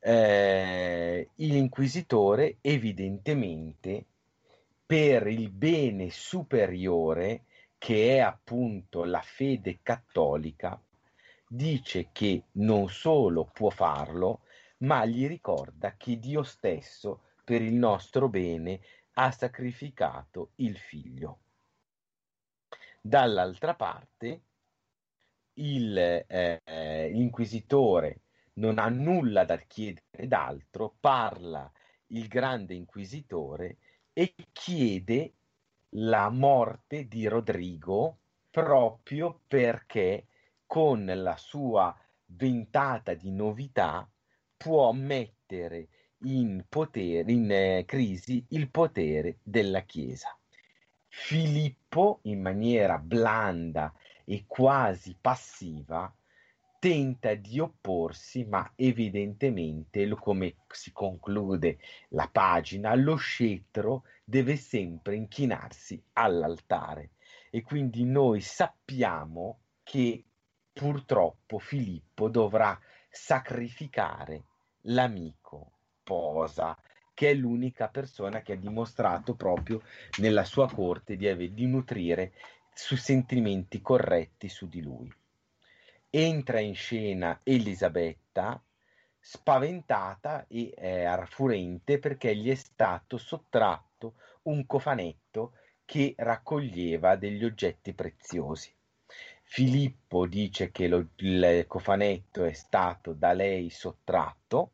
Eh, 0.00 1.30
l'inquisitore 1.36 2.58
evidentemente 2.60 4.04
per 4.86 5.26
il 5.26 5.50
bene 5.50 6.08
superiore 6.10 7.44
che 7.78 8.16
è 8.16 8.18
appunto 8.20 9.04
la 9.04 9.20
fede 9.20 9.80
cattolica 9.82 10.80
dice 11.48 12.10
che 12.12 12.44
non 12.52 12.88
solo 12.88 13.44
può 13.52 13.70
farlo 13.70 14.42
ma 14.78 15.04
gli 15.04 15.26
ricorda 15.26 15.96
che 15.96 16.18
Dio 16.18 16.42
stesso 16.42 17.22
per 17.44 17.62
il 17.62 17.74
nostro 17.74 18.28
bene 18.28 18.80
ha 19.14 19.30
sacrificato 19.32 20.52
il 20.56 20.76
figlio. 20.76 21.40
Dall'altra 23.00 23.74
parte, 23.74 24.42
il, 25.54 25.96
eh, 25.98 27.10
l'inquisitore 27.10 28.20
non 28.54 28.78
ha 28.78 28.88
nulla 28.88 29.44
da 29.44 29.56
chiedere 29.56 30.28
d'altro, 30.28 30.96
parla 31.00 31.70
il 32.08 32.28
grande 32.28 32.74
inquisitore 32.74 33.78
e 34.12 34.34
chiede 34.52 35.34
la 35.92 36.28
morte 36.28 37.08
di 37.08 37.26
Rodrigo 37.26 38.18
proprio 38.50 39.40
perché 39.46 40.27
con 40.68 41.06
la 41.06 41.36
sua 41.38 41.96
ventata 42.26 43.14
di 43.14 43.30
novità 43.30 44.06
può 44.54 44.92
mettere 44.92 45.88
in, 46.24 46.66
potere, 46.68 47.32
in 47.32 47.50
eh, 47.50 47.84
crisi 47.86 48.44
il 48.50 48.68
potere 48.68 49.38
della 49.42 49.80
Chiesa. 49.80 50.38
Filippo, 51.08 52.20
in 52.24 52.42
maniera 52.42 52.98
blanda 52.98 53.94
e 54.26 54.44
quasi 54.46 55.16
passiva, 55.18 56.14
tenta 56.78 57.34
di 57.34 57.58
opporsi, 57.58 58.44
ma 58.44 58.70
evidentemente, 58.76 60.06
come 60.10 60.56
si 60.68 60.92
conclude 60.92 61.78
la 62.10 62.28
pagina, 62.30 62.94
lo 62.94 63.16
scettro 63.16 64.04
deve 64.22 64.56
sempre 64.56 65.16
inchinarsi 65.16 66.00
all'altare. 66.12 67.12
E 67.50 67.62
quindi 67.62 68.04
noi 68.04 68.42
sappiamo 68.42 69.60
che 69.82 70.24
purtroppo 70.78 71.58
Filippo 71.58 72.28
dovrà 72.28 72.78
sacrificare 73.10 74.44
l'amico 74.82 75.72
Posa, 76.04 76.78
che 77.12 77.30
è 77.30 77.34
l'unica 77.34 77.88
persona 77.88 78.42
che 78.42 78.52
ha 78.52 78.56
dimostrato 78.56 79.34
proprio 79.34 79.82
nella 80.18 80.44
sua 80.44 80.70
corte 80.70 81.16
di, 81.16 81.26
ave- 81.26 81.52
di 81.52 81.66
nutrire 81.66 82.32
su 82.72 82.94
sentimenti 82.94 83.82
corretti 83.82 84.48
su 84.48 84.68
di 84.68 84.80
lui. 84.80 85.12
Entra 86.10 86.60
in 86.60 86.76
scena 86.76 87.40
Elisabetta, 87.42 88.62
spaventata 89.18 90.46
e 90.46 90.72
eh, 90.76 91.26
furente 91.26 91.98
perché 91.98 92.36
gli 92.36 92.50
è 92.50 92.54
stato 92.54 93.18
sottratto 93.18 94.14
un 94.42 94.64
cofanetto 94.64 95.54
che 95.84 96.14
raccoglieva 96.16 97.16
degli 97.16 97.44
oggetti 97.44 97.92
preziosi. 97.92 98.72
Filippo 99.50 100.26
dice 100.26 100.70
che 100.70 100.88
lo, 100.88 101.08
il 101.16 101.64
cofanetto 101.66 102.44
è 102.44 102.52
stato 102.52 103.14
da 103.14 103.32
lei 103.32 103.70
sottratto 103.70 104.72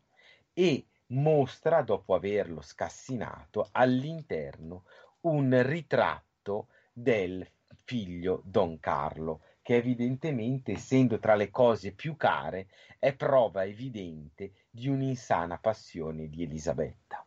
e 0.52 0.88
mostra, 1.06 1.82
dopo 1.82 2.12
averlo 2.12 2.60
scassinato, 2.60 3.68
all'interno 3.70 4.82
un 5.20 5.62
ritratto 5.62 6.66
del 6.92 7.48
figlio 7.84 8.42
Don 8.44 8.80
Carlo, 8.80 9.42
che 9.62 9.76
evidentemente, 9.76 10.72
essendo 10.72 11.20
tra 11.20 11.36
le 11.36 11.50
cose 11.50 11.92
più 11.92 12.16
care, 12.16 12.66
è 12.98 13.14
prova 13.14 13.64
evidente 13.64 14.66
di 14.68 14.88
un'insana 14.88 15.56
passione 15.56 16.28
di 16.28 16.42
Elisabetta. 16.42 17.23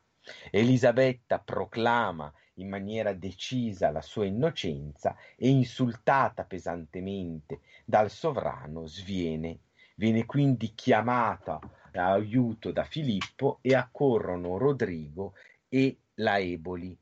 Elisabetta 0.51 1.39
proclama 1.39 2.31
in 2.55 2.69
maniera 2.69 3.13
decisa 3.13 3.91
la 3.91 4.01
sua 4.01 4.25
innocenza 4.25 5.15
e 5.35 5.49
insultata 5.49 6.43
pesantemente 6.43 7.61
dal 7.85 8.09
sovrano 8.09 8.85
sviene. 8.87 9.59
Viene 9.95 10.25
quindi 10.25 10.73
chiamata 10.75 11.59
aiuto 11.93 12.71
da 12.71 12.83
Filippo 12.83 13.59
e 13.61 13.73
accorrono 13.73 14.57
Rodrigo 14.57 15.33
e 15.67 15.97
la 16.15 16.37
Eboli. 16.39 16.97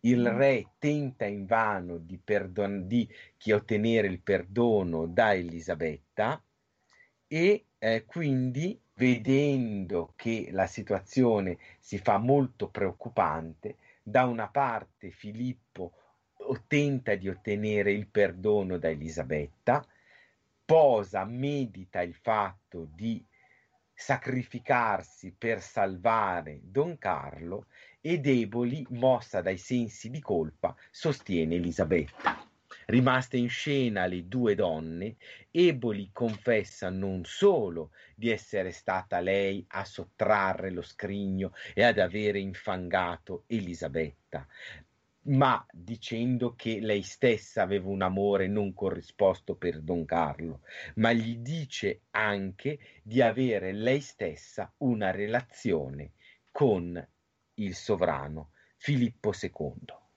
Il 0.00 0.28
re 0.30 0.72
tenta 0.78 1.24
invano 1.26 1.98
di, 1.98 2.18
perdon- 2.18 2.86
di 2.86 3.08
ottenere 3.52 4.06
il 4.06 4.20
perdono 4.20 5.06
da 5.06 5.34
Elisabetta 5.34 6.42
e 7.26 7.66
eh, 7.78 8.04
quindi 8.04 8.80
vedendo 8.98 10.12
che 10.16 10.48
la 10.50 10.66
situazione 10.66 11.56
si 11.78 11.98
fa 11.98 12.18
molto 12.18 12.68
preoccupante, 12.68 13.76
da 14.02 14.24
una 14.24 14.48
parte 14.48 15.10
Filippo 15.10 15.92
tenta 16.66 17.14
di 17.14 17.28
ottenere 17.28 17.92
il 17.92 18.08
perdono 18.08 18.76
da 18.76 18.88
Elisabetta, 18.88 19.86
posa, 20.64 21.24
medita 21.24 22.02
il 22.02 22.14
fatto 22.14 22.88
di 22.92 23.24
sacrificarsi 23.94 25.32
per 25.36 25.60
salvare 25.62 26.60
Don 26.62 26.98
Carlo 26.98 27.66
e 28.00 28.18
deboli, 28.18 28.84
mossa 28.90 29.40
dai 29.42 29.58
sensi 29.58 30.10
di 30.10 30.20
colpa, 30.20 30.74
sostiene 30.90 31.54
Elisabetta. 31.54 32.47
Rimaste 32.90 33.36
in 33.36 33.50
scena 33.50 34.06
le 34.06 34.28
due 34.28 34.54
donne, 34.54 35.16
Eboli 35.50 36.08
confessa 36.10 36.88
non 36.88 37.22
solo 37.26 37.90
di 38.14 38.30
essere 38.30 38.72
stata 38.72 39.20
lei 39.20 39.62
a 39.68 39.84
sottrarre 39.84 40.70
lo 40.70 40.80
scrigno 40.80 41.52
e 41.74 41.82
ad 41.82 41.98
avere 41.98 42.38
infangato 42.38 43.44
Elisabetta, 43.46 44.48
ma 45.24 45.62
dicendo 45.70 46.54
che 46.54 46.80
lei 46.80 47.02
stessa 47.02 47.60
aveva 47.60 47.90
un 47.90 48.00
amore 48.00 48.46
non 48.46 48.72
corrisposto 48.72 49.54
per 49.56 49.82
Don 49.82 50.06
Carlo, 50.06 50.62
ma 50.94 51.12
gli 51.12 51.36
dice 51.36 52.04
anche 52.12 52.78
di 53.02 53.20
avere 53.20 53.72
lei 53.72 54.00
stessa 54.00 54.72
una 54.78 55.10
relazione 55.10 56.12
con 56.50 57.06
il 57.56 57.74
sovrano 57.74 58.52
Filippo 58.78 59.34
II. 59.38 60.07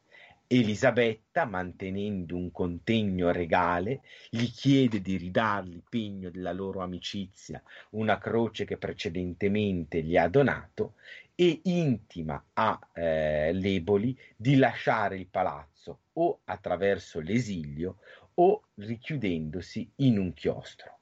Elisabetta, 0.53 1.45
mantenendo 1.45 2.35
un 2.35 2.51
contegno 2.51 3.31
regale, 3.31 4.01
gli 4.29 4.51
chiede 4.51 4.99
di 4.99 5.15
ridargli 5.15 5.81
pegno 5.87 6.29
della 6.29 6.51
loro 6.51 6.81
amicizia 6.81 7.63
una 7.91 8.17
croce 8.17 8.65
che 8.65 8.75
precedentemente 8.75 10.01
gli 10.01 10.17
ha 10.17 10.27
donato 10.27 10.95
e 11.35 11.61
intima 11.63 12.43
a 12.51 12.77
eh, 12.93 13.53
l'Eboli 13.53 14.19
di 14.35 14.57
lasciare 14.57 15.15
il 15.15 15.27
palazzo 15.27 15.99
o 16.13 16.41
attraverso 16.43 17.21
l'esilio 17.21 17.99
o 18.33 18.63
richiudendosi 18.75 19.89
in 19.97 20.17
un 20.17 20.33
chiostro. 20.33 20.97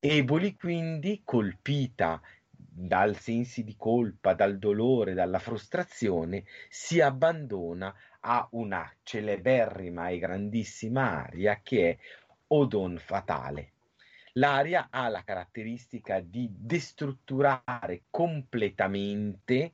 Eboli 0.00 0.56
quindi, 0.56 1.20
colpita 1.22 2.18
dal 2.50 3.18
sensi 3.18 3.62
di 3.62 3.74
colpa, 3.76 4.32
dal 4.32 4.56
dolore, 4.56 5.12
dalla 5.12 5.38
frustrazione, 5.38 6.44
si 6.70 7.00
abbandona 7.00 7.94
a 8.20 8.46
una 8.52 8.90
celeberrima 9.02 10.08
e 10.08 10.18
grandissima 10.18 11.24
aria 11.24 11.60
che 11.62 11.90
è 11.90 11.98
Odon 12.48 12.98
Fatale. 12.98 13.72
L'aria 14.34 14.88
ha 14.90 15.08
la 15.08 15.22
caratteristica 15.24 16.20
di 16.20 16.48
destrutturare 16.50 18.04
completamente 18.10 19.72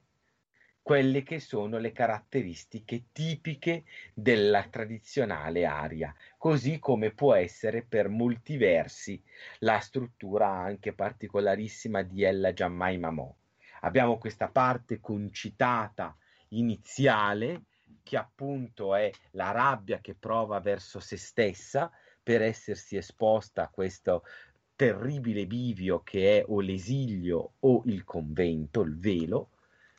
quelle 0.85 1.23
che 1.23 1.41
sono 1.41 1.79
le 1.79 1.93
caratteristiche 1.93 3.05
tipiche 3.13 3.85
della 4.13 4.65
tradizionale 4.65 5.65
aria, 5.65 6.15
così 6.37 6.79
come 6.79 7.11
può 7.11 7.35
essere 7.35 7.83
per 7.83 8.09
molti 8.09 8.59
versi 8.59 9.23
la 9.61 9.79
struttura 9.81 10.49
anche 10.49 10.93
particolarissima 10.93 12.03
di 12.03 12.23
Ella 12.23 12.53
Giammai 12.53 12.99
Mamò. 12.99 13.35
Abbiamo 13.81 14.19
questa 14.19 14.49
parte 14.49 15.01
concitata 15.01 16.15
iniziale 16.49 17.63
che 18.05 18.17
appunto 18.17 18.95
è 18.95 19.11
la 19.33 19.51
rabbia 19.51 19.99
che 19.99 20.15
prova 20.15 20.61
verso 20.61 21.01
se 21.01 21.17
stessa 21.17 21.91
per 22.23 22.41
essersi 22.43 22.97
esposta 22.97 23.65
a 23.65 23.69
questo 23.69 24.23
terribile 24.77 25.47
bivio 25.47 26.03
che 26.05 26.39
è 26.39 26.45
o 26.47 26.61
l'esilio 26.61 27.55
o 27.59 27.83
il 27.87 28.05
convento, 28.05 28.83
il 28.83 28.97
velo, 28.97 29.49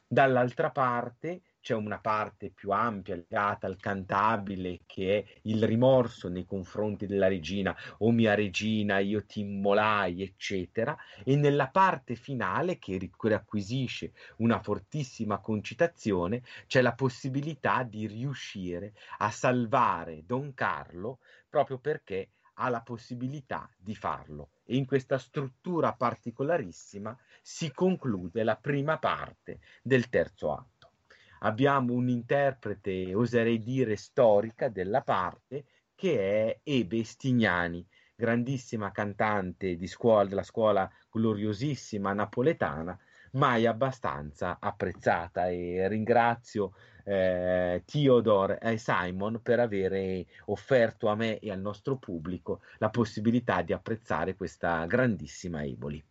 Dall'altra 0.08 0.70
parte 0.70 1.42
c'è 1.66 1.74
una 1.74 1.98
parte 1.98 2.52
più 2.52 2.70
ampia 2.70 3.16
legata 3.16 3.66
al 3.66 3.78
cantabile 3.78 4.82
che 4.86 5.18
è 5.18 5.40
il 5.46 5.64
rimorso 5.66 6.30
nei 6.30 6.46
confronti 6.46 7.08
della 7.08 7.28
regina, 7.28 7.76
o 7.98 8.12
mia 8.12 8.36
regina, 8.36 9.00
io 9.00 9.26
ti 9.26 9.40
immolai, 9.40 10.22
eccetera, 10.22 10.96
e 11.24 11.36
nella 11.36 11.70
parte 11.70 12.14
finale 12.14 12.78
che 12.78 13.10
riacquisisce 13.20 14.12
una 14.38 14.60
fortissima 14.60 15.40
concitazione 15.40 16.44
c'è 16.68 16.84
la 16.84 16.94
possibilità 16.94 17.82
di 17.82 18.06
riuscire 18.06 18.94
a 19.18 19.32
salvare 19.32 20.24
Don 20.24 20.54
Carlo 20.54 21.18
proprio 21.50 21.80
perché 21.80 22.30
ha 22.58 22.70
la 22.70 22.82
possibilità 22.82 23.68
di 23.76 23.96
farlo 23.96 24.52
e 24.66 24.76
in 24.76 24.86
questa 24.86 25.18
struttura 25.18 25.94
particolarissima 25.94 27.18
si 27.42 27.72
conclude 27.72 28.44
la 28.44 28.56
prima 28.56 29.00
parte 29.00 29.62
del 29.82 30.10
terzo 30.10 30.54
atto. 30.54 30.75
Abbiamo 31.40 31.94
un 31.94 32.10
interprete, 32.10 33.14
oserei 33.14 33.60
dire, 33.60 33.96
storica 33.96 34.70
della 34.70 35.02
parte 35.02 35.66
che 35.96 36.20
è 36.20 36.60
Ebe 36.64 37.04
Stignani, 37.04 37.86
grandissima 38.16 38.92
cantante 38.92 39.78
scuola, 39.88 40.26
della 40.26 40.44
scuola 40.44 40.90
gloriosissima 41.10 42.14
napoletana, 42.14 42.98
mai 43.32 43.66
abbastanza 43.66 44.58
apprezzata 44.60 45.50
e 45.50 45.88
ringrazio 45.88 46.74
eh, 47.04 47.84
Theodore 47.86 48.60
e 48.60 48.78
Simon 48.78 49.42
per 49.42 49.60
avere 49.60 50.26
offerto 50.46 51.08
a 51.08 51.16
me 51.16 51.40
e 51.40 51.52
al 51.52 51.60
nostro 51.60 51.98
pubblico 51.98 52.62
la 52.78 52.90
possibilità 52.90 53.62
di 53.62 53.74
apprezzare 53.74 54.36
questa 54.36 54.86
grandissima 54.86 55.64
Eboli. 55.64 56.04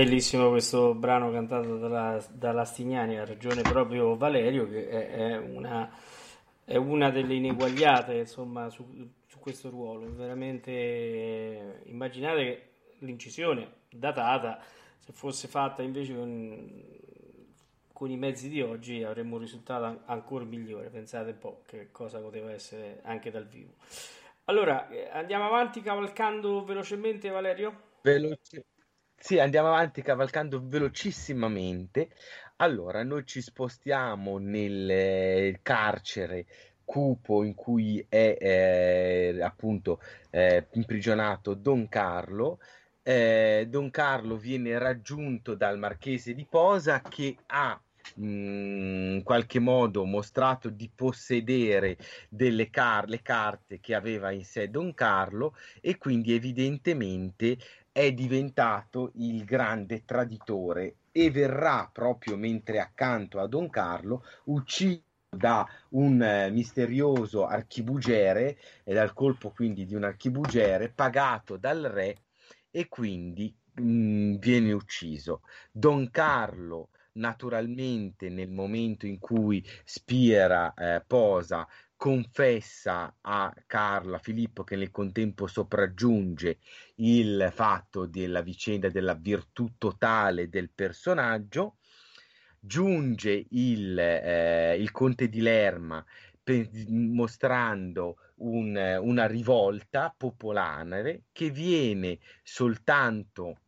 Bellissimo 0.00 0.48
questo 0.48 0.94
brano 0.94 1.30
cantato 1.30 1.76
dalla, 1.76 2.24
dalla 2.30 2.64
Stignani, 2.64 3.18
ha 3.18 3.26
ragione 3.26 3.60
proprio 3.60 4.16
Valerio, 4.16 4.66
che 4.66 4.88
è, 4.88 5.10
è, 5.10 5.36
una, 5.36 5.94
è 6.64 6.76
una, 6.76 7.10
delle 7.10 7.34
ineguagliate 7.34 8.14
insomma, 8.14 8.70
su, 8.70 9.10
su, 9.26 9.38
questo 9.40 9.68
ruolo. 9.68 10.10
Veramente 10.14 11.82
immaginate 11.84 12.44
che 12.44 12.68
l'incisione 13.00 13.72
datata, 13.90 14.62
se 15.00 15.12
fosse 15.12 15.48
fatta 15.48 15.82
invece 15.82 16.14
con, 16.14 16.82
con 17.92 18.10
i 18.10 18.16
mezzi 18.16 18.48
di 18.48 18.62
oggi, 18.62 19.02
avremmo 19.02 19.34
un 19.34 19.42
risultato 19.42 20.00
ancora 20.06 20.46
migliore. 20.46 20.88
Pensate 20.88 21.32
un 21.32 21.38
po' 21.38 21.62
che 21.66 21.90
cosa 21.92 22.20
poteva 22.20 22.50
essere 22.50 23.00
anche 23.02 23.30
dal 23.30 23.46
vivo. 23.46 23.74
Allora, 24.44 24.88
eh, 24.88 25.10
andiamo 25.12 25.44
avanti 25.44 25.82
cavalcando 25.82 26.64
velocemente, 26.64 27.28
Valerio? 27.28 27.88
Veloce. 28.00 28.64
Sì, 29.22 29.38
andiamo 29.38 29.68
avanti 29.68 30.00
cavalcando 30.02 30.60
velocissimamente. 30.64 32.08
Allora, 32.56 33.02
noi 33.04 33.24
ci 33.26 33.42
spostiamo 33.42 34.38
nel 34.38 34.90
eh, 34.90 35.60
carcere 35.62 36.46
cupo 36.84 37.44
in 37.44 37.54
cui 37.54 38.04
è 38.08 38.36
eh, 38.40 39.42
appunto 39.42 40.00
eh, 40.30 40.66
imprigionato 40.72 41.52
Don 41.54 41.88
Carlo. 41.88 42.60
Eh, 43.02 43.66
Don 43.68 43.90
Carlo 43.90 44.36
viene 44.36 44.78
raggiunto 44.78 45.54
dal 45.54 45.78
marchese 45.78 46.34
di 46.34 46.46
Posa 46.46 47.00
che 47.02 47.36
ha 47.46 47.78
mm, 48.20 49.14
in 49.16 49.22
qualche 49.22 49.58
modo 49.58 50.04
mostrato 50.04 50.70
di 50.70 50.90
possedere 50.94 51.96
delle 52.28 52.70
car- 52.70 53.08
le 53.08 53.20
carte 53.22 53.80
che 53.80 53.94
aveva 53.94 54.30
in 54.30 54.44
sé 54.44 54.68
Don 54.70 54.94
Carlo 54.94 55.54
e 55.80 55.98
quindi 55.98 56.34
evidentemente 56.34 57.58
è 58.00 58.12
diventato 58.14 59.12
il 59.16 59.44
grande 59.44 60.06
traditore 60.06 60.94
e 61.12 61.30
verrà 61.30 61.86
proprio 61.92 62.38
mentre 62.38 62.80
accanto 62.80 63.38
a 63.38 63.46
Don 63.46 63.68
Carlo 63.68 64.24
ucciso 64.44 65.02
da 65.28 65.68
un 65.90 66.22
eh, 66.22 66.50
misterioso 66.50 67.44
archibugere 67.44 68.58
e 68.84 68.94
dal 68.94 69.12
colpo 69.12 69.50
quindi 69.50 69.84
di 69.84 69.94
un 69.94 70.04
archibugere 70.04 70.88
pagato 70.88 71.58
dal 71.58 71.82
re 71.82 72.22
e 72.70 72.88
quindi 72.88 73.54
mh, 73.74 73.82
mm, 73.82 74.34
viene 74.36 74.72
ucciso. 74.72 75.42
Don 75.70 76.10
Carlo 76.10 76.88
naturalmente 77.12 78.30
nel 78.30 78.48
momento 78.48 79.04
in 79.04 79.18
cui 79.18 79.62
Spiera 79.84 80.72
eh, 80.72 81.04
posa 81.06 81.68
confessa 82.00 83.14
a 83.20 83.54
Carlo, 83.66 84.14
a 84.14 84.18
Filippo, 84.20 84.64
che 84.64 84.74
nel 84.74 84.90
contempo 84.90 85.46
sopraggiunge 85.46 86.56
il 86.94 87.50
fatto 87.52 88.06
della 88.06 88.40
vicenda 88.40 88.88
della 88.88 89.12
virtù 89.12 89.74
totale 89.76 90.48
del 90.48 90.70
personaggio, 90.70 91.76
giunge 92.58 93.44
il, 93.50 93.98
eh, 93.98 94.78
il 94.80 94.90
conte 94.92 95.28
di 95.28 95.42
Lerma 95.42 96.02
per, 96.42 96.70
mostrando 96.88 98.16
un, 98.36 98.98
una 99.02 99.26
rivolta 99.26 100.14
popolare 100.16 101.24
che 101.32 101.50
viene 101.50 102.18
soltanto 102.42 103.58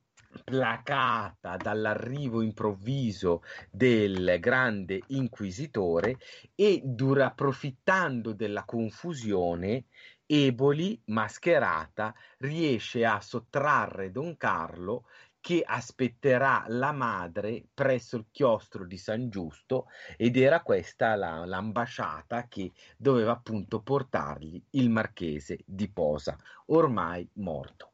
placata 0.45 1.57
dall'arrivo 1.57 2.43
improvviso 2.43 3.43
del 3.71 4.37
grande 4.41 5.01
inquisitore 5.09 6.19
e 6.55 6.81
dura, 6.85 7.27
approfittando 7.27 8.33
della 8.33 8.65
confusione 8.65 9.87
Eboli, 10.25 10.99
mascherata, 11.07 12.15
riesce 12.39 13.05
a 13.05 13.21
sottrarre 13.21 14.11
Don 14.11 14.37
Carlo 14.39 15.05
che 15.43 15.63
aspetterà 15.67 16.65
la 16.69 16.93
madre 16.93 17.67
presso 17.75 18.17
il 18.17 18.27
chiostro 18.31 18.87
di 18.87 18.97
San 18.97 19.29
Giusto 19.29 19.89
ed 20.17 20.37
era 20.37 20.63
questa 20.63 21.17
la, 21.17 21.45
l'ambasciata 21.45 22.47
che 22.47 22.73
doveva 22.97 23.33
appunto 23.33 23.83
portargli 23.83 24.65
il 24.71 24.89
marchese 24.89 25.59
di 25.67 25.91
Posa, 25.91 26.39
ormai 26.67 27.29
morto. 27.35 27.92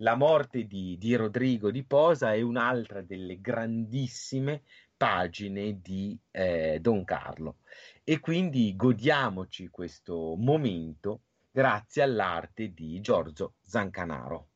La 0.00 0.14
morte 0.14 0.64
di, 0.68 0.96
di 0.96 1.16
Rodrigo 1.16 1.72
di 1.72 1.82
Posa 1.82 2.32
è 2.32 2.40
un'altra 2.40 3.02
delle 3.02 3.40
grandissime 3.40 4.62
pagine 4.96 5.80
di 5.80 6.16
eh, 6.30 6.78
Don 6.80 7.02
Carlo 7.04 7.56
e 8.04 8.20
quindi 8.20 8.76
godiamoci 8.76 9.66
questo 9.68 10.36
momento 10.36 11.22
grazie 11.50 12.02
all'arte 12.02 12.72
di 12.72 13.00
Giorgio 13.00 13.54
Zancanaro. 13.64 14.48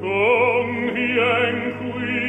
convien 0.00 1.56
qui 1.78 2.21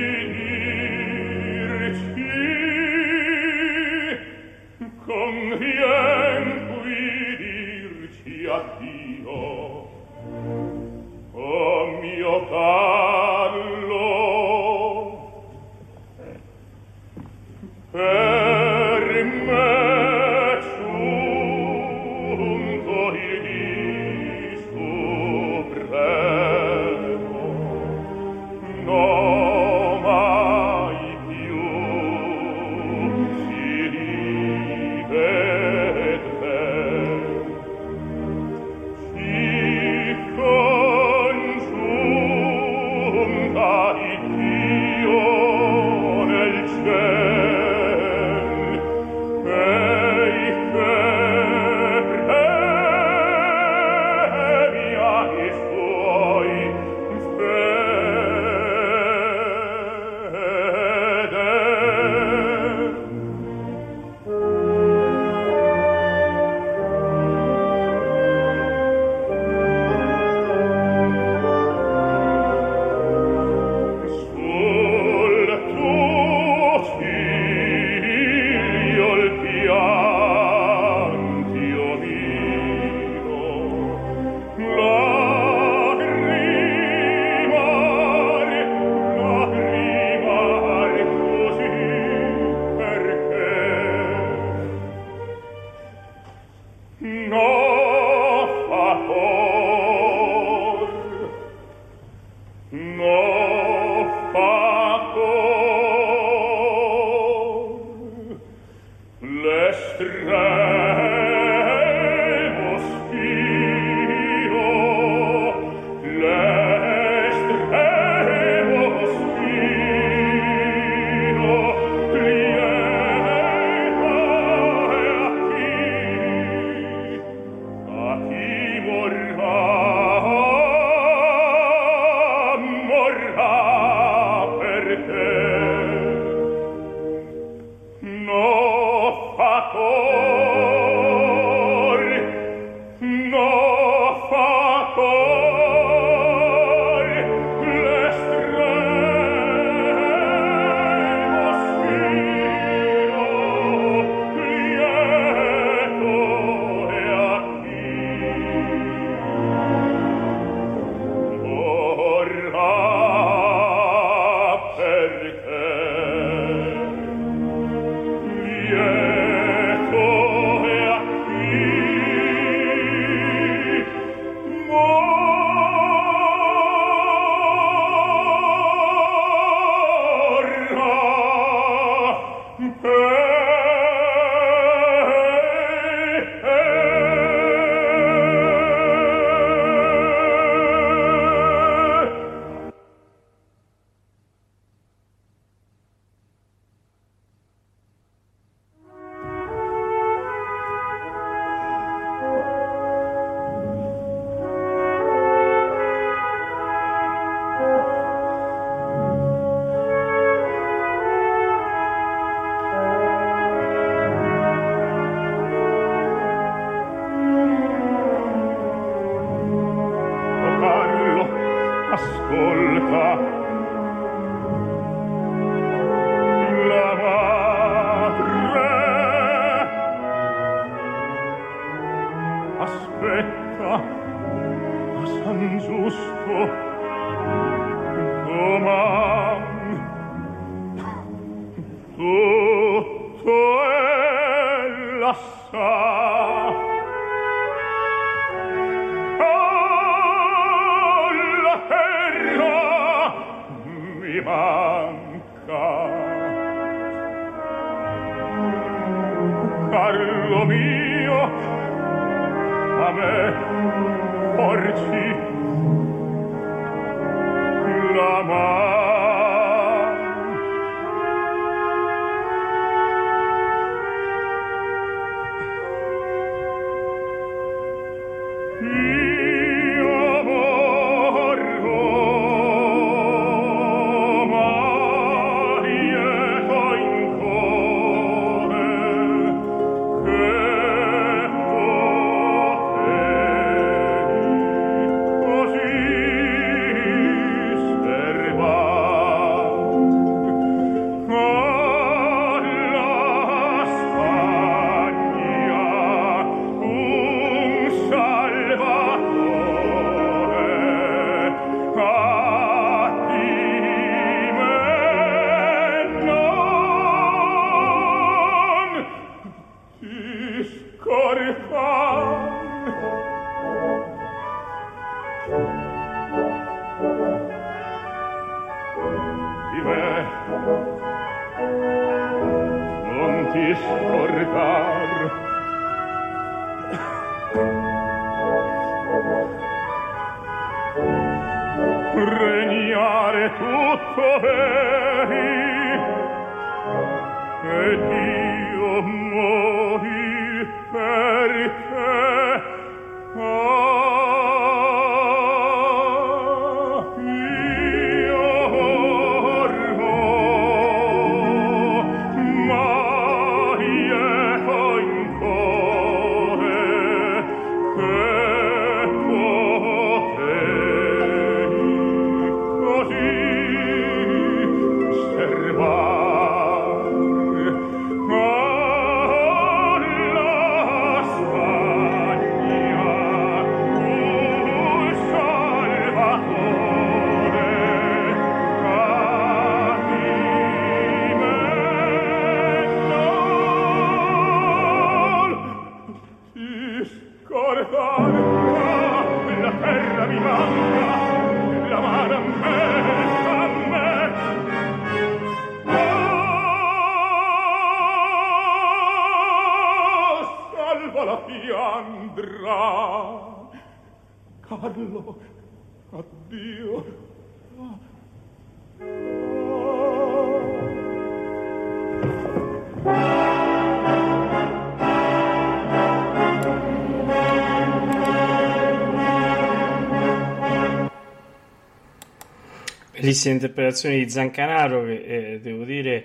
Bellissima 433.13 433.35
interpretazione 433.35 433.97
di 433.97 434.09
Zancanaro 434.09 434.85
che 434.85 435.33
eh, 435.33 435.39
devo 435.39 435.65
dire 435.65 436.03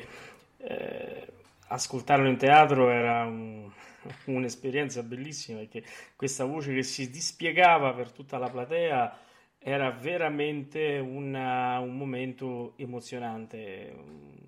eh, 0.58 1.26
ascoltarlo 1.68 2.28
in 2.28 2.36
teatro 2.36 2.90
era 2.90 3.24
un- 3.24 3.70
un'esperienza 4.26 5.02
bellissima 5.02 5.60
perché 5.60 5.82
questa 6.14 6.44
voce 6.44 6.74
che 6.74 6.82
si 6.82 7.08
dispiegava 7.08 7.94
per 7.94 8.10
tutta 8.12 8.36
la 8.36 8.50
platea 8.50 9.18
era 9.58 9.90
veramente 9.90 10.98
una- 10.98 11.78
un 11.78 11.96
momento 11.96 12.74
emozionante, 12.76 13.90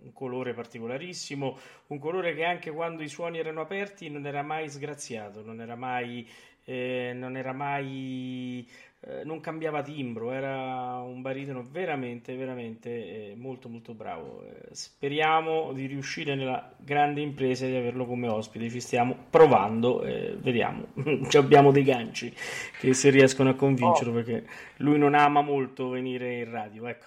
un 0.02 0.12
colore 0.12 0.52
particolarissimo, 0.52 1.58
un 1.86 1.98
colore 1.98 2.34
che 2.34 2.44
anche 2.44 2.70
quando 2.70 3.02
i 3.02 3.08
suoni 3.08 3.38
erano 3.38 3.62
aperti 3.62 4.10
non 4.10 4.26
era 4.26 4.42
mai 4.42 4.68
sgraziato, 4.68 5.42
non 5.42 5.60
era 5.62 5.76
mai, 5.76 6.28
eh, 6.64 7.12
non 7.14 7.36
era 7.38 7.52
mai 7.52 8.66
eh, 9.02 9.24
non 9.24 9.40
cambiava 9.40 9.82
timbro, 9.82 10.30
era 10.30 10.98
un 10.98 11.22
baritono 11.22 11.66
veramente, 11.70 12.36
veramente 12.36 13.30
eh, 13.30 13.34
molto, 13.34 13.70
molto 13.70 13.94
bravo. 13.94 14.44
Eh, 14.44 14.74
speriamo 14.74 15.72
di 15.72 15.86
riuscire 15.86 16.34
nella 16.34 16.70
grande 16.76 17.22
impresa 17.22 17.64
di 17.64 17.74
averlo 17.74 18.04
come 18.04 18.28
ospite. 18.28 18.68
Ci 18.68 18.80
stiamo 18.80 19.16
provando, 19.30 20.02
eh, 20.02 20.36
vediamo. 20.38 20.88
Ci 21.28 21.36
abbiamo 21.38 21.72
dei 21.72 21.84
ganci 21.84 22.30
che 22.78 22.92
se 22.92 23.08
riescono 23.08 23.50
a 23.50 23.54
convincerlo 23.54 24.12
perché 24.12 24.46
lui 24.76 24.98
non 24.98 25.14
ama 25.14 25.40
molto 25.40 25.88
venire 25.88 26.34
in 26.34 26.50
radio. 26.50 26.86
Ecco. 26.86 27.06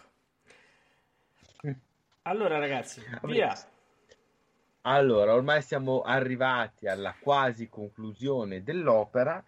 Allora, 2.24 2.58
ragazzi, 2.58 3.02
via. 3.24 3.54
Allora, 4.86 5.34
ormai 5.34 5.62
siamo 5.62 6.02
arrivati 6.02 6.88
alla 6.88 7.14
quasi 7.20 7.70
conclusione 7.70 8.64
dell'opera 8.64 9.44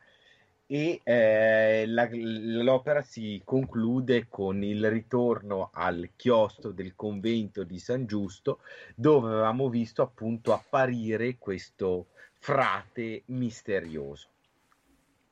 e 0.67 1.01
eh, 1.03 1.85
la- 1.87 2.09
l'opera 2.11 3.01
si 3.03 3.41
conclude 3.43 4.27
con 4.29 4.63
il 4.63 4.89
ritorno 4.89 5.69
al 5.73 6.09
chiostro 6.15 6.71
del 6.71 6.95
convento 6.95 7.63
di 7.63 7.77
San 7.77 8.05
Giusto, 8.05 8.59
dove 8.95 9.29
avevamo 9.29 9.69
visto 9.69 10.01
appunto 10.01 10.53
apparire 10.53 11.37
questo 11.37 12.07
frate 12.39 13.23
misterioso. 13.27 14.29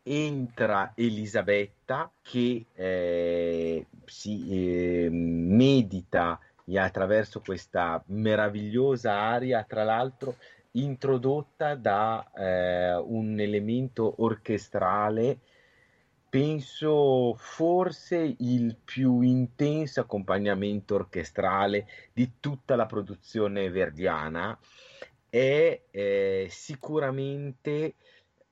Entra 0.04 0.92
Elisabetta 0.96 2.12
che 2.22 2.66
eh, 2.74 3.86
si 4.06 5.06
eh, 5.06 5.10
medita 5.10 6.40
attraverso 6.76 7.42
questa 7.42 8.02
meravigliosa 8.08 9.14
aria, 9.14 9.64
tra 9.64 9.84
l'altro 9.84 10.36
introdotta 10.74 11.76
da 11.76 12.32
eh, 12.36 12.96
un 12.96 13.40
elemento 13.40 14.22
orchestrale, 14.24 15.40
penso 16.30 17.36
forse 17.36 18.36
il 18.40 18.76
più 18.84 19.22
intenso 19.22 20.00
accompagnamento 20.02 20.96
orchestrale 20.96 21.88
di 22.12 22.34
tutta 22.40 22.76
la 22.76 22.86
produzione 22.86 23.70
verdiana, 23.70 24.58
è 25.30 25.82
eh, 25.92 26.48
sicuramente 26.50 27.96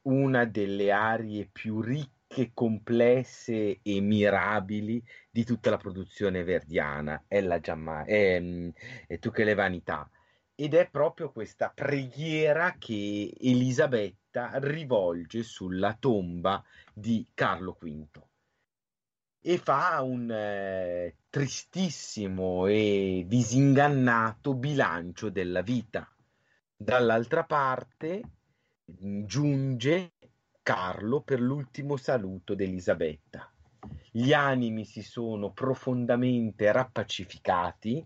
una 0.04 0.46
delle 0.46 0.92
arie 0.92 1.48
più 1.52 1.82
ricche, 1.82 2.52
complesse 2.54 3.80
e 3.82 4.00
mirabili 4.00 5.04
di 5.30 5.44
tutta 5.44 5.70
la 5.70 5.78
produzione 5.78 6.44
verdiana, 6.44 7.26
è 7.28 7.42
la 7.42 7.60
Giamma- 7.60 8.06
è, 8.06 8.40
mm, 8.40 8.70
è 9.08 9.20
che 9.20 9.44
le 9.44 9.54
vanità. 9.54 10.10
Ed 10.62 10.76
è 10.76 10.88
proprio 10.88 11.32
questa 11.32 11.72
preghiera 11.74 12.76
che 12.78 13.34
Elisabetta 13.36 14.60
rivolge 14.60 15.42
sulla 15.42 15.98
tomba 16.00 16.64
di 16.94 17.26
Carlo 17.34 17.76
V 17.82 18.22
e 19.42 19.58
fa 19.58 20.04
un 20.04 20.30
eh, 20.30 21.16
tristissimo 21.32 22.68
e 22.68 23.24
disingannato 23.26 24.54
bilancio 24.54 25.32
della 25.32 25.64
vita. 25.64 26.08
Dall'altra 26.78 27.44
parte 27.44 28.22
mm, 29.04 29.24
giunge 29.26 30.12
Carlo 30.62 31.22
per 31.22 31.42
l'ultimo 31.42 31.98
saluto 31.98 32.54
di 32.54 32.66
Elisabetta. 32.66 33.52
Gli 34.12 34.32
animi 34.32 34.86
si 34.86 35.02
sono 35.02 35.52
profondamente 35.54 36.72
rappacificati, 36.72 38.06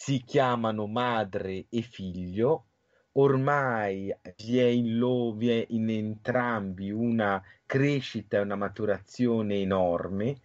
si 0.00 0.22
chiamano 0.22 0.86
madre 0.86 1.66
e 1.68 1.82
figlio, 1.82 2.66
ormai 3.14 4.14
vi 4.36 4.58
è 4.58 4.64
in, 4.64 4.96
lo, 4.96 5.32
vi 5.32 5.50
è 5.50 5.66
in 5.70 5.90
entrambi 5.90 6.92
una 6.92 7.42
crescita 7.66 8.36
e 8.36 8.42
una 8.42 8.54
maturazione 8.54 9.56
enorme. 9.56 10.38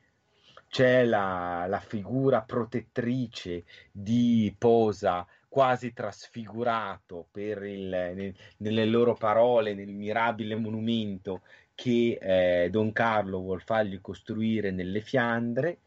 C'è 0.67 1.05
la, 1.05 1.67
la 1.69 1.79
figura 1.79 2.41
protettrice 2.41 3.65
di 3.91 4.53
Posa 4.57 5.25
quasi 5.47 5.93
trasfigurato 5.93 7.27
per 7.29 7.61
il, 7.61 7.89
nel, 7.89 8.35
nelle 8.57 8.85
loro 8.85 9.13
parole 9.13 9.75
nel 9.75 9.93
mirabile 9.93 10.55
monumento 10.55 11.43
che 11.75 12.17
eh, 12.19 12.69
Don 12.71 12.91
Carlo 12.91 13.37
vuol 13.37 13.61
fargli 13.61 14.01
costruire 14.01 14.71
nelle 14.71 15.01
Fiandre 15.01 15.77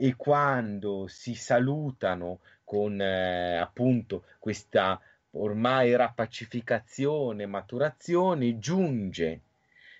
e 0.00 0.14
quando 0.14 1.08
si 1.08 1.34
salutano 1.34 2.38
con 2.62 3.00
eh, 3.00 3.56
appunto 3.56 4.26
questa 4.38 5.00
ormai 5.32 5.96
rapacificazione, 5.96 7.46
maturazione, 7.46 8.58
giunge 8.58 9.40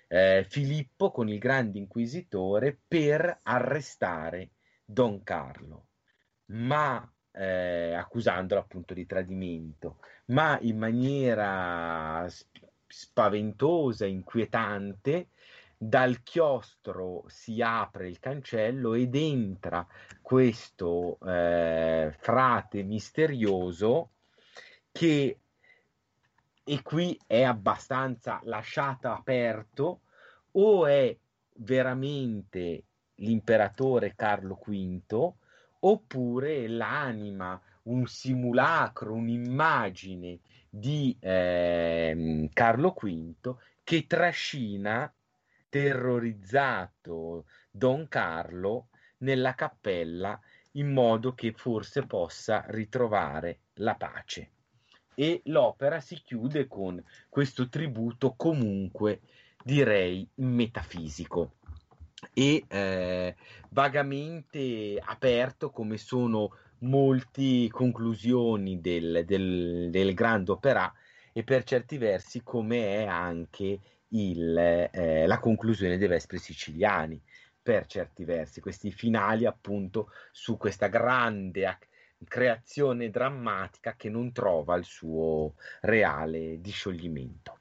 eh, 0.07 0.45
Filippo 0.47 1.11
con 1.11 1.27
il 1.27 1.37
grande 1.37 1.79
inquisitore 1.79 2.77
per 2.87 3.39
arrestare 3.43 4.51
Don 4.85 5.21
Carlo, 5.21 5.87
ma 6.45 7.05
eh, 7.31 7.93
accusandolo 7.93 8.61
appunto 8.61 8.93
di 8.93 9.05
tradimento, 9.05 9.97
ma 10.27 10.57
in 10.61 10.77
maniera 10.77 12.25
spaventosa, 12.87 14.05
inquietante, 14.05 15.27
dal 15.81 16.23
chiostro 16.23 17.23
si 17.27 17.61
apre 17.61 18.09
il 18.09 18.19
cancello 18.19 18.95
ed 18.95 19.15
entra 19.15 19.87
questo 20.21 21.17
eh, 21.25 22.13
frate 22.19 22.83
misterioso 22.83 24.09
che 24.91 25.39
e 26.65 26.81
qui 26.81 27.17
è 27.25 27.43
abbastanza 27.43 28.41
lasciato 28.43 29.09
aperto 29.09 30.01
o 30.51 30.85
è 30.85 31.17
veramente 31.59 32.83
l'imperatore 33.15 34.15
Carlo 34.15 34.59
V 34.61 35.33
oppure 35.79 36.67
l'anima, 36.67 37.59
un 37.83 38.05
simulacro, 38.05 39.13
un'immagine 39.13 40.39
di 40.69 41.15
eh, 41.21 42.49
Carlo 42.51 42.91
V 42.91 43.55
che 43.83 44.05
trascina 44.05 45.11
terrorizzato 45.69 47.45
Don 47.71 48.07
Carlo 48.07 48.87
nella 49.19 49.53
cappella 49.55 50.39
in 50.73 50.91
modo 50.91 51.33
che 51.33 51.51
forse 51.51 52.05
possa 52.05 52.65
ritrovare 52.67 53.59
la 53.75 53.95
pace. 53.95 54.51
E 55.15 55.41
l'opera 55.45 55.99
si 55.99 56.21
chiude 56.23 56.67
con 56.67 57.03
questo 57.27 57.67
tributo 57.69 58.33
comunque 58.35 59.21
direi 59.63 60.27
metafisico. 60.35 61.55
E 62.33 62.65
eh, 62.67 63.35
vagamente 63.69 65.01
aperto 65.01 65.71
come 65.71 65.97
sono 65.97 66.51
molte 66.79 67.67
conclusioni 67.69 68.79
del, 68.79 69.23
del, 69.25 69.89
del 69.89 70.13
grande 70.13 70.51
opera 70.51 70.91
e 71.33 71.43
per 71.43 71.63
certi 71.63 71.97
versi 71.97 72.41
come 72.43 73.03
è 73.03 73.05
anche 73.05 73.79
il, 74.09 74.57
eh, 74.91 75.27
la 75.27 75.39
conclusione 75.39 75.97
dei 75.97 76.07
Vespri 76.07 76.39
siciliani 76.39 77.21
per 77.61 77.85
certi 77.85 78.23
versi, 78.23 78.61
questi 78.61 78.91
finali 78.91 79.45
appunto 79.45 80.11
su 80.31 80.57
questa 80.57 80.87
grande 80.87 81.77
creazione 82.25 83.09
drammatica 83.09 83.95
che 83.95 84.09
non 84.09 84.31
trova 84.31 84.75
il 84.75 84.83
suo 84.83 85.53
reale 85.81 86.59
discioglimento. 86.59 87.57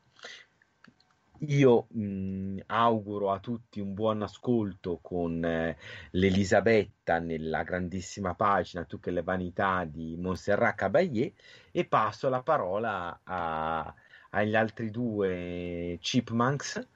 Io 1.42 1.86
mh, 1.90 2.62
auguro 2.66 3.30
a 3.30 3.38
tutti 3.38 3.78
un 3.78 3.94
buon 3.94 4.22
ascolto 4.22 4.98
con 5.00 5.44
eh, 5.44 5.76
l'Elisabetta 6.10 7.20
nella 7.20 7.62
grandissima 7.62 8.34
pagina 8.34 8.84
Tu 8.84 8.98
che 8.98 9.12
le 9.12 9.22
vanità 9.22 9.84
di 9.84 10.16
Montserrat 10.16 10.74
Caballé 10.74 11.34
e 11.70 11.84
passo 11.84 12.28
la 12.28 12.42
parola 12.42 13.20
a, 13.22 13.94
agli 14.30 14.55
altri 14.55 14.90
due 14.90 15.98
chipmunks 16.00 16.86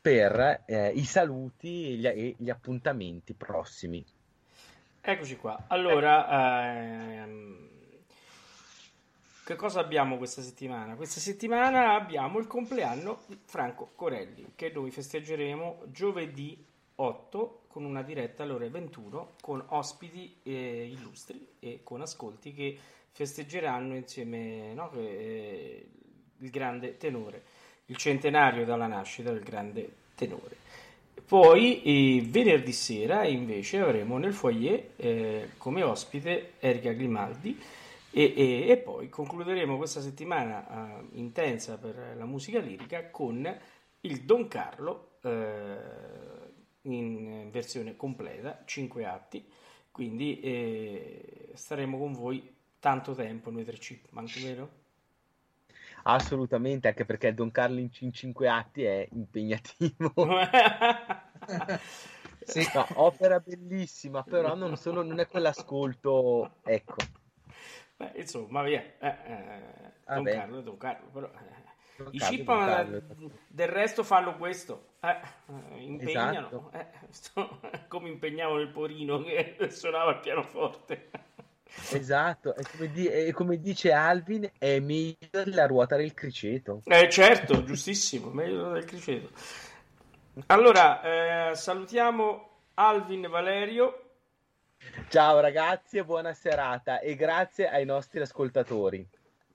per 0.00 0.64
eh, 0.66 0.90
i 0.90 1.04
saluti 1.04 1.86
e 1.86 1.94
gli, 1.94 2.06
e 2.06 2.34
gli 2.38 2.50
appuntamenti 2.50 3.34
prossimi. 3.34 4.04
Eccoci 5.00 5.36
qua. 5.36 5.64
Allora, 5.68 7.22
ehm, 7.22 7.68
che 9.44 9.56
cosa 9.56 9.80
abbiamo 9.80 10.16
questa 10.16 10.40
settimana? 10.40 10.94
Questa 10.94 11.20
settimana 11.20 11.94
abbiamo 11.94 12.38
il 12.38 12.46
compleanno 12.46 13.20
di 13.26 13.38
Franco 13.44 13.92
Corelli, 13.94 14.52
che 14.54 14.70
noi 14.74 14.90
festeggeremo 14.90 15.84
giovedì 15.86 16.64
8 16.96 17.64
con 17.68 17.84
una 17.84 18.02
diretta 18.02 18.44
alle 18.44 18.52
ore 18.52 18.70
21 18.70 19.32
con 19.40 19.62
ospiti 19.68 20.36
eh, 20.44 20.88
illustri 20.90 21.54
e 21.58 21.80
con 21.82 22.00
ascolti 22.00 22.54
che 22.54 22.78
festeggeranno 23.10 23.96
insieme 23.96 24.72
no, 24.74 24.90
eh, 24.92 25.88
il 26.44 26.50
grande 26.50 26.96
tenore, 26.98 27.42
il 27.86 27.96
centenario 27.96 28.64
dalla 28.64 28.86
nascita 28.86 29.32
del 29.32 29.42
grande 29.42 29.90
tenore. 30.14 30.56
Poi 31.26 31.82
eh, 31.82 32.22
venerdì 32.22 32.72
sera 32.72 33.26
invece 33.26 33.78
avremo 33.78 34.18
nel 34.18 34.34
foyer 34.34 34.90
eh, 34.96 35.50
come 35.56 35.82
ospite 35.82 36.52
Erika 36.58 36.92
Grimaldi 36.92 37.58
e, 38.10 38.34
e, 38.36 38.68
e 38.68 38.76
poi 38.76 39.08
concluderemo 39.08 39.76
questa 39.76 40.02
settimana 40.02 41.00
eh, 41.00 41.06
intensa 41.12 41.78
per 41.78 42.14
la 42.16 42.26
musica 42.26 42.60
lirica 42.60 43.08
con 43.10 43.58
il 44.02 44.20
Don 44.22 44.48
Carlo 44.48 45.16
eh, 45.22 45.76
in 46.82 47.48
versione 47.50 47.96
completa, 47.96 48.62
5 48.66 49.06
atti, 49.06 49.48
quindi 49.90 50.40
eh, 50.40 51.52
staremo 51.54 51.96
con 51.96 52.12
voi 52.12 52.54
tanto 52.78 53.14
tempo 53.14 53.50
noi 53.50 53.64
tre 53.64 53.78
chip, 53.78 54.08
manco 54.10 54.38
vero? 54.42 54.83
Assolutamente, 56.06 56.88
anche 56.88 57.06
perché 57.06 57.32
Don 57.32 57.50
Carlo 57.50 57.78
in, 57.78 57.88
in 58.00 58.12
cinque 58.12 58.48
atti 58.48 58.84
è 58.84 59.08
impegnativo. 59.12 60.12
sì, 62.44 62.66
no, 62.74 62.86
opera 62.94 63.40
bellissima, 63.40 64.22
però 64.22 64.54
non, 64.54 64.76
sono, 64.76 65.02
non 65.02 65.18
è 65.18 65.26
quell'ascolto, 65.28 66.56
ecco. 66.62 67.08
Beh, 67.96 68.12
insomma, 68.16 68.62
via. 68.62 68.82
Eh, 68.98 69.08
eh, 69.08 69.92
Don 70.12 70.24
Vabbè. 70.24 70.32
Carlo, 70.32 70.60
Don 70.60 70.76
Carlo, 70.76 71.10
però... 71.10 71.30
eh, 71.30 71.72
Don 71.96 72.08
I 72.12 72.42
Don 72.42 72.58
Carlo. 72.58 73.02
del 73.46 73.68
resto 73.68 74.02
fanno 74.02 74.36
questo, 74.36 74.94
eh, 75.00 75.20
eh, 75.46 75.82
impegnano, 75.82 76.70
Esatto. 76.72 76.72
eh, 76.72 77.82
come 77.88 78.08
impegnavano 78.08 78.60
il 78.60 78.70
Porino 78.70 79.22
che 79.22 79.56
suonava 79.70 80.12
il 80.12 80.20
pianoforte. 80.20 81.10
Esatto, 81.92 82.54
è 82.54 82.62
come, 82.62 82.90
di- 82.90 83.06
è 83.06 83.32
come 83.32 83.60
dice 83.60 83.92
Alvin, 83.92 84.50
è 84.58 84.78
meglio 84.80 85.16
la 85.46 85.66
ruota 85.66 85.96
del 85.96 86.14
criceto. 86.14 86.82
Eh, 86.84 87.08
certo, 87.10 87.64
giustissimo, 87.64 88.30
meglio 88.30 88.72
del 88.72 88.84
criceto. 88.84 89.30
Allora, 90.46 91.50
eh, 91.50 91.54
salutiamo 91.54 92.48
Alvin 92.74 93.28
Valerio. 93.28 94.00
Ciao 95.08 95.40
ragazzi 95.40 95.98
e 95.98 96.04
buona 96.04 96.34
serata 96.34 97.00
e 97.00 97.14
grazie 97.14 97.68
ai 97.68 97.84
nostri 97.84 98.20
ascoltatori. 98.20 99.06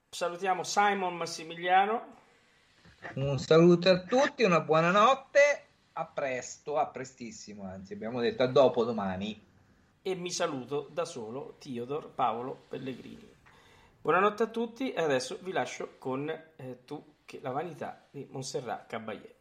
Salutiamo 0.09 0.63
Simon 0.63 1.15
Massimiliano. 1.17 2.17
Un 3.15 3.37
saluto 3.37 3.89
a 3.89 3.99
tutti, 4.01 4.43
una 4.43 4.61
buona 4.61 4.91
notte, 4.91 5.65
a 5.93 6.05
presto, 6.05 6.77
a 6.77 6.87
prestissimo, 6.87 7.63
anzi 7.63 7.93
abbiamo 7.93 8.19
detto 8.21 8.43
a 8.43 8.47
dopo 8.47 8.83
domani. 8.83 9.47
E 10.01 10.15
mi 10.15 10.31
saluto 10.31 10.87
da 10.91 11.05
solo, 11.05 11.55
Teodor 11.59 12.11
Paolo 12.11 12.65
Pellegrini. 12.67 13.27
Buonanotte 14.01 14.43
a 14.43 14.47
tutti 14.47 14.93
e 14.93 15.01
adesso 15.01 15.39
vi 15.41 15.51
lascio 15.51 15.95
con 15.97 16.29
eh, 16.29 16.83
Tu 16.85 17.17
che 17.25 17.39
La 17.41 17.51
vanità 17.51 18.07
di 18.09 18.25
Montserrat 18.29 18.87
Caballé. 18.87 19.38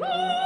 Woo! 0.00 0.39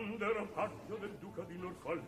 Quando 0.00 0.24
ero 0.24 0.46
paggio 0.54 0.96
del 0.98 1.14
duca 1.20 1.42
di 1.42 1.58
Norfolk 1.58 2.02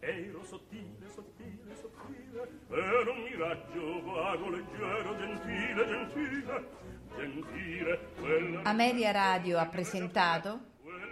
Ero 0.00 0.44
sottile, 0.44 1.08
sottile, 1.08 1.74
sottile 1.74 2.46
Ero 2.68 3.10
un 3.10 3.22
miraggio 3.22 4.02
vago, 4.02 4.50
leggero, 4.50 5.16
gentile, 5.16 5.86
gentile 5.86 6.68
Gentile 7.16 8.00
quella... 8.20 8.62
Ameria 8.64 9.12
Radio 9.12 9.56
ha 9.56 9.64
presentato 9.64 10.60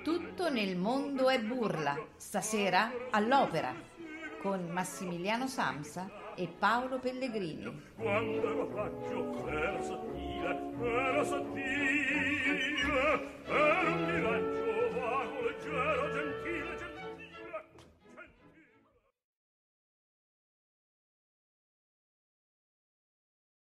Tutto 0.05 0.51
nel 0.51 0.77
mondo 0.77 1.31
è 1.31 1.41
burla 1.41 1.97
Stasera 2.17 2.93
all'opera 3.13 3.73
Con 4.43 4.69
Massimiliano 4.69 5.47
Samsa 5.49 6.25
e 6.35 6.49
Paolo 6.49 6.99
Pellegrini. 6.99 7.83
Quando 7.97 8.51
ero 8.51 8.67
paggio, 8.67 9.49
ero 9.49 9.83
sottile, 9.83 10.75
ero 10.83 11.25
sottile 11.25 11.87